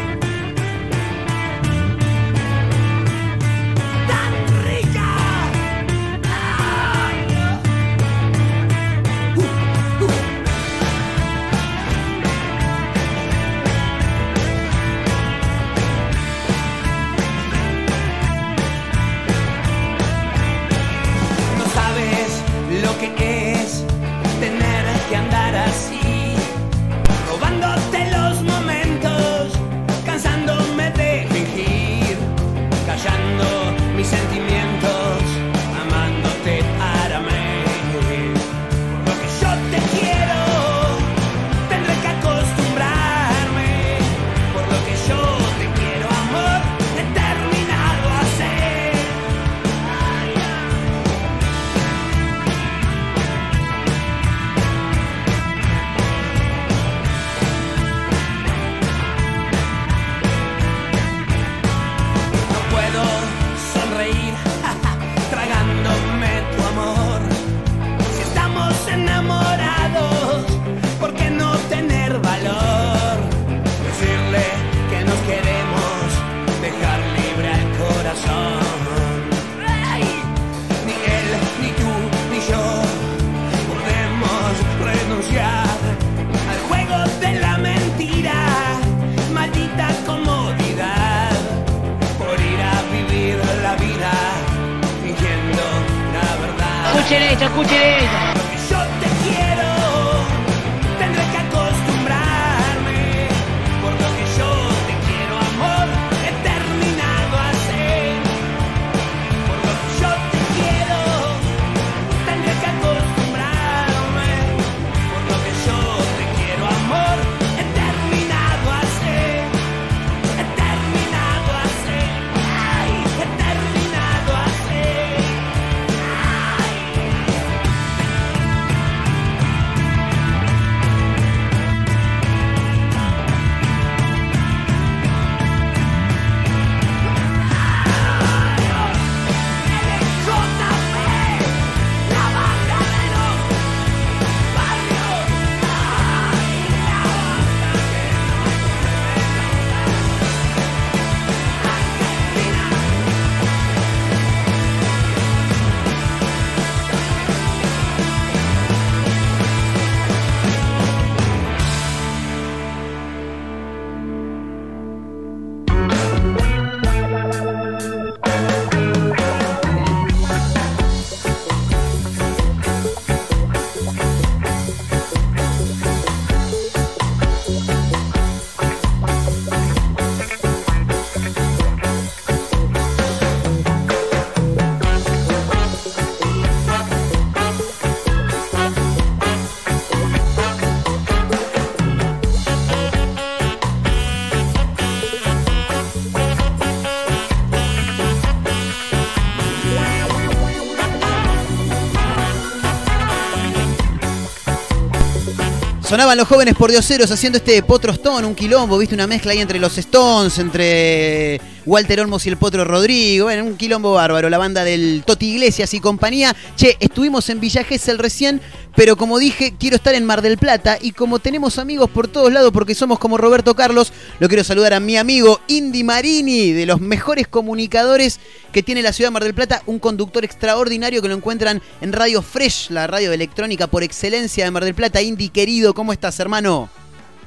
Sonaban 205.99 206.17
los 206.17 206.29
jóvenes 206.29 206.55
por 206.55 206.71
dioseros 206.71 207.11
haciendo 207.11 207.39
este 207.39 207.61
Potro 207.61 207.91
Stone, 207.91 208.25
un 208.25 208.33
quilombo, 208.33 208.77
viste 208.77 208.95
una 208.95 209.05
mezcla 209.05 209.33
ahí 209.33 209.39
entre 209.39 209.59
los 209.59 209.77
Stones, 209.77 210.39
entre 210.39 211.41
Walter 211.65 211.99
Olmos 211.99 212.25
y 212.25 212.29
el 212.29 212.37
Potro 212.37 212.63
Rodrigo, 212.63 213.25
bueno, 213.25 213.43
un 213.43 213.57
quilombo 213.57 213.91
bárbaro, 213.95 214.29
la 214.29 214.37
banda 214.37 214.63
del 214.63 215.03
Toti 215.05 215.31
Iglesias 215.31 215.73
y 215.73 215.81
compañía. 215.81 216.33
Che, 216.55 216.77
estuvimos 216.79 217.29
en 217.29 217.41
Villa 217.41 217.65
Gesell 217.65 217.97
recién, 217.97 218.39
pero 218.79 218.95
como 218.95 219.19
dije, 219.19 219.55
quiero 219.59 219.75
estar 219.75 219.93
en 219.93 220.05
Mar 220.05 220.21
del 220.21 220.37
Plata 220.37 220.77
y 220.79 220.93
como 220.93 221.19
tenemos 221.19 221.59
amigos 221.59 221.89
por 221.89 222.07
todos 222.07 222.31
lados 222.31 222.53
porque 222.53 222.73
somos 222.73 222.97
como 222.97 223.17
Roberto 223.17 223.53
Carlos, 223.53 223.91
lo 224.19 224.29
quiero 224.29 224.41
saludar 224.45 224.73
a 224.73 224.79
mi 224.79 224.95
amigo 224.95 225.41
Indy 225.47 225.83
Marini, 225.83 226.53
de 226.53 226.65
los 226.65 226.79
mejores 226.79 227.27
comunicadores 227.27 228.21
que 228.53 228.63
tiene 228.63 228.81
la 228.81 228.93
ciudad 228.93 229.09
de 229.09 229.11
Mar 229.15 229.23
del 229.25 229.33
Plata, 229.33 229.63
un 229.65 229.79
conductor 229.79 230.23
extraordinario 230.23 231.01
que 231.01 231.09
lo 231.09 231.13
encuentran 231.15 231.61
en 231.81 231.91
Radio 231.91 232.21
Fresh, 232.21 232.69
la 232.69 232.87
radio 232.87 233.11
electrónica 233.11 233.67
por 233.67 233.83
excelencia 233.83 234.45
de 234.45 234.51
Mar 234.51 234.63
del 234.63 234.75
Plata. 234.75 235.01
Indy, 235.01 235.27
querido, 235.27 235.73
¿cómo 235.73 235.91
estás, 235.91 236.17
hermano? 236.21 236.69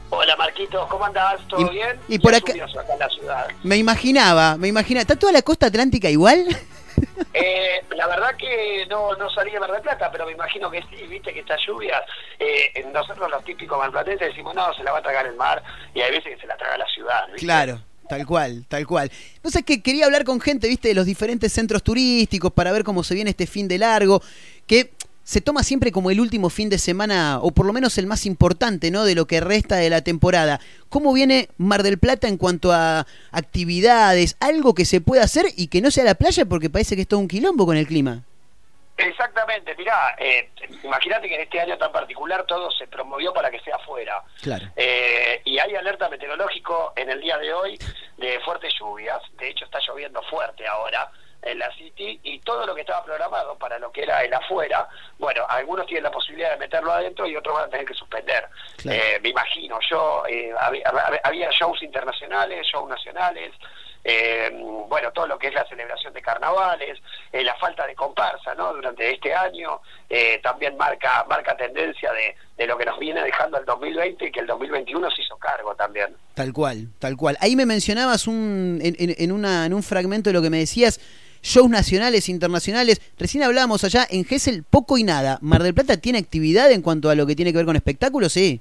Hola 0.08 0.34
Marquitos, 0.36 0.88
¿cómo 0.88 1.04
andás? 1.04 1.38
¿Todo 1.48 1.60
Y- 1.70 1.74
bien? 1.74 1.98
y 2.08 2.18
por 2.18 2.34
acá- 2.34 2.52
acá 2.52 2.92
en 2.94 2.98
la 2.98 3.08
ciudad. 3.10 3.46
Me 3.62 3.76
imaginaba, 3.76 4.56
me 4.56 4.68
imaginaba. 4.68 5.02
¿Está 5.02 5.16
toda 5.16 5.32
la 5.32 5.42
costa 5.42 5.66
atlántica 5.66 6.08
igual? 6.08 6.46
Eh, 7.34 7.82
la 7.96 8.06
verdad 8.06 8.36
que 8.36 8.86
no, 8.88 9.14
no 9.16 9.30
salí 9.30 9.50
de 9.50 9.60
Mar 9.60 9.72
del 9.72 9.80
Plata, 9.80 10.10
pero 10.10 10.26
me 10.26 10.32
imagino 10.32 10.70
que 10.70 10.82
sí, 10.82 11.06
viste 11.06 11.32
que 11.32 11.40
estas 11.40 11.60
lluvias, 11.66 12.02
eh, 12.38 12.86
nosotros 12.92 13.30
los 13.30 13.42
típicos 13.44 13.78
marplatenses 13.78 14.28
decimos, 14.28 14.54
no, 14.54 14.72
se 14.74 14.82
la 14.82 14.92
va 14.92 14.98
a 14.98 15.02
tragar 15.02 15.26
el 15.26 15.36
mar, 15.36 15.62
y 15.94 16.00
hay 16.00 16.10
veces 16.10 16.34
que 16.34 16.40
se 16.40 16.46
la 16.46 16.56
traga 16.56 16.78
la 16.78 16.86
ciudad, 16.86 17.26
¿viste? 17.28 17.46
Claro, 17.46 17.80
tal 18.08 18.26
cual, 18.26 18.66
tal 18.68 18.86
cual. 18.86 19.10
No 19.42 19.50
sé, 19.50 19.62
que 19.62 19.82
quería 19.82 20.04
hablar 20.04 20.24
con 20.24 20.40
gente, 20.40 20.68
viste, 20.68 20.88
de 20.88 20.94
los 20.94 21.06
diferentes 21.06 21.52
centros 21.52 21.82
turísticos 21.82 22.52
para 22.52 22.70
ver 22.70 22.84
cómo 22.84 23.02
se 23.02 23.14
viene 23.14 23.30
este 23.30 23.46
fin 23.46 23.66
de 23.66 23.78
largo, 23.78 24.20
que 24.66 24.90
se 25.24 25.40
toma 25.40 25.62
siempre 25.62 25.92
como 25.92 26.10
el 26.10 26.20
último 26.20 26.50
fin 26.50 26.68
de 26.68 26.78
semana, 26.78 27.38
o 27.42 27.52
por 27.52 27.66
lo 27.66 27.72
menos 27.72 27.96
el 27.98 28.06
más 28.06 28.26
importante, 28.26 28.90
¿no? 28.90 29.04
De 29.04 29.14
lo 29.14 29.26
que 29.26 29.40
resta 29.40 29.76
de 29.76 29.90
la 29.90 30.02
temporada. 30.02 30.60
¿Cómo 30.88 31.12
viene 31.12 31.48
Mar 31.58 31.82
del 31.82 31.98
Plata 31.98 32.28
en 32.28 32.36
cuanto 32.36 32.72
a 32.72 33.06
actividades? 33.30 34.36
Algo 34.40 34.74
que 34.74 34.84
se 34.84 35.00
pueda 35.00 35.22
hacer 35.22 35.46
y 35.56 35.68
que 35.68 35.80
no 35.80 35.90
sea 35.90 36.04
la 36.04 36.14
playa 36.14 36.44
porque 36.44 36.70
parece 36.70 36.96
que 36.96 37.02
es 37.02 37.08
todo 37.08 37.20
un 37.20 37.28
quilombo 37.28 37.66
con 37.66 37.76
el 37.76 37.86
clima. 37.86 38.22
Exactamente, 38.96 39.74
mirá, 39.76 40.14
eh, 40.18 40.50
imagínate 40.84 41.26
que 41.26 41.34
en 41.34 41.40
este 41.40 41.60
año 41.60 41.78
tan 41.78 41.90
particular 41.90 42.44
todo 42.46 42.70
se 42.70 42.86
promovió 42.86 43.32
para 43.32 43.50
que 43.50 43.58
sea 43.60 43.76
afuera. 43.76 44.22
Claro. 44.42 44.66
Eh, 44.76 45.40
y 45.44 45.58
hay 45.58 45.74
alerta 45.74 46.08
meteorológico 46.08 46.92
en 46.94 47.10
el 47.10 47.20
día 47.20 47.38
de 47.38 47.52
hoy 47.52 47.78
de 48.18 48.38
fuertes 48.40 48.72
lluvias. 48.78 49.20
De 49.38 49.48
hecho, 49.48 49.64
está 49.64 49.78
lloviendo 49.86 50.22
fuerte 50.24 50.66
ahora 50.66 51.10
en 51.42 51.58
la 51.58 51.72
City 51.74 52.20
y 52.22 52.38
todo 52.40 52.64
lo 52.66 52.74
que 52.74 52.82
estaba 52.82 53.04
programado 53.04 53.56
para 53.58 53.78
lo 53.78 53.90
que 53.90 54.02
era 54.02 54.22
el 54.22 54.32
afuera, 54.32 54.88
bueno, 55.18 55.44
algunos 55.48 55.86
tienen 55.86 56.04
la 56.04 56.10
posibilidad 56.10 56.50
de 56.52 56.56
meterlo 56.58 56.92
adentro 56.92 57.26
y 57.26 57.34
otros 57.36 57.54
van 57.54 57.64
a 57.64 57.68
tener 57.70 57.84
que 57.86 57.94
suspender. 57.94 58.46
Claro. 58.78 58.98
Eh, 59.02 59.20
me 59.22 59.30
imagino, 59.30 59.78
yo, 59.90 60.22
eh, 60.28 60.52
había, 61.24 61.50
shows 61.50 61.82
internacionales, 61.82 62.66
shows 62.66 62.88
nacionales. 62.88 63.52
eh, 64.04 64.50
bueno, 64.88 65.12
todo 65.12 65.28
lo 65.28 65.38
que 65.38 65.46
es 65.46 65.54
la 65.54 65.64
celebración 65.68 66.12
de 66.12 66.20
carnavales, 66.22 66.98
eh, 67.32 67.44
la 67.44 67.54
falta 67.54 67.86
de 67.86 67.94
comparsa, 67.94 68.52
¿no? 68.56 68.72
Durante 68.74 69.08
este 69.12 69.32
año 69.32 69.80
eh, 70.10 70.40
también 70.42 70.76
marca 70.76 71.24
marca 71.28 71.56
tendencia 71.56 72.12
de, 72.12 72.34
de 72.56 72.66
lo 72.66 72.76
que 72.76 72.84
nos 72.84 72.98
viene 72.98 73.22
dejando 73.22 73.58
el 73.58 73.64
2020 73.64 74.26
y 74.26 74.32
que 74.32 74.40
el 74.40 74.46
2021 74.48 75.08
se 75.12 75.22
hizo 75.22 75.36
cargo 75.38 75.74
también. 75.76 76.16
Tal 76.34 76.52
cual, 76.52 76.88
tal 76.98 77.16
cual. 77.16 77.36
Ahí 77.40 77.54
me 77.54 77.64
mencionabas 77.64 78.26
un, 78.26 78.80
en- 78.82 78.96
en 78.98 79.30
una, 79.32 79.66
en 79.66 79.72
un 79.72 79.82
fragmento 79.84 80.30
de 80.30 80.34
lo 80.34 80.42
que 80.42 80.50
me 80.50 80.58
decías, 80.58 80.98
shows 81.42 81.68
nacionales, 81.68 82.28
internacionales. 82.28 83.00
Recién 83.18 83.42
hablábamos 83.44 83.84
allá 83.84 84.06
en 84.10 84.24
Gessel, 84.24 84.64
poco 84.64 84.96
y 84.98 85.04
nada. 85.04 85.38
¿Mar 85.42 85.62
del 85.62 85.74
Plata 85.74 85.96
tiene 85.98 86.18
actividad 86.18 86.70
en 86.72 86.82
cuanto 86.82 87.10
a 87.10 87.14
lo 87.14 87.26
que 87.26 87.34
tiene 87.36 87.52
que 87.52 87.58
ver 87.58 87.66
con 87.66 87.76
espectáculos? 87.76 88.32
Sí. 88.32 88.60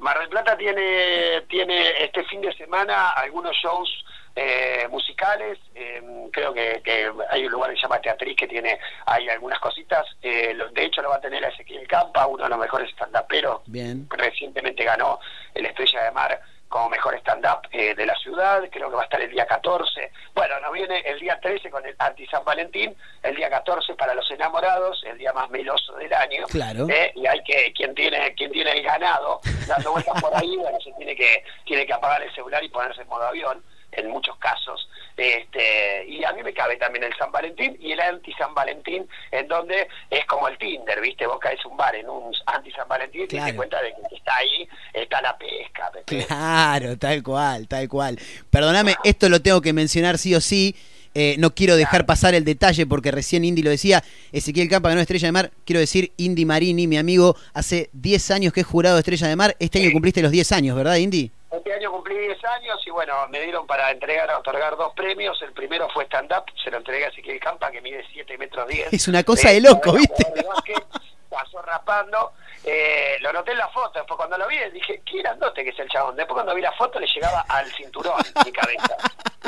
Mar 0.00 0.18
del 0.18 0.28
Plata 0.28 0.56
tiene, 0.56 1.42
tiene 1.48 2.04
este 2.04 2.24
fin 2.24 2.40
de 2.40 2.52
semana 2.54 3.10
algunos 3.10 3.54
shows 3.56 3.88
eh, 4.34 4.86
musicales. 4.90 5.58
eh, 5.74 6.00
creo 6.32 6.54
que, 6.54 6.80
que 6.84 7.10
hay 7.30 7.44
un 7.44 7.52
lugar 7.52 7.70
que 7.70 7.76
se 7.76 7.82
llama 7.82 8.00
Teatriz 8.00 8.36
que 8.36 8.46
tiene 8.48 8.78
hay 9.06 9.28
algunas 9.28 9.58
cositas. 9.58 10.06
eh, 10.22 10.54
lo- 10.54 10.70
de 10.70 10.84
hecho, 10.86 11.02
lo 11.02 11.10
va 11.10 11.16
a 11.16 11.20
tener 11.20 11.44
a 11.44 11.48
Ezequiel 11.48 11.86
Campa, 11.86 12.26
uno 12.26 12.44
de 12.44 12.48
los 12.48 12.58
mejores 12.58 12.88
stand-uperos. 12.92 13.60
Bien. 13.66 14.06
Recientemente 14.10 14.84
ganó 14.84 15.18
el 15.54 15.66
Estrella 15.66 16.04
de 16.04 16.10
Mar 16.12 16.40
como 16.70 16.88
mejor 16.88 17.16
stand-up 17.16 17.68
eh, 17.72 17.94
de 17.94 18.06
la 18.06 18.14
ciudad. 18.14 18.62
Creo 18.70 18.88
que 18.88 18.96
va 18.96 19.02
a 19.02 19.04
estar 19.04 19.20
el 19.20 19.30
día 19.30 19.44
14. 19.44 20.12
Bueno, 20.34 20.58
nos 20.60 20.72
viene 20.72 21.00
el 21.00 21.18
día 21.18 21.38
13 21.40 21.68
con 21.68 21.84
el 21.84 21.94
anti-San 21.98 22.44
Valentín, 22.44 22.96
el 23.24 23.34
día 23.34 23.50
14 23.50 23.94
para 23.96 24.14
los 24.14 24.30
enamorados, 24.30 25.02
el 25.04 25.18
día 25.18 25.32
más 25.32 25.50
meloso 25.50 25.94
del 25.96 26.14
año. 26.14 26.44
Claro. 26.46 26.86
Eh, 26.88 27.12
y 27.16 27.26
hay 27.26 27.42
que 27.42 27.72
quien 27.74 27.92
tiene 27.94 28.32
quien 28.34 28.52
tiene 28.52 28.70
el 28.70 28.82
ganado 28.84 29.40
dando 29.66 29.92
vueltas 29.92 30.20
por 30.22 30.34
ahí 30.36 30.56
bueno 30.56 30.78
se 30.80 30.92
tiene 30.92 31.16
que 31.16 31.44
tiene 31.64 31.86
que 31.86 31.92
apagar 31.92 32.22
el 32.22 32.32
celular 32.34 32.62
y 32.62 32.68
ponerse 32.68 33.02
en 33.02 33.08
modo 33.08 33.26
avión 33.26 33.62
en 33.92 34.08
muchos 34.08 34.36
casos 34.38 34.88
este 35.16 36.06
y 36.08 36.24
a 36.24 36.32
mí 36.32 36.42
me 36.42 36.54
cabe 36.54 36.76
también 36.76 37.04
el 37.04 37.14
San 37.16 37.30
Valentín 37.30 37.76
y 37.80 37.92
el 37.92 38.00
anti 38.00 38.32
San 38.32 38.54
Valentín 38.54 39.06
en 39.30 39.48
donde 39.48 39.88
es 40.08 40.24
como 40.26 40.48
el 40.48 40.56
Tinder 40.56 41.00
viste 41.00 41.26
vos 41.26 41.38
caes 41.38 41.64
un 41.66 41.76
bar 41.76 41.94
en 41.94 42.08
un 42.08 42.32
anti 42.46 42.70
San 42.70 42.88
Valentín 42.88 43.24
y 43.24 43.26
te 43.26 43.36
das 43.36 43.52
cuenta 43.52 43.82
de 43.82 43.92
que 43.92 44.16
está 44.16 44.36
ahí 44.36 44.68
está 44.94 45.20
la 45.20 45.36
pesca 45.36 45.90
Pepe. 45.92 46.26
Claro, 46.26 46.96
tal 46.98 47.22
cual, 47.22 47.68
tal 47.68 47.88
cual. 47.88 48.18
Perdóname, 48.50 48.96
esto 49.04 49.28
lo 49.28 49.40
tengo 49.40 49.60
que 49.60 49.72
mencionar 49.72 50.18
sí 50.18 50.34
o 50.34 50.40
sí. 50.40 50.74
Eh, 51.12 51.34
no 51.38 51.52
quiero 51.52 51.74
dejar 51.74 52.06
pasar 52.06 52.34
el 52.34 52.44
detalle 52.44 52.86
porque 52.86 53.10
recién 53.10 53.44
Indy 53.44 53.62
lo 53.62 53.70
decía. 53.70 54.02
Ezequiel 54.32 54.68
Campa 54.68 54.90
ganó 54.90 55.00
Estrella 55.00 55.26
de 55.26 55.32
Mar. 55.32 55.50
Quiero 55.64 55.80
decir, 55.80 56.12
Indy 56.16 56.44
Marini, 56.44 56.86
mi 56.86 56.98
amigo, 56.98 57.36
hace 57.52 57.90
10 57.94 58.30
años 58.30 58.52
que 58.52 58.60
es 58.60 58.66
jurado 58.66 58.94
de 58.96 59.00
Estrella 59.00 59.26
de 59.26 59.36
Mar. 59.36 59.56
Este 59.58 59.80
año 59.80 59.90
cumpliste 59.92 60.22
los 60.22 60.30
10 60.30 60.52
años, 60.52 60.76
¿verdad, 60.76 60.96
Indy? 60.96 61.32
Este 61.50 61.72
año 61.72 61.90
cumplí 61.90 62.16
10 62.16 62.44
años 62.44 62.80
y 62.86 62.90
bueno, 62.90 63.26
me 63.28 63.40
dieron 63.40 63.66
para 63.66 63.90
entregar, 63.90 64.30
otorgar 64.34 64.76
dos 64.76 64.94
premios. 64.94 65.40
El 65.42 65.52
primero 65.52 65.88
fue 65.88 66.04
stand-up, 66.04 66.44
se 66.62 66.70
lo 66.70 66.76
entregué 66.76 67.06
a 67.06 67.08
Ezequiel 67.08 67.40
Campa, 67.40 67.72
que 67.72 67.80
mide 67.80 68.04
7 68.12 68.38
metros 68.38 68.68
10. 68.68 68.92
Es 68.92 69.08
una 69.08 69.24
cosa 69.24 69.50
de 69.50 69.60
loco, 69.60 69.92
¿viste? 69.92 70.22
jugador 70.22 70.42
de 70.42 70.48
básquet, 70.48 70.86
pasó 71.28 71.60
rapando. 71.62 72.32
Eh, 72.62 73.16
lo 73.20 73.32
noté 73.32 73.52
en 73.52 73.58
la 73.58 73.68
foto, 73.68 73.98
después 73.98 74.16
cuando 74.16 74.38
lo 74.38 74.46
vi 74.46 74.58
dije, 74.72 75.02
qué 75.04 75.18
grandote 75.22 75.64
que 75.64 75.70
es 75.70 75.78
el 75.80 75.88
chabón. 75.88 76.14
Después 76.14 76.34
cuando 76.34 76.54
vi 76.54 76.62
la 76.62 76.72
foto 76.72 77.00
le 77.00 77.06
llegaba 77.06 77.44
al 77.48 77.66
cinturón 77.72 78.22
mi 78.44 78.52
cabeza. 78.52 78.96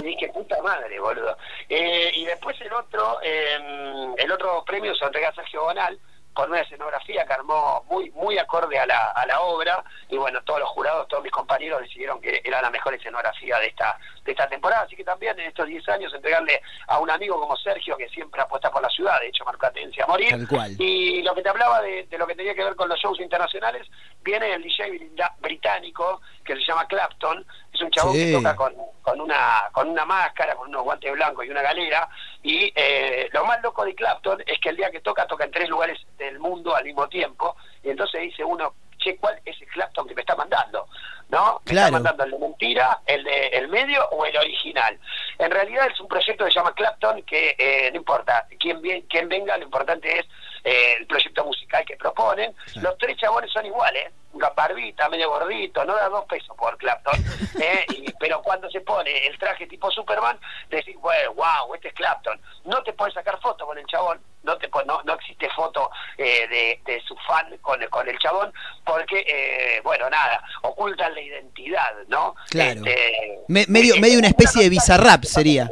Y 0.00 0.06
dije, 0.06 0.28
puta 0.28 0.60
madre, 0.60 0.98
boludo. 0.98 1.36
Eh, 1.68 2.10
y 2.14 2.24
después 2.24 2.60
el 2.62 2.72
otro, 2.72 3.20
eh, 3.22 4.14
el 4.16 4.32
otro 4.32 4.64
premio 4.64 4.92
se 4.94 5.02
lo 5.02 5.06
entregué 5.06 5.26
a 5.26 5.34
Sergio 5.34 5.62
Bonal 5.62 5.98
con 6.32 6.50
una 6.50 6.60
escenografía 6.60 7.26
que 7.26 7.32
armó 7.32 7.84
muy 7.88 8.10
muy 8.12 8.38
acorde 8.38 8.78
a 8.78 8.86
la, 8.86 9.10
a 9.10 9.26
la 9.26 9.40
obra 9.40 9.84
y 10.08 10.16
bueno 10.16 10.42
todos 10.42 10.60
los 10.60 10.68
jurados 10.70 11.08
todos 11.08 11.22
mis 11.22 11.32
compañeros 11.32 11.80
decidieron 11.80 12.20
que 12.20 12.40
era 12.44 12.62
la 12.62 12.70
mejor 12.70 12.94
escenografía 12.94 13.58
de 13.58 13.66
esta 13.66 13.98
de 14.24 14.32
esta 14.32 14.48
temporada. 14.48 14.82
Así 14.82 14.96
que 14.96 15.04
también 15.04 15.38
en 15.38 15.46
estos 15.48 15.66
10 15.66 15.88
años 15.88 16.12
entregarle 16.14 16.60
a 16.86 16.98
un 16.98 17.10
amigo 17.10 17.38
como 17.40 17.56
Sergio 17.56 17.96
que 17.96 18.08
siempre 18.08 18.40
apuesta 18.40 18.70
por 18.70 18.82
la 18.82 18.88
ciudad 18.88 19.20
de 19.20 19.28
hecho 19.28 19.44
marcó 19.44 19.66
atencia 19.66 20.04
a 20.04 20.06
morir. 20.06 20.30
Tal 20.30 20.48
cual. 20.48 20.76
y 20.78 21.22
lo 21.22 21.34
que 21.34 21.42
te 21.42 21.48
hablaba 21.48 21.80
de, 21.82 22.04
de 22.04 22.18
lo 22.18 22.26
que 22.26 22.34
tenía 22.34 22.54
que 22.54 22.64
ver 22.64 22.76
con 22.76 22.88
los 22.88 22.98
shows 23.00 23.20
internacionales 23.20 23.86
viene 24.22 24.54
el 24.54 24.62
DJ 24.62 25.10
británico 25.40 26.20
que 26.44 26.54
se 26.54 26.62
llama 26.62 26.86
Clapton. 26.86 27.44
Es 27.72 27.80
un 27.80 27.90
chabón 27.90 28.14
Sí. 28.14 28.26
que 28.26 28.32
toca 28.32 28.56
con, 28.56 28.74
con 29.02 29.20
una 29.20 29.64
con 29.72 29.88
una 29.88 30.04
máscara 30.04 30.54
con 30.54 30.68
unos 30.68 30.82
guantes 30.82 31.12
blancos 31.12 31.44
y 31.46 31.50
una 31.50 31.62
galera. 31.62 32.08
Y 32.42 32.72
eh, 32.74 33.28
lo 33.32 33.44
más 33.44 33.62
loco 33.62 33.84
de 33.84 33.94
Clapton 33.94 34.42
es 34.46 34.58
que 34.60 34.70
el 34.70 34.76
día 34.76 34.90
que 34.90 35.00
toca 35.00 35.26
toca 35.26 35.44
en 35.44 35.50
tres 35.50 35.68
lugares 35.68 35.98
del 36.18 36.38
mundo 36.38 36.74
al 36.74 36.84
mismo 36.84 37.08
tiempo. 37.08 37.56
Y 37.82 37.90
entonces 37.90 38.20
dice 38.22 38.44
uno 38.44 38.74
che 39.02 39.16
cuál 39.16 39.40
es 39.44 39.60
el 39.60 39.68
Clapton 39.68 40.06
que 40.08 40.14
me 40.14 40.20
está 40.22 40.36
mandando 40.36 40.88
no 41.28 41.60
me 41.64 41.72
Claro. 41.72 41.86
está 41.96 42.00
mandando 42.10 42.24
el 42.24 42.30
de 42.32 42.38
mentira 42.38 43.00
el 43.06 43.24
de 43.24 43.46
el 43.48 43.68
medio 43.68 44.06
o 44.10 44.24
el 44.24 44.36
original 44.36 44.98
en 45.38 45.50
realidad 45.50 45.88
es 45.92 46.00
un 46.00 46.08
proyecto 46.08 46.44
que 46.44 46.50
se 46.50 46.58
llama 46.58 46.74
Clapton 46.74 47.22
que 47.22 47.54
eh, 47.58 47.90
no 47.90 47.96
importa 47.98 48.46
quién 48.60 48.80
bien 48.82 49.02
quién 49.08 49.28
venga 49.28 49.56
lo 49.56 49.64
importante 49.64 50.18
es 50.18 50.26
eh, 50.64 50.96
el 51.00 51.06
proyecto 51.06 51.44
musical 51.44 51.84
que 51.84 51.96
proponen 51.96 52.54
los 52.76 52.96
tres 52.98 53.16
chabones 53.16 53.50
son 53.52 53.66
iguales 53.66 54.12
una 54.34 54.48
barbita, 54.48 55.10
medio 55.10 55.28
gordito, 55.28 55.84
no 55.84 55.94
da 55.94 56.08
dos 56.08 56.24
pesos 56.24 56.56
por 56.56 56.78
Clapton, 56.78 57.22
¿eh? 57.60 57.84
Y- 57.90 58.10
pero 58.18 58.40
cuando 58.40 58.70
se 58.70 58.80
pone 58.80 59.26
el 59.26 59.38
traje 59.38 59.66
tipo 59.66 59.90
Superman, 59.90 60.38
decís, 60.70 60.96
bueno, 61.00 61.34
wow, 61.34 61.74
este 61.74 61.88
es 61.88 61.94
Clapton. 61.94 62.40
No 62.64 62.82
te 62.82 62.94
puedes 62.94 63.12
sacar 63.12 63.38
foto 63.42 63.66
con 63.66 63.76
el 63.76 63.84
chabón, 63.86 64.22
no 64.44 64.56
te 64.56 64.70
no, 64.86 65.02
no 65.02 65.12
existe 65.14 65.50
foto 65.50 65.90
eh, 66.16 66.46
de, 66.48 66.80
de 66.90 67.00
su 67.02 67.14
fan 67.26 67.54
con, 67.60 67.84
con 67.90 68.08
el 68.08 68.18
chabón, 68.20 68.54
porque, 68.86 69.22
eh, 69.28 69.80
bueno, 69.84 70.08
nada, 70.08 70.42
ocultan 70.62 71.12
la 71.14 71.20
identidad, 71.20 71.92
¿no? 72.08 72.34
Claro. 72.48 72.80
Este, 72.86 73.38
Me- 73.48 73.66
medio, 73.68 73.96
eh, 73.96 74.00
medio 74.00 74.18
una 74.18 74.28
especie 74.28 74.62
de 74.62 74.70
bizarrap 74.70 75.24
sería. 75.24 75.70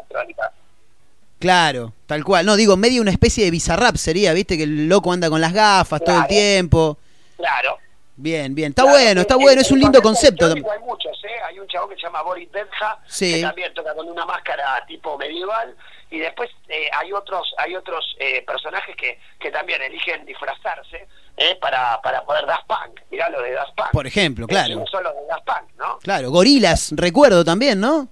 Claro, 1.41 1.95
tal 2.07 2.23
cual. 2.23 2.45
No, 2.47 2.55
digo, 2.55 2.77
medio 2.77 3.01
una 3.03 3.11
especie 3.11 3.45
de 3.45 3.51
bizarrap 3.51 3.97
sería, 3.97 4.33
viste, 4.35 4.57
que 4.57 4.63
el 4.65 4.89
loco 4.89 5.13
anda 5.13 5.29
con 5.29 5.41
las 5.41 5.53
gafas 5.53 6.01
todo 6.05 6.19
el 6.21 6.27
tiempo. 6.29 6.99
Claro. 7.37 7.79
Bien, 8.17 8.55
bien. 8.55 8.69
Está 8.71 8.83
Claro, 8.83 8.99
bueno, 8.99 9.21
está 9.23 9.35
eh, 9.35 9.39
bueno, 9.41 9.61
eh, 9.61 9.63
es 9.63 9.71
un 9.71 9.79
lindo 9.81 10.03
concepto. 10.03 10.45
Hay 10.47 10.61
muchos, 10.85 11.19
¿eh? 11.25 11.41
Hay 11.49 11.59
un 11.59 11.67
chabón 11.67 11.89
que 11.89 11.97
se 11.97 12.03
llama 12.03 12.21
Boris 12.21 12.51
Bedja, 12.53 12.99
Sí. 13.07 13.37
que 13.37 13.41
también 13.41 13.73
toca 13.73 13.95
con 13.95 14.07
una 14.07 14.27
máscara 14.27 14.85
tipo 14.87 15.17
medieval, 15.17 15.75
y 16.11 16.19
después 16.19 16.51
eh, 16.69 16.91
hay 16.99 17.13
otros 17.15 17.55
hay 17.57 17.75
otros 17.75 18.05
eh, 18.19 18.43
personajes 18.47 18.95
que, 18.97 19.19
que 19.39 19.51
también 19.51 19.81
eligen 19.81 20.27
disfrazarse 20.27 21.09
¿eh? 21.39 21.57
para, 21.59 21.99
para 22.03 22.23
poder 22.27 22.45
Daft 22.45 22.67
Punk. 22.67 23.01
Mirá 23.11 23.31
lo 23.31 23.41
de 23.41 23.53
Daft 23.53 23.75
Punk. 23.75 23.91
Por 23.93 24.07
ejemplo, 24.07 24.47
claro. 24.47 24.75
No 24.75 24.87
solo 24.87 25.11
de 25.15 25.27
Daft 25.27 25.45
Punk, 25.47 25.71
¿no? 25.79 25.99
Claro, 26.01 26.31
gorilas, 26.31 26.93
recuerdo 26.95 27.43
también, 27.47 27.81
¿no? 27.81 28.09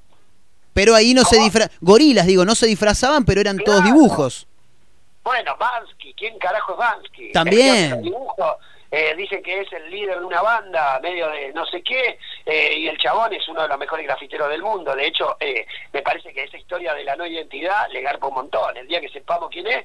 Pero 0.79 0.95
ahí 0.95 1.13
no 1.13 1.25
se 1.25 1.39
disfrazaban. 1.41 1.77
Gorilas, 1.81 2.25
digo, 2.27 2.45
no 2.45 2.55
se 2.55 2.67
disfrazaban, 2.69 3.25
pero 3.25 3.41
eran 3.41 3.59
todos 3.59 3.83
dibujos. 3.83 4.47
Bueno, 5.25 5.57
Bansky, 5.59 6.15
¿quién 6.15 6.39
carajo 6.39 6.73
es 6.75 6.79
Bansky? 6.79 7.33
También. 7.33 8.01
Eh, 8.91 9.15
dicen 9.17 9.43
que 9.43 9.61
es 9.61 9.71
el 9.73 9.91
líder 9.91 10.21
de 10.21 10.25
una 10.25 10.41
banda, 10.41 10.99
medio 11.03 11.29
de 11.31 11.53
no 11.53 11.67
sé 11.67 11.83
qué, 11.83 12.19
eh, 12.47 12.75
y 12.79 12.89
el 12.89 12.97
chabón 12.97 13.31
es 13.35 13.47
uno 13.49 13.61
de 13.63 13.69
los 13.69 13.77
mejores 13.79 14.07
grafiteros 14.07 14.49
del 14.49 14.63
mundo. 14.63 14.95
De 14.95 15.07
hecho, 15.07 15.37
eh, 15.41 15.67
me 15.93 16.01
parece 16.01 16.33
que 16.33 16.45
esa 16.45 16.57
historia 16.57 16.95
de 16.95 17.03
la 17.05 17.15
no 17.17 17.27
identidad 17.27 17.87
le 17.91 18.01
garpa 18.01 18.29
un 18.29 18.35
montón. 18.35 18.75
El 18.77 18.87
día 18.87 19.01
que 19.01 19.09
sepamos 19.11 19.51
quién 19.51 19.67
es, 19.67 19.85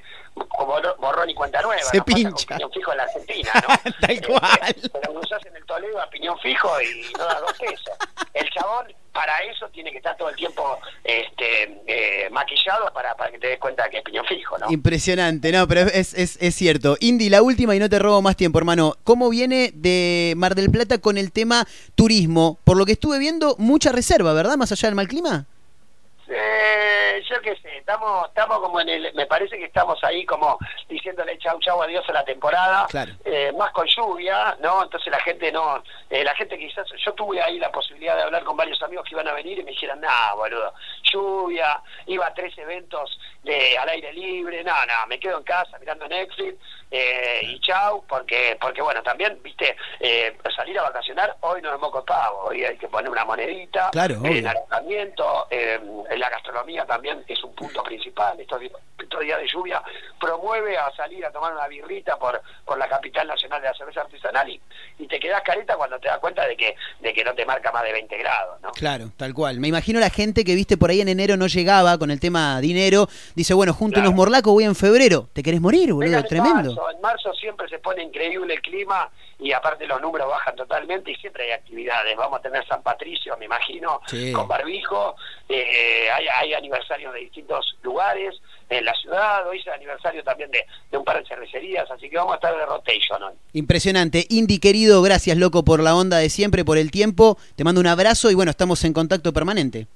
borrón 0.98 1.28
y 1.28 1.34
cuenta 1.34 1.60
nueva. 1.60 1.82
Se 1.82 2.00
pincha. 2.02 2.56
Piñón 2.56 2.72
fijo 2.72 2.92
en 2.92 2.96
la 2.98 3.02
Argentina, 3.02 3.50
¿no? 3.68 3.92
Tal 4.00 4.10
Eh, 4.10 4.22
cual. 4.26 4.76
Pero 4.92 5.12
lo 5.12 5.20
usás 5.20 5.44
en 5.44 5.56
el 5.56 5.64
Toledo 5.66 6.00
a 6.00 6.08
piñón 6.08 6.38
fijo 6.38 6.70
y 6.80 7.12
no 7.18 7.24
da 7.26 7.40
dos 7.40 7.52
pesos. 7.58 7.98
El 8.32 8.48
chabón, 8.50 8.86
para 9.14 9.38
eso, 9.44 9.68
tiene 9.72 9.92
que 9.92 9.98
estar 9.98 10.16
todo 10.16 10.28
el 10.28 10.36
tiempo 10.36 10.78
este, 11.04 11.80
eh, 11.86 12.28
maquillado 12.30 12.92
para, 12.92 13.14
para 13.14 13.30
que 13.30 13.38
te 13.38 13.46
des 13.46 13.58
cuenta 13.58 13.88
que 13.88 13.98
es 13.98 14.02
piñón 14.02 14.26
fijo, 14.26 14.58
¿no? 14.58 14.70
Impresionante, 14.70 15.52
no, 15.52 15.66
pero 15.68 15.82
es, 15.82 16.14
es, 16.14 16.36
es 16.40 16.54
cierto. 16.54 16.96
Indy, 17.00 17.30
la 17.30 17.40
última 17.40 17.76
y 17.76 17.78
no 17.78 17.88
te 17.88 18.00
robo 18.00 18.20
más 18.20 18.36
tiempo, 18.36 18.58
hermano. 18.58 18.96
¿Cómo 19.04 19.30
viene 19.30 19.70
de 19.72 20.34
Mar 20.36 20.56
del 20.56 20.70
Plata 20.70 20.98
con 20.98 21.16
el 21.16 21.30
tema 21.30 21.66
turismo? 21.94 22.58
Por 22.64 22.76
lo 22.76 22.84
que 22.84 22.92
estuve 22.92 23.18
viendo, 23.20 23.54
mucha 23.58 23.92
reserva, 23.92 24.32
¿verdad? 24.32 24.56
Más 24.56 24.72
allá 24.72 24.88
del 24.88 24.96
mal 24.96 25.06
clima. 25.06 25.46
Eh, 26.28 27.22
yo 27.28 27.40
qué 27.42 27.56
sé, 27.56 27.78
estamos, 27.78 28.28
estamos 28.28 28.58
como 28.60 28.80
en 28.80 28.88
el, 28.88 29.14
me 29.14 29.26
parece 29.26 29.58
que 29.58 29.66
estamos 29.66 30.02
ahí 30.04 30.24
como 30.24 30.58
diciéndole 30.88 31.36
chau 31.38 31.58
chau 31.60 31.82
adiós 31.82 32.08
a 32.08 32.12
la 32.12 32.24
temporada, 32.24 32.86
Claro. 32.88 33.12
eh, 33.24 33.52
más 33.58 33.70
con 33.72 33.86
lluvia, 33.86 34.56
¿no? 34.60 34.82
Entonces 34.82 35.10
la 35.12 35.20
gente 35.20 35.52
no, 35.52 35.82
eh, 36.10 36.24
la 36.24 36.34
gente 36.34 36.58
quizás, 36.58 36.86
yo 37.04 37.12
tuve 37.12 37.40
ahí 37.42 37.58
la 37.58 37.70
posibilidad 37.70 38.16
de 38.16 38.22
hablar 38.22 38.42
con 38.44 38.56
varios 38.56 38.80
amigos 38.82 39.04
que 39.08 39.14
iban 39.14 39.28
a 39.28 39.32
venir 39.34 39.58
y 39.58 39.64
me 39.64 39.70
dijeron, 39.72 40.00
nah, 40.00 40.34
boludo, 40.34 40.72
lluvia, 41.12 41.80
iba 42.06 42.26
a 42.26 42.34
tres 42.34 42.56
eventos 42.58 43.18
de 43.42 43.76
al 43.76 43.88
aire 43.90 44.12
libre, 44.12 44.64
no, 44.64 44.74
no, 44.86 45.06
me 45.06 45.18
quedo 45.20 45.38
en 45.38 45.44
casa 45.44 45.78
mirando 45.78 46.08
Netflix 46.08 46.56
eh, 46.90 47.40
y 47.42 47.60
chau, 47.60 48.04
porque, 48.06 48.56
porque 48.60 48.80
bueno, 48.80 49.02
también, 49.02 49.38
viste, 49.42 49.76
eh, 50.00 50.36
salir 50.54 50.78
a 50.78 50.82
vacacionar, 50.84 51.36
hoy 51.40 51.60
no 51.60 51.74
es 51.74 51.80
moco 51.80 52.00
de 52.00 52.06
pavo, 52.06 52.44
hoy 52.44 52.64
hay 52.64 52.76
que 52.78 52.88
poner 52.88 53.10
una 53.10 53.24
monedita, 53.24 53.90
Claro, 53.90 54.16
en 54.24 54.46
alojamiento, 54.46 55.46
eh, 55.50 55.78
la 56.18 56.30
gastronomía 56.30 56.84
también 56.86 57.24
es 57.28 57.42
un 57.44 57.54
punto 57.54 57.82
principal. 57.82 58.38
Estos, 58.40 58.60
días 58.60 59.40
de 59.40 59.46
lluvia 59.46 59.82
promueve 60.20 60.76
a 60.76 60.90
salir 60.96 61.24
a 61.24 61.30
tomar 61.30 61.52
una 61.52 61.68
birrita 61.68 62.18
por, 62.18 62.40
por 62.64 62.78
la 62.78 62.88
capital 62.88 63.26
nacional 63.26 63.60
de 63.62 63.68
la 63.68 63.74
cerveza 63.74 64.00
artesanal 64.02 64.48
y, 64.48 64.60
y 64.98 65.06
te 65.06 65.20
quedas 65.20 65.42
careta 65.42 65.76
cuando 65.76 65.98
te 65.98 66.08
das 66.08 66.18
cuenta 66.18 66.46
de 66.46 66.56
que, 66.56 66.74
de 67.00 67.12
que 67.12 67.24
no 67.24 67.34
te 67.34 67.44
marca 67.46 67.70
más 67.72 67.84
de 67.84 67.92
20 67.92 68.16
grados, 68.18 68.60
¿no? 68.60 68.70
Claro, 68.72 69.10
tal 69.16 69.32
cual. 69.34 69.60
Me 69.60 69.68
imagino 69.68 70.00
la 70.00 70.10
gente 70.10 70.44
que 70.44 70.54
viste 70.54 70.76
por 70.76 70.90
ahí 70.90 71.00
en 71.00 71.08
enero 71.08 71.36
no 71.36 71.46
llegaba 71.46 71.96
con 71.98 72.10
el 72.10 72.18
tema 72.20 72.60
dinero. 72.60 73.08
Dice, 73.34 73.54
bueno, 73.54 73.72
junto 73.72 73.94
Claro. 73.94 74.08
unos 74.10 74.16
morlacos 74.16 74.52
voy 74.52 74.64
en 74.64 74.74
febrero. 74.74 75.28
¿Te 75.32 75.42
querés 75.42 75.60
morir, 75.60 75.92
boludo? 75.92 76.00
Vengan 76.06 76.20
en 76.22 76.28
Tremendo. 76.28 76.74
marzo, 76.74 76.90
en 76.90 77.00
marzo 77.00 77.32
siempre 77.34 77.68
se 77.68 77.78
pone 77.78 78.02
increíble 78.02 78.54
el 78.54 78.62
clima 78.62 79.10
y 79.44 79.52
aparte 79.52 79.86
los 79.86 80.00
números 80.00 80.26
bajan 80.28 80.56
totalmente 80.56 81.10
y 81.10 81.16
siempre 81.16 81.44
hay 81.44 81.50
actividades. 81.52 82.16
Vamos 82.16 82.38
a 82.38 82.42
tener 82.42 82.66
San 82.66 82.82
Patricio, 82.82 83.36
me 83.36 83.44
imagino, 83.44 84.00
Sí. 84.06 84.32
con 84.32 84.48
barbijo. 84.48 85.16
Eh, 85.48 86.08
hay, 86.10 86.26
hay 86.28 86.54
aniversarios 86.54 87.12
de 87.12 87.20
distintos 87.20 87.76
lugares 87.82 88.34
en 88.70 88.84
la 88.86 88.94
ciudad. 88.94 89.46
Hoy 89.46 89.58
es 89.58 89.66
el 89.66 89.74
aniversario 89.74 90.24
también 90.24 90.50
de, 90.50 90.64
de 90.90 90.96
un 90.96 91.04
par 91.04 91.18
de 91.22 91.28
cervecerías, 91.28 91.90
así 91.90 92.08
que 92.08 92.16
vamos 92.16 92.32
a 92.32 92.36
estar 92.36 92.56
de 92.56 92.64
rotation 92.64 93.22
hoy. 93.22 93.34
Impresionante. 93.52 94.24
Indy, 94.30 94.58
querido, 94.58 95.02
gracias, 95.02 95.36
loco, 95.36 95.62
por 95.62 95.80
la 95.82 95.94
onda 95.94 96.16
de 96.16 96.30
siempre, 96.30 96.64
por 96.64 96.78
el 96.78 96.90
tiempo. 96.90 97.36
Te 97.54 97.64
mando 97.64 97.82
un 97.82 97.86
abrazo 97.86 98.30
y 98.30 98.34
bueno, 98.34 98.50
estamos 98.50 98.82
en 98.84 98.94
contacto 98.94 99.32
permanente. 99.34 99.86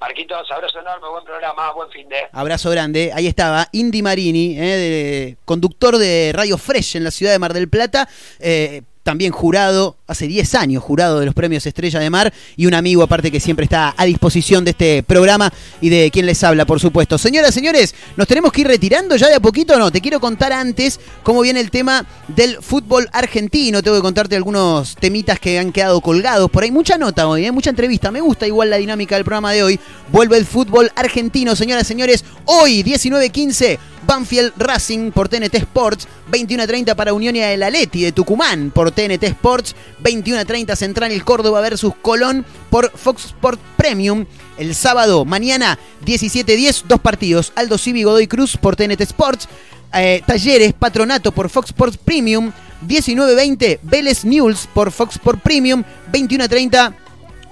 Marquitos, 0.00 0.50
abrazo 0.50 0.80
enorme, 0.80 1.08
buen 1.08 1.24
programa, 1.24 1.72
buen 1.72 1.90
fin 1.90 2.08
de... 2.08 2.16
Abrazo 2.32 2.70
grande. 2.70 3.12
Ahí 3.14 3.26
estaba 3.26 3.68
Indy 3.72 4.02
Marini, 4.02 4.56
eh, 4.58 4.62
de- 4.62 5.36
conductor 5.44 5.98
de 5.98 6.32
Radio 6.34 6.56
Fresh 6.56 6.96
en 6.96 7.04
la 7.04 7.10
ciudad 7.10 7.32
de 7.32 7.38
Mar 7.38 7.52
del 7.52 7.68
Plata. 7.68 8.08
eh, 8.38 8.82
también 9.02 9.32
jurado, 9.32 9.96
hace 10.10 10.26
10 10.26 10.54
años 10.56 10.82
jurado 10.82 11.20
de 11.20 11.26
los 11.26 11.34
premios 11.34 11.64
Estrella 11.64 12.00
de 12.00 12.10
Mar 12.10 12.32
y 12.56 12.66
un 12.66 12.74
amigo 12.74 13.02
aparte 13.02 13.30
que 13.30 13.40
siempre 13.40 13.64
está 13.64 13.94
a 13.96 14.04
disposición 14.04 14.64
de 14.64 14.72
este 14.72 15.02
programa 15.02 15.52
y 15.80 15.88
de 15.88 16.10
quien 16.10 16.26
les 16.26 16.42
habla, 16.42 16.66
por 16.66 16.80
supuesto. 16.80 17.16
Señoras, 17.16 17.54
señores, 17.54 17.94
nos 18.16 18.26
tenemos 18.26 18.52
que 18.52 18.62
ir 18.62 18.66
retirando 18.66 19.16
ya 19.16 19.28
de 19.28 19.36
a 19.36 19.40
poquito, 19.40 19.78
no, 19.78 19.90
te 19.90 20.00
quiero 20.00 20.20
contar 20.20 20.52
antes 20.52 20.98
cómo 21.22 21.42
viene 21.42 21.60
el 21.60 21.70
tema 21.70 22.04
del 22.28 22.56
fútbol 22.60 23.08
argentino, 23.12 23.82
tengo 23.82 23.96
que 23.96 24.02
contarte 24.02 24.36
algunos 24.36 24.96
temitas 24.96 25.38
que 25.38 25.58
han 25.58 25.72
quedado 25.72 26.00
colgados 26.00 26.50
por 26.50 26.64
ahí, 26.64 26.70
mucha 26.70 26.98
nota 26.98 27.28
hoy, 27.28 27.46
¿eh? 27.46 27.52
mucha 27.52 27.70
entrevista, 27.70 28.10
me 28.10 28.20
gusta 28.20 28.46
igual 28.46 28.70
la 28.70 28.76
dinámica 28.76 29.14
del 29.14 29.24
programa 29.24 29.52
de 29.52 29.62
hoy, 29.62 29.80
vuelve 30.10 30.36
el 30.36 30.46
fútbol 30.46 30.90
argentino, 30.96 31.54
señoras, 31.54 31.86
señores, 31.86 32.24
hoy 32.46 32.82
19.15. 32.82 33.78
Banfield 34.06 34.52
Racing 34.56 35.12
por 35.12 35.28
TNT 35.28 35.54
Sports, 35.56 36.08
21.30 36.30 36.94
para 36.94 37.12
Unión 37.12 37.36
y 37.36 37.40
el 37.40 37.62
Aleti 37.62 38.02
de 38.02 38.12
Tucumán 38.12 38.70
por 38.70 38.90
TNT 38.90 39.22
Sports, 39.24 39.74
21.30 40.02 40.76
Central 40.76 41.12
el 41.12 41.24
Córdoba 41.24 41.60
versus 41.60 41.92
Colón 42.00 42.44
por 42.70 42.90
Fox 42.90 43.26
Sport 43.26 43.60
Premium. 43.76 44.26
El 44.58 44.74
sábado, 44.74 45.24
mañana 45.24 45.78
17.10, 46.04 46.84
dos 46.86 47.00
partidos, 47.00 47.52
Aldo 47.56 47.78
Civi 47.78 48.02
Godoy 48.02 48.26
Cruz 48.26 48.56
por 48.56 48.76
TNT 48.76 49.00
Sports, 49.02 49.48
eh, 49.94 50.22
Talleres 50.26 50.72
Patronato 50.72 51.32
por 51.32 51.48
Fox 51.48 51.70
Sports 51.70 51.96
Premium, 51.96 52.52
19.20 52.86 53.80
Vélez 53.82 54.24
News 54.24 54.68
por 54.72 54.90
Fox 54.92 55.16
Sport 55.16 55.40
Premium, 55.42 55.82
21.30 56.12 56.94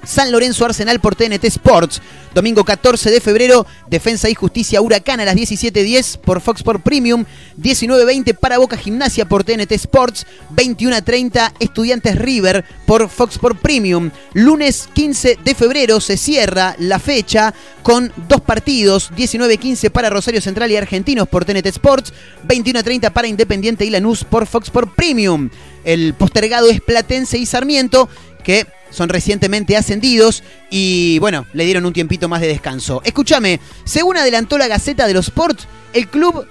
San 0.04 0.30
Lorenzo 0.32 0.64
Arsenal 0.64 1.00
por 1.00 1.14
TNT 1.14 1.44
Sports. 1.44 2.00
Domingo 2.34 2.64
14 2.64 3.10
de 3.10 3.20
febrero, 3.20 3.66
Defensa 3.88 4.28
y 4.28 4.34
Justicia 4.34 4.80
Huracán 4.80 5.20
a 5.20 5.24
las 5.24 5.36
17.10 5.36 6.18
por 6.18 6.40
Fox 6.40 6.60
Sport 6.60 6.82
Premium. 6.82 7.24
19.20 7.60 8.36
para 8.36 8.58
Boca 8.58 8.76
Gimnasia 8.76 9.26
por 9.26 9.44
TNT 9.44 9.72
Sports. 9.72 10.26
21.30 10.54 11.52
Estudiantes 11.58 12.16
River 12.16 12.64
por 12.86 13.08
Fox 13.08 13.34
Sport 13.34 13.60
Premium. 13.60 14.10
Lunes 14.34 14.88
15 14.92 15.38
de 15.42 15.54
febrero 15.54 16.00
se 16.00 16.16
cierra 16.16 16.74
la 16.78 16.98
fecha 16.98 17.54
con 17.82 18.12
dos 18.28 18.40
partidos. 18.40 19.10
19.15 19.12 19.90
para 19.90 20.10
Rosario 20.10 20.40
Central 20.40 20.70
y 20.70 20.76
Argentinos 20.76 21.28
por 21.28 21.44
TNT 21.44 21.66
Sports. 21.66 22.12
21.30 22.46 23.12
para 23.12 23.28
Independiente 23.28 23.84
y 23.84 23.90
Lanús 23.90 24.24
por 24.24 24.46
Fox 24.46 24.68
Sport 24.68 24.94
Premium. 24.94 25.50
El 25.84 26.14
postergado 26.14 26.68
es 26.68 26.80
Platense 26.80 27.38
y 27.38 27.46
Sarmiento 27.46 28.08
que 28.48 28.66
son 28.88 29.10
recientemente 29.10 29.76
ascendidos 29.76 30.42
y 30.70 31.18
bueno, 31.18 31.44
le 31.52 31.66
dieron 31.66 31.84
un 31.84 31.92
tiempito 31.92 32.30
más 32.30 32.40
de 32.40 32.46
descanso. 32.46 33.02
Escúchame, 33.04 33.60
según 33.84 34.16
adelantó 34.16 34.56
la 34.56 34.68
Gaceta 34.68 35.06
de 35.06 35.12
los 35.12 35.26
Sports, 35.26 35.68
el 35.92 36.08
club 36.08 36.48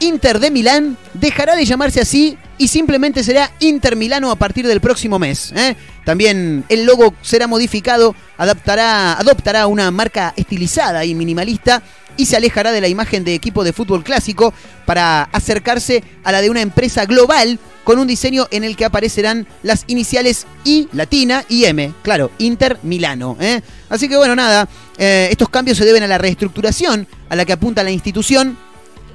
Inter 0.00 0.38
de 0.38 0.50
Milán 0.50 0.96
dejará 1.12 1.54
de 1.54 1.66
llamarse 1.66 2.00
así 2.00 2.38
y 2.56 2.68
simplemente 2.68 3.22
será 3.22 3.52
Inter 3.60 3.94
Milano 3.94 4.30
a 4.30 4.36
partir 4.36 4.66
del 4.66 4.80
próximo 4.80 5.18
mes. 5.18 5.52
¿eh? 5.54 5.76
También 6.06 6.64
el 6.70 6.86
logo 6.86 7.14
será 7.20 7.46
modificado, 7.46 8.16
adaptará, 8.38 9.12
adoptará 9.12 9.66
una 9.66 9.90
marca 9.90 10.32
estilizada 10.38 11.04
y 11.04 11.14
minimalista 11.14 11.82
y 12.16 12.26
se 12.26 12.36
alejará 12.36 12.72
de 12.72 12.80
la 12.80 12.88
imagen 12.88 13.24
de 13.24 13.34
equipo 13.34 13.64
de 13.64 13.72
fútbol 13.72 14.04
clásico 14.04 14.52
para 14.86 15.22
acercarse 15.24 16.02
a 16.22 16.32
la 16.32 16.40
de 16.40 16.50
una 16.50 16.60
empresa 16.60 17.04
global 17.06 17.58
con 17.84 17.98
un 17.98 18.06
diseño 18.06 18.48
en 18.50 18.64
el 18.64 18.76
que 18.76 18.84
aparecerán 18.84 19.46
las 19.62 19.84
iniciales 19.86 20.46
I 20.64 20.88
latina 20.92 21.44
y 21.48 21.64
M, 21.64 21.92
claro, 22.02 22.30
Inter 22.38 22.78
Milano. 22.82 23.36
¿eh? 23.40 23.60
Así 23.90 24.08
que 24.08 24.16
bueno, 24.16 24.34
nada, 24.34 24.68
eh, 24.98 25.28
estos 25.30 25.50
cambios 25.50 25.78
se 25.78 25.84
deben 25.84 26.02
a 26.02 26.06
la 26.06 26.18
reestructuración 26.18 27.06
a 27.28 27.36
la 27.36 27.44
que 27.44 27.52
apunta 27.52 27.82
la 27.82 27.90
institución, 27.90 28.56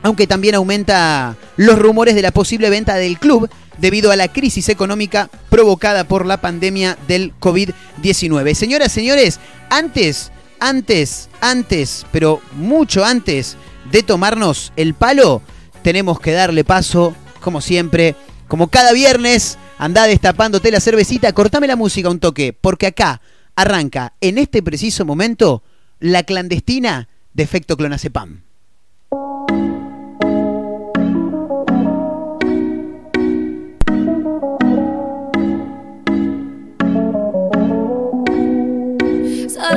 aunque 0.04 0.28
también 0.28 0.56
aumenta 0.56 1.36
los 1.58 1.80
rumores 1.80 2.16
de 2.16 2.22
la 2.22 2.32
posible 2.32 2.70
venta 2.70 2.96
del 2.96 3.18
club 3.18 3.50
debido 3.80 4.12
a 4.12 4.16
la 4.16 4.28
crisis 4.28 4.70
económica 4.70 5.30
provocada 5.50 6.04
por 6.04 6.26
la 6.26 6.42
pandemia 6.42 6.98
del 7.08 7.34
COVID-19. 7.40 8.54
Señoras, 8.54 8.92
señores, 8.92 9.40
antes, 9.70 10.32
antes, 10.60 11.30
antes, 11.42 12.06
pero 12.12 12.42
mucho 12.54 13.06
antes 13.06 13.58
de 13.92 14.04
tomarnos 14.04 14.72
el 14.76 14.94
palo, 14.94 15.42
tenemos 15.82 16.20
que 16.20 16.32
darle 16.32 16.64
paso, 16.64 17.16
como 17.42 17.62
siempre, 17.62 18.16
como 18.48 18.68
cada 18.68 18.94
viernes, 18.94 19.58
anda 19.78 20.04
destapándote 20.06 20.72
la 20.72 20.80
cervecita, 20.80 21.32
cortame 21.34 21.68
la 21.68 21.76
música 21.76 22.10
un 22.10 22.20
toque, 22.20 22.54
porque 22.54 22.88
acá 22.88 23.22
arranca 23.56 24.14
en 24.22 24.38
este 24.38 24.62
preciso 24.62 25.06
momento 25.06 25.64
la 26.00 26.24
clandestina 26.24 27.10
de 27.34 27.44
efecto 27.44 27.78
clonazepam. 27.78 28.42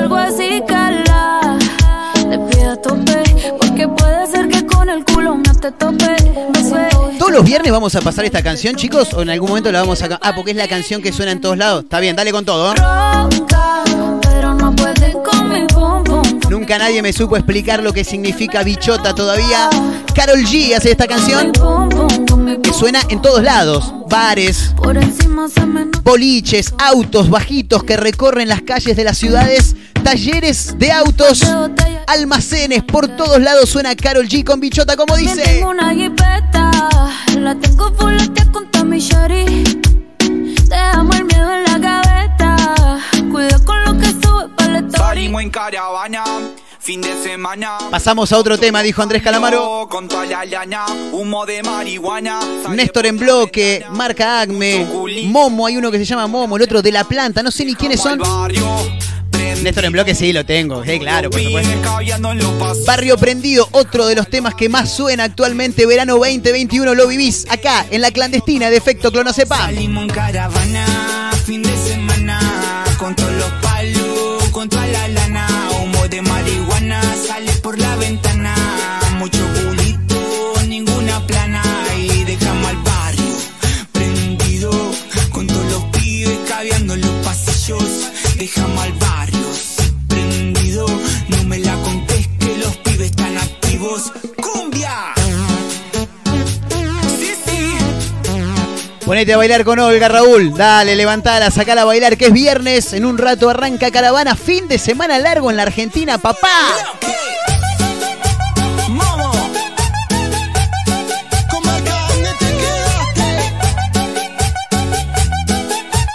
Salgo 0.02 0.16
así, 0.16 0.60
cala, 0.66 1.56
le 2.28 2.36
pido 2.36 2.72
a 2.72 2.76
tope, 2.76 3.22
porque 3.60 3.86
puede 3.86 4.26
ser 4.26 4.48
que 4.48 4.66
con 4.66 4.90
el 4.90 5.04
culo 5.04 5.36
me 5.36 5.54
te 5.54 5.70
tope. 5.70 6.16
¿Todos 7.20 7.30
los 7.30 7.44
viernes 7.44 7.70
vamos 7.70 7.94
a 7.94 8.00
pasar 8.00 8.24
esta 8.24 8.42
canción, 8.42 8.74
chicos? 8.74 9.14
¿O 9.14 9.22
en 9.22 9.30
algún 9.30 9.50
momento 9.50 9.70
la 9.70 9.82
vamos 9.82 10.02
a... 10.02 10.18
Ah, 10.20 10.32
porque 10.34 10.50
es 10.50 10.56
la 10.56 10.66
canción 10.66 11.02
que 11.02 11.12
suena 11.12 11.30
en 11.30 11.40
todos 11.40 11.56
lados. 11.56 11.84
Está 11.84 12.00
bien, 12.00 12.16
dale 12.16 12.32
con 12.32 12.44
todo. 12.44 12.72
¿eh? 12.72 12.74
Ronca, 12.78 13.84
pero 14.22 14.54
no 14.54 14.74
pueden 14.74 15.12
con 15.22 15.48
mi. 15.48 15.66
Nunca 16.50 16.78
nadie 16.78 17.00
me 17.00 17.12
supo 17.12 17.36
explicar 17.36 17.80
lo 17.80 17.92
que 17.92 18.02
significa 18.02 18.64
bichota 18.64 19.14
todavía. 19.14 19.70
Carol 20.16 20.40
G 20.40 20.74
hace 20.76 20.90
esta 20.90 21.06
canción 21.06 21.52
con 21.52 21.88
mi 21.90 22.31
que 22.72 22.78
suena 22.78 23.00
en 23.08 23.20
todos 23.20 23.42
lados. 23.42 23.92
Bares, 24.08 24.74
boliches, 26.02 26.74
autos 26.78 27.30
bajitos 27.30 27.84
que 27.84 27.96
recorren 27.96 28.48
las 28.48 28.62
calles 28.62 28.96
de 28.96 29.04
las 29.04 29.18
ciudades, 29.18 29.74
talleres 30.02 30.78
de 30.78 30.92
autos, 30.92 31.42
almacenes, 32.06 32.82
por 32.82 33.08
todos 33.08 33.40
lados 33.40 33.68
suena 33.68 33.94
Carol 33.94 34.28
G 34.28 34.44
con 34.44 34.60
bichota 34.60 34.96
como 34.96 35.16
dice. 35.16 35.42
tengo 35.42 35.70
una 35.70 35.94
jipeta, 35.94 36.70
la 37.38 37.54
tengo 37.56 37.92
fuletea 37.94 38.46
con 38.52 38.70
Tommy 38.70 38.98
Shari. 38.98 39.64
Dejamos 40.68 41.16
el 41.16 41.24
miedo 41.24 41.54
en 41.54 41.64
la 41.64 41.78
gaveta. 41.78 42.56
Cuida 43.30 43.58
con 43.64 43.84
lo 43.84 43.98
que 43.98 44.11
Salimos 45.12 45.42
en 45.42 45.50
caravana, 45.50 46.24
fin 46.80 47.02
de 47.02 47.22
semana. 47.22 47.76
Pasamos 47.90 48.32
a 48.32 48.38
otro 48.38 48.56
tema, 48.56 48.82
dijo 48.82 49.02
Andrés 49.02 49.22
Calamaro. 49.22 49.86
Con 49.90 50.08
toda 50.08 50.24
la 50.24 50.42
lana, 50.46 50.86
humo 51.12 51.44
de 51.44 51.62
marihuana. 51.62 52.40
Néstor 52.70 53.04
en 53.04 53.18
bloque, 53.18 53.84
marca 53.90 54.40
Acme, 54.40 54.86
Momo, 55.24 55.66
hay 55.66 55.76
uno 55.76 55.90
que 55.90 55.98
se 55.98 56.06
llama 56.06 56.26
Momo, 56.28 56.56
el 56.56 56.62
otro 56.62 56.80
de 56.80 56.92
la 56.92 57.04
planta, 57.04 57.42
no 57.42 57.50
sé 57.50 57.66
ni 57.66 57.74
quiénes 57.74 58.00
son. 58.00 58.22
Néstor 59.62 59.84
en 59.84 59.92
bloque 59.92 60.14
sí 60.14 60.32
lo 60.32 60.46
tengo, 60.46 60.82
sí, 60.82 60.98
claro, 60.98 61.28
por 61.28 61.42
supuesto. 61.42 62.84
Barrio 62.86 63.18
Prendido, 63.18 63.68
otro 63.72 64.06
de 64.06 64.14
los 64.14 64.30
temas 64.30 64.54
que 64.54 64.70
más 64.70 64.90
suena 64.90 65.24
actualmente, 65.24 65.84
verano 65.84 66.16
2021, 66.16 66.94
lo 66.94 67.06
vivís 67.06 67.46
acá 67.50 67.84
en 67.90 68.00
la 68.00 68.12
clandestina 68.12 68.70
de 68.70 68.78
efecto 68.78 69.12
clonazepam. 69.12 69.60
Salimos 69.60 70.04
en 70.04 70.08
caravana, 70.08 71.32
fin 71.44 71.62
de 71.62 71.76
semana. 71.76 72.40
Con 72.96 73.14
todos 73.14 73.32
los 73.32 73.61
Ponete 99.12 99.34
a 99.34 99.36
bailar 99.36 99.62
con 99.62 99.78
Olga, 99.78 100.08
Raúl. 100.08 100.54
Dale, 100.54 100.96
levantala, 100.96 101.50
sacala 101.50 101.82
a 101.82 101.84
bailar, 101.84 102.16
que 102.16 102.28
es 102.28 102.32
viernes. 102.32 102.94
En 102.94 103.04
un 103.04 103.18
rato 103.18 103.50
arranca 103.50 103.90
caravana, 103.90 104.34
fin 104.36 104.68
de 104.68 104.78
semana 104.78 105.18
largo 105.18 105.50
en 105.50 105.58
la 105.58 105.64
Argentina, 105.64 106.16
papá. 106.16 106.48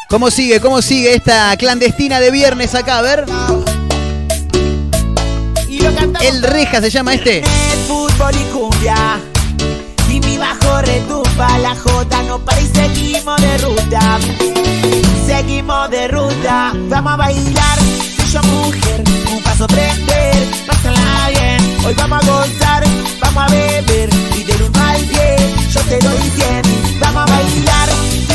¿Cómo 0.09 0.31
sigue? 0.31 0.59
¿Cómo 0.59 0.81
sigue 0.81 1.13
esta 1.13 1.55
clandestina 1.55 2.19
de 2.19 2.31
viernes 2.31 2.73
acá? 2.73 2.97
A 2.97 3.01
ver. 3.03 3.25
El 6.19 6.41
Reja 6.41 6.81
se 6.81 6.89
llama 6.89 7.13
este. 7.13 7.43
fútbol 7.87 8.33
y 8.33 8.43
cumbia. 8.51 9.19
Y 10.09 10.19
mi 10.19 10.39
bajo 10.39 10.81
retumba, 11.37 11.57
la 11.59 11.75
jota 11.75 12.23
no 12.23 12.39
para 12.39 12.61
y 12.61 12.67
seguimos 12.67 13.41
de 13.41 13.57
ruta. 13.59 14.19
Seguimos 15.25 15.89
de 15.89 16.07
ruta, 16.07 16.73
vamos 16.89 17.13
a 17.13 17.15
bailar. 17.17 17.79
Yo 18.31 18.41
mujer, 18.43 19.03
un 19.31 19.41
paso 19.43 19.67
prender, 19.67 20.35
pásala 20.65 21.29
bien. 21.29 21.77
Hoy 21.85 21.93
vamos 21.95 22.23
a 22.23 22.31
gozar, 22.31 22.83
vamos 23.19 23.43
a 23.43 23.47
beber 23.47 24.09
y 24.35 24.43
del 24.43 24.61
uno 24.63 24.83
al 24.83 25.07
diez 25.07 25.73
yo 25.73 25.81
te 25.81 25.99
doy 25.99 26.31
cien. 26.35 26.61
Vamos 26.99 27.23
a 27.23 27.33
bailar, 27.33 27.89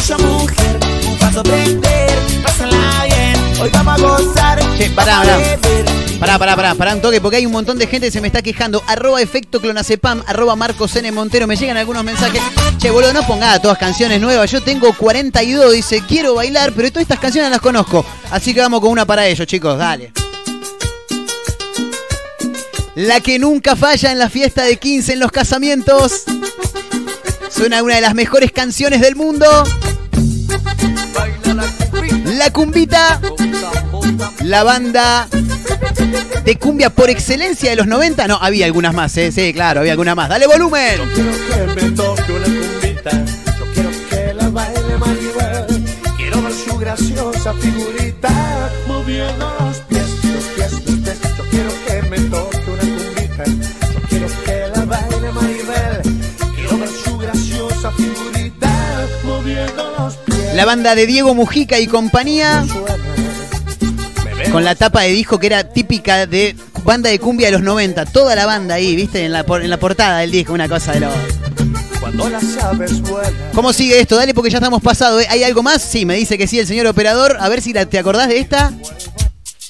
yo 0.08 0.18
mujer, 0.18 0.78
un 1.06 1.18
paso 1.18 1.42
prender, 1.42 2.18
pásala 2.42 3.04
bien. 3.04 3.60
Hoy 3.60 3.70
vamos 3.72 3.94
a 3.94 4.02
gozar, 4.02 4.58
Che, 4.76 4.90
pará, 4.90 5.18
pará. 5.18 5.51
Pará, 6.22 6.38
pará, 6.38 6.54
pará, 6.54 6.74
pará 6.76 6.94
un 6.94 7.02
toque, 7.02 7.20
porque 7.20 7.38
hay 7.38 7.46
un 7.46 7.50
montón 7.50 7.78
de 7.78 7.88
gente 7.88 8.06
que 8.06 8.12
se 8.12 8.20
me 8.20 8.28
está 8.28 8.42
quejando. 8.42 8.80
Arroba 8.86 9.20
efecto 9.20 9.60
clonazepam, 9.60 10.22
arroba 10.24 10.54
Marcos 10.54 10.94
N. 10.94 11.10
Montero. 11.10 11.48
Me 11.48 11.56
llegan 11.56 11.76
algunos 11.76 12.04
mensajes. 12.04 12.40
Che, 12.78 12.90
boludo, 12.92 13.12
no 13.12 13.26
ponga 13.26 13.58
todas 13.60 13.76
canciones 13.76 14.20
nuevas. 14.20 14.48
Yo 14.48 14.62
tengo 14.62 14.92
42, 14.96 15.72
dice, 15.72 16.00
quiero 16.06 16.36
bailar, 16.36 16.74
pero 16.74 16.90
todas 16.90 17.02
estas 17.02 17.18
canciones 17.18 17.50
las 17.50 17.60
conozco. 17.60 18.06
Así 18.30 18.54
que 18.54 18.60
vamos 18.60 18.80
con 18.80 18.92
una 18.92 19.04
para 19.04 19.26
ellos, 19.26 19.48
chicos, 19.48 19.76
dale. 19.76 20.12
La 22.94 23.18
que 23.18 23.40
nunca 23.40 23.74
falla 23.74 24.12
en 24.12 24.20
la 24.20 24.30
fiesta 24.30 24.62
de 24.62 24.76
15 24.76 25.14
en 25.14 25.18
los 25.18 25.32
casamientos. 25.32 26.22
Suena 27.50 27.82
una 27.82 27.96
de 27.96 28.00
las 28.00 28.14
mejores 28.14 28.52
canciones 28.52 29.00
del 29.00 29.16
mundo. 29.16 29.64
La 32.26 32.52
cumbita. 32.52 33.20
La 34.44 34.62
banda 34.62 35.28
de 36.44 36.58
cumbia 36.58 36.90
por 36.90 37.10
excelencia 37.10 37.70
de 37.70 37.76
los 37.76 37.86
90. 37.86 38.26
No, 38.26 38.38
había 38.40 38.66
algunas 38.66 38.94
más, 38.94 39.16
¿eh? 39.16 39.30
sí, 39.32 39.52
claro, 39.52 39.80
había 39.80 39.92
algunas 39.92 40.16
más. 40.16 40.28
Dale 40.28 40.46
volumen. 40.46 41.00
que 41.14 41.82
me 41.82 41.90
toque 41.92 42.32
una 42.32 42.44
cumbita. 42.44 43.10
Yo 43.58 43.64
quiero 43.74 43.90
que 44.10 44.34
la 44.34 44.48
baile 44.48 44.98
Maribel. 44.98 45.84
Quiero 46.16 46.42
ver 46.42 46.52
su 46.52 46.76
graciosa 46.78 47.54
figurita. 47.54 48.70
Moviendo 48.86 49.54
los 49.60 49.78
pies, 49.80 50.08
los 50.24 50.44
pies, 50.44 50.72
los 50.72 50.80
pies. 50.82 51.18
Yo 51.38 51.44
quiero 51.50 51.70
que 51.86 52.02
me 52.08 52.18
toque 52.18 52.70
una 52.70 52.82
cumbita. 52.82 53.44
Yo 53.94 54.00
quiero 54.08 54.26
que 54.44 54.68
la 54.74 54.84
baile 54.84 55.32
Maribel. 55.32 56.20
Quiero 56.56 56.78
ver 56.78 56.88
su 56.88 57.18
graciosa 57.18 57.90
figurita 57.92 58.72
moviendo 59.24 59.94
los 59.98 60.14
pies. 60.16 60.54
La 60.54 60.64
banda 60.64 60.94
de 60.94 61.06
Diego 61.06 61.34
Mujica 61.34 61.78
y 61.78 61.86
compañía. 61.86 62.64
Con 64.52 64.64
la 64.64 64.74
tapa 64.74 65.00
de 65.02 65.08
disco 65.08 65.38
que 65.38 65.46
era 65.46 65.64
típica 65.72 66.26
de 66.26 66.54
banda 66.84 67.08
de 67.08 67.18
cumbia 67.18 67.46
de 67.48 67.52
los 67.52 67.62
90. 67.62 68.04
Toda 68.06 68.34
la 68.36 68.44
banda 68.44 68.74
ahí, 68.74 68.94
viste, 68.94 69.24
en 69.24 69.32
la, 69.32 69.44
por- 69.44 69.62
en 69.62 69.70
la 69.70 69.78
portada 69.78 70.18
del 70.18 70.30
disco, 70.30 70.52
una 70.52 70.68
cosa 70.68 70.92
de 70.92 71.00
lo. 71.00 71.10
Cuando 72.00 72.28
las 72.28 72.58
aves 72.58 73.00
vuelan. 73.00 73.32
¿Cómo 73.54 73.72
sigue 73.72 73.98
esto? 73.98 74.16
Dale 74.16 74.34
porque 74.34 74.50
ya 74.50 74.58
estamos 74.58 74.82
pasados. 74.82 75.22
¿eh? 75.22 75.26
¿Hay 75.30 75.42
algo 75.44 75.62
más? 75.62 75.80
Sí, 75.80 76.04
me 76.04 76.16
dice 76.16 76.36
que 76.36 76.46
sí 76.46 76.58
el 76.58 76.66
señor 76.66 76.86
operador. 76.86 77.38
A 77.40 77.48
ver 77.48 77.62
si 77.62 77.72
la- 77.72 77.86
te 77.86 77.98
acordás 77.98 78.28
de 78.28 78.38
esta. 78.40 78.72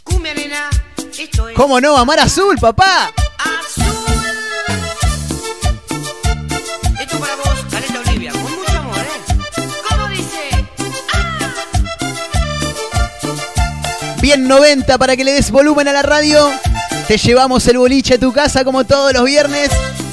Cumbia 0.02 0.34
nena, 0.34 0.68
esto 1.16 1.48
es 1.48 1.54
¿Cómo 1.54 1.80
no? 1.80 1.96
Amar 1.96 2.18
Azul, 2.18 2.58
papá. 2.58 3.12
Bien 14.22 14.46
90 14.46 14.98
para 14.98 15.16
que 15.16 15.24
le 15.24 15.32
des 15.32 15.50
volumen 15.50 15.88
a 15.88 15.92
la 15.92 16.02
radio. 16.02 16.48
Te 17.08 17.18
llevamos 17.18 17.66
el 17.66 17.76
boliche 17.76 18.14
a 18.14 18.18
tu 18.20 18.32
casa 18.32 18.62
como 18.62 18.84
todos 18.84 19.12
los 19.12 19.24
viernes. 19.24 19.68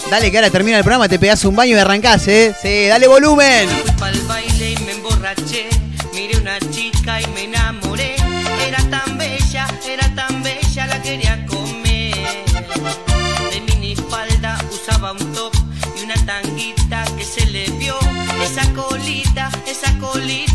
Dale 0.10 0.32
que 0.32 0.38
ahora 0.40 0.50
termina 0.50 0.80
el 0.80 0.84
programa, 0.84 1.08
te 1.08 1.20
pegás 1.20 1.46
un 1.46 1.56
baño 1.56 1.76
y 1.76 1.80
arrancás, 1.80 2.28
¿eh? 2.28 2.56
Sí, 2.60 2.88
dale 2.88 3.08
volumen. 3.08 3.70
Pa'l 4.00 4.20
baile 4.22 4.72
y 4.72 4.78
me 4.78 4.94
emborraché. 4.94 5.70
Miré 6.16 6.40
una 6.40 6.58
chica 6.72 7.22
y 7.22 7.28
me 7.28 7.44
enamoré. 7.44 8.16
Era 8.68 8.80
tan 8.90 9.16
bella, 9.20 9.68
era 9.88 10.16
tan 10.16 10.42
bella, 10.42 10.88
la 10.88 11.00
quería 11.04 11.46
comer. 11.46 12.16
De 13.52 13.62
minifalda 13.62 14.58
usaba 14.72 15.12
un 15.12 15.34
top 15.34 15.54
y 16.02 16.06
una 16.06 16.16
tanguita 16.26 17.06
que 17.16 17.24
se 17.24 17.46
le 17.46 17.70
vio. 17.78 17.96
Esa 18.44 18.68
colita, 18.74 19.52
esa 19.68 19.96
colita 20.00 20.49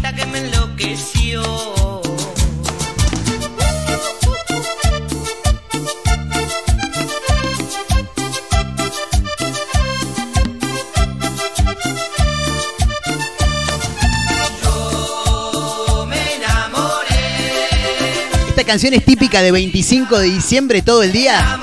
Esta 18.64 18.72
canción 18.72 18.94
es 18.94 19.04
típica 19.04 19.42
de 19.42 19.52
25 19.52 20.18
de 20.20 20.24
diciembre 20.24 20.80
todo 20.80 21.02
el 21.02 21.12
día. 21.12 21.60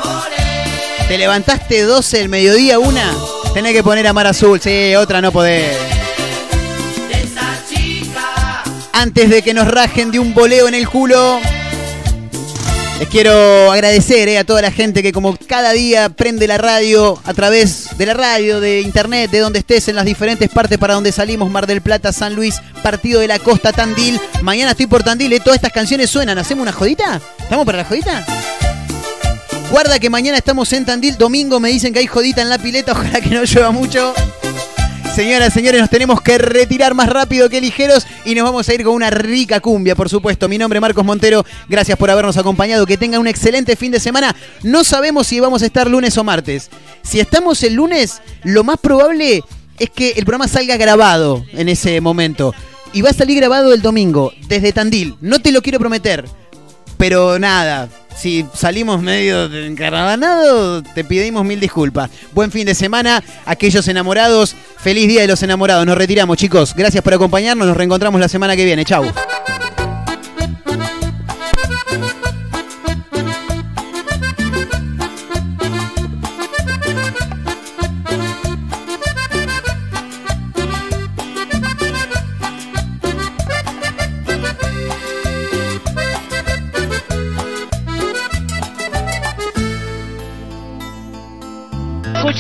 Te 1.08 1.18
levantaste 1.18 1.82
12 1.82 2.20
del 2.20 2.30
mediodía, 2.30 2.78
una. 2.78 3.12
Tenés 3.56 3.74
que 3.74 3.82
poner 3.82 4.06
Amar 4.06 4.28
Azul, 4.28 4.62
sí, 4.62 4.94
otra 4.94 5.20
no 5.20 5.32
podés. 5.32 5.76
Antes 8.94 9.32
de 9.32 9.42
que 9.42 9.52
nos 9.52 9.68
rajen 9.68 10.12
de 10.12 10.20
un 10.20 10.36
boleo 10.36 10.68
en 10.68 10.76
el 10.76 10.88
culo. 10.88 11.40
Les 13.02 13.10
quiero 13.10 13.72
agradecer 13.72 14.30
eh, 14.30 14.38
a 14.38 14.44
toda 14.44 14.62
la 14.62 14.70
gente 14.70 15.02
que 15.02 15.12
como 15.12 15.36
cada 15.48 15.72
día 15.72 16.10
prende 16.10 16.46
la 16.48 16.60
radio 16.60 17.20
a 17.26 17.34
través 17.34 17.98
de 17.98 18.06
la 18.06 18.14
radio, 18.14 18.62
de 18.62 18.82
internet, 18.82 19.32
de 19.32 19.40
donde 19.40 19.58
estés, 19.58 19.88
en 19.88 19.96
las 19.96 20.06
diferentes 20.06 20.48
partes 20.52 20.78
para 20.78 20.94
donde 20.94 21.12
salimos, 21.12 21.50
Mar 21.50 21.66
del 21.66 21.82
Plata, 21.82 22.14
San 22.14 22.36
Luis, 22.36 22.62
Partido 22.84 23.20
de 23.20 23.28
la 23.28 23.40
Costa, 23.40 23.74
Tandil. 23.74 24.22
Mañana 24.44 24.70
estoy 24.70 24.86
por 24.86 25.02
Tandil, 25.02 25.34
eh, 25.34 25.40
todas 25.40 25.56
estas 25.56 25.72
canciones 25.72 26.12
suenan. 26.12 26.38
¿Hacemos 26.38 26.62
una 26.62 26.74
jodita? 26.74 27.20
¿Estamos 27.40 27.66
para 27.66 27.80
la 27.80 27.86
jodita? 27.86 28.24
Guarda 29.72 29.98
que 29.98 30.12
mañana 30.12 30.38
estamos 30.38 30.72
en 30.72 30.86
Tandil, 30.86 31.18
domingo 31.18 31.60
me 31.60 31.70
dicen 31.70 31.94
que 31.94 32.00
hay 32.02 32.08
jodita 32.08 32.44
en 32.44 32.50
la 32.50 32.60
pileta, 32.60 32.92
ojalá 32.92 33.20
que 33.20 33.32
no 33.32 33.44
llueva 33.46 33.72
mucho. 33.72 34.14
Señoras, 35.16 35.54
señores, 35.54 35.82
nos 35.82 35.90
tenemos 35.90 36.22
que 36.22 36.38
retirar 36.38 36.94
más 36.94 37.10
rápido 37.10 37.50
que 37.50 37.60
ligeros 37.60 38.08
y 38.24 38.34
nos 38.34 38.46
vamos 38.46 38.70
a 38.70 38.74
ir 38.74 38.84
con 38.84 38.94
una 38.94 39.10
rica 39.10 39.60
cumbia, 39.60 39.94
por 39.94 40.08
supuesto. 40.08 40.48
Mi 40.48 40.58
nombre 40.58 40.78
es 40.78 40.82
Marcos 40.82 41.04
Montero, 41.04 41.46
gracias 41.68 41.98
por 41.98 42.10
habernos 42.10 42.38
acompañado. 42.38 42.86
Que 42.86 42.98
tengan 42.98 43.20
un 43.20 43.28
excelente 43.28 43.76
fin 43.76 43.92
de 43.92 44.00
semana. 44.00 44.34
No 44.64 44.86
sabemos 44.86 45.28
si 45.28 45.42
vamos 45.42 45.64
a 45.64 45.66
estar 45.66 45.90
lunes 45.90 46.18
o 46.18 46.24
martes. 46.24 46.70
Si 47.04 47.20
estamos 47.20 47.62
el 47.64 47.74
lunes, 47.74 48.22
lo 48.44 48.64
más 48.64 48.78
probable 48.80 49.44
es 49.80 49.90
que 49.90 50.12
el 50.12 50.24
programa 50.24 50.48
salga 50.48 50.78
grabado 50.78 51.44
en 51.52 51.68
ese 51.68 52.00
momento. 52.00 52.56
Y 52.94 53.02
va 53.02 53.10
a 53.10 53.14
salir 53.14 53.36
grabado 53.36 53.74
el 53.74 53.82
domingo, 53.82 54.32
desde 54.48 54.72
Tandil. 54.72 55.18
No 55.20 55.42
te 55.42 55.52
lo 55.52 55.62
quiero 55.62 55.80
prometer, 55.80 56.26
pero 56.98 57.38
nada, 57.38 57.90
si 58.16 58.46
salimos 58.54 59.02
medio 59.02 59.46
encaravanados, 59.54 60.84
te 60.94 61.04
pedimos 61.04 61.46
mil 61.46 61.60
disculpas. 61.60 62.10
Buen 62.34 62.52
fin 62.52 62.66
de 62.66 62.76
semana, 62.76 63.24
aquellos 63.46 63.88
enamorados, 63.88 64.56
feliz 64.78 65.08
día 65.08 65.22
de 65.22 65.28
los 65.28 65.42
enamorados. 65.44 65.86
Nos 65.86 65.98
retiramos, 65.98 66.38
chicos. 66.38 66.74
Gracias 66.76 67.04
por 67.04 67.14
acompañarnos, 67.14 67.68
nos 67.68 67.78
reencontramos 67.78 68.20
la 68.20 68.28
semana 68.28 68.56
que 68.56 68.66
viene. 68.66 68.86
Chau. 68.86 69.04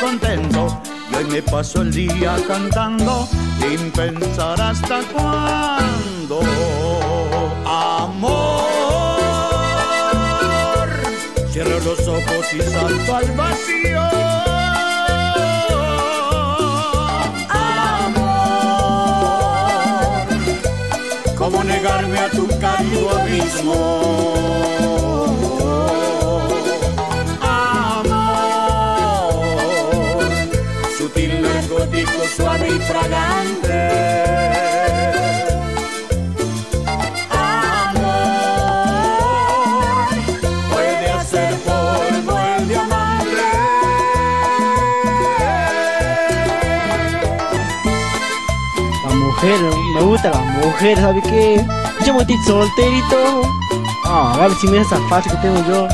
contento. 0.00 0.80
Y 1.10 1.14
hoy 1.16 1.24
me 1.24 1.42
paso 1.42 1.82
el 1.82 1.90
día 1.92 2.36
cantando 2.46 3.28
sin 3.60 3.90
pensar 3.92 4.60
hasta 4.60 5.00
cuándo. 5.12 6.40
Amor, 7.64 8.48
cierro 11.50 11.80
los 11.80 12.06
ojos 12.06 12.54
y 12.54 12.60
salto 12.62 13.16
al 13.16 13.32
vacío. 13.32 14.02
Amor, 18.18 18.38
¿cómo 21.36 21.64
negarme 21.64 22.18
a 22.18 22.30
tu 22.30 22.46
cálido 22.58 23.10
abismo? 23.18 25.07
Me 49.94 50.00
gusta 50.02 50.30
la 50.30 50.40
mujer, 50.40 50.98
¿sabe 50.98 51.22
qué? 51.22 51.64
Yo 52.04 52.14
me 52.14 52.20
estoy 52.20 52.36
solterito. 52.46 53.42
Ah, 54.04 54.34
a 54.34 54.38
ver 54.38 54.52
si 54.56 54.66
mira 54.68 54.82
esa 54.82 54.98
fase 55.08 55.30
que 55.30 55.36
tengo 55.36 55.64
yo. 55.66 55.88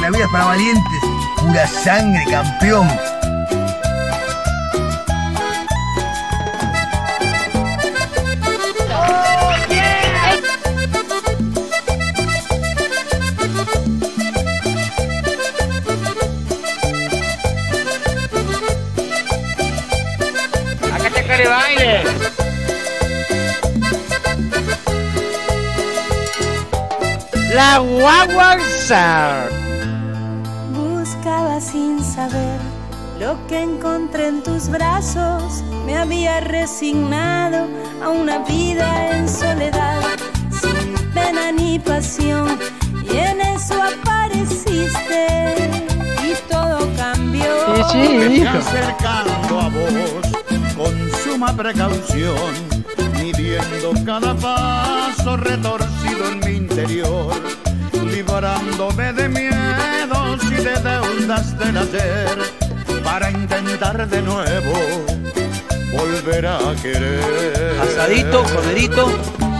La 0.00 0.10
vida 0.10 0.24
es 0.24 0.30
para 0.30 0.44
valientes, 0.46 0.97
pura 1.48 1.66
sangre, 1.66 2.24
campeón. 2.30 2.88
baile. 21.48 22.02
La 27.54 27.78
guagua. 27.78 28.38
Que 33.48 33.62
encontré 33.62 34.28
en 34.28 34.42
tus 34.42 34.68
brazos. 34.68 35.64
Me 35.86 35.96
había 35.96 36.40
resignado 36.40 37.66
a 38.02 38.10
una 38.10 38.40
vida 38.40 39.16
en 39.16 39.28
soledad, 39.28 40.02
sin 40.50 40.94
pena 41.14 41.50
ni 41.50 41.78
pasión. 41.78 42.58
Y 43.10 43.16
en 43.16 43.40
eso 43.40 43.74
apareciste 43.82 45.70
y 46.22 46.50
todo 46.50 46.88
cambió. 46.96 47.48
Me 47.94 48.28
fui 48.28 48.46
acercando 48.46 49.60
a 49.60 49.68
vos 49.70 50.28
con 50.76 51.10
suma 51.24 51.56
precaución, 51.56 52.52
midiendo 53.14 53.92
cada 54.04 54.34
paso 54.34 55.36
retorcido 55.38 56.32
en 56.32 56.40
mi 56.40 56.56
interior, 56.58 57.32
librándome 58.12 59.12
de 59.14 59.28
miedos 59.28 60.44
y 60.44 60.54
de 60.54 60.74
deudas 60.80 61.58
del 61.58 61.78
ayer, 61.78 62.67
para 63.10 63.30
intentar 63.30 64.06
de 64.06 64.20
nuevo 64.20 64.74
volver 65.92 66.46
a 66.46 66.58
querer. 66.82 67.80
Asadito, 67.80 68.42
corderito. 68.42 69.06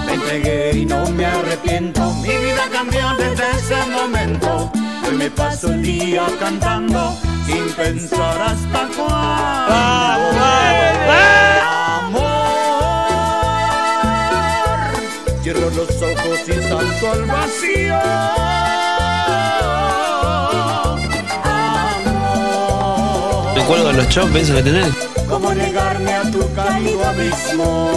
Me 0.07 0.13
entregué 0.15 0.79
y 0.81 0.85
no 0.85 1.11
me 1.11 1.25
arrepiento, 1.25 2.03
mi 2.23 2.29
vida 2.29 2.65
cambió 2.71 3.07
desde 3.17 3.45
ese 3.59 3.87
momento. 3.91 4.71
Hoy 5.07 5.17
me 5.17 5.31
paso 5.31 5.73
el 5.73 5.83
día 5.83 6.27
cantando 6.39 7.17
sin 7.47 7.65
pensar 7.73 8.37
hasta 8.51 8.81
cuándo. 8.97 9.75
Amor, 12.01 12.29
cierro 15.43 15.71
los 15.71 15.91
ojos 16.11 16.39
y 16.49 16.53
salto 16.69 17.13
al 17.13 17.25
vacío. 17.25 17.99
Me 23.59 23.65
cuelgo 23.65 23.91
los 23.91 24.09
choppes 24.09 24.53
que 24.53 24.63
tenés. 24.63 24.95
¿Cómo 25.29 25.53
negarme 25.53 26.15
a 26.15 26.23
tu 26.31 26.39
cálido 26.55 27.05
abismo? 27.05 27.91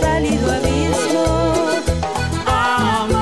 Cálido 0.00 0.50
abismo. 0.50 1.68
Amor, 2.46 3.18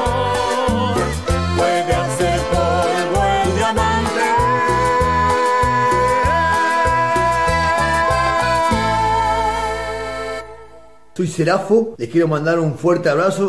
Amor, 0.05 0.97
puede 1.57 1.95
hacer 1.95 2.41
polvo 2.51 3.25
el 3.45 3.57
diamante. 3.57 4.23
Soy 11.17 11.29
Serafo, 11.29 11.95
les 11.99 12.09
quiero 12.09 12.27
mandar 12.29 12.59
un 12.59 12.77
fuerte 12.77 13.09
abrazo 13.09 13.43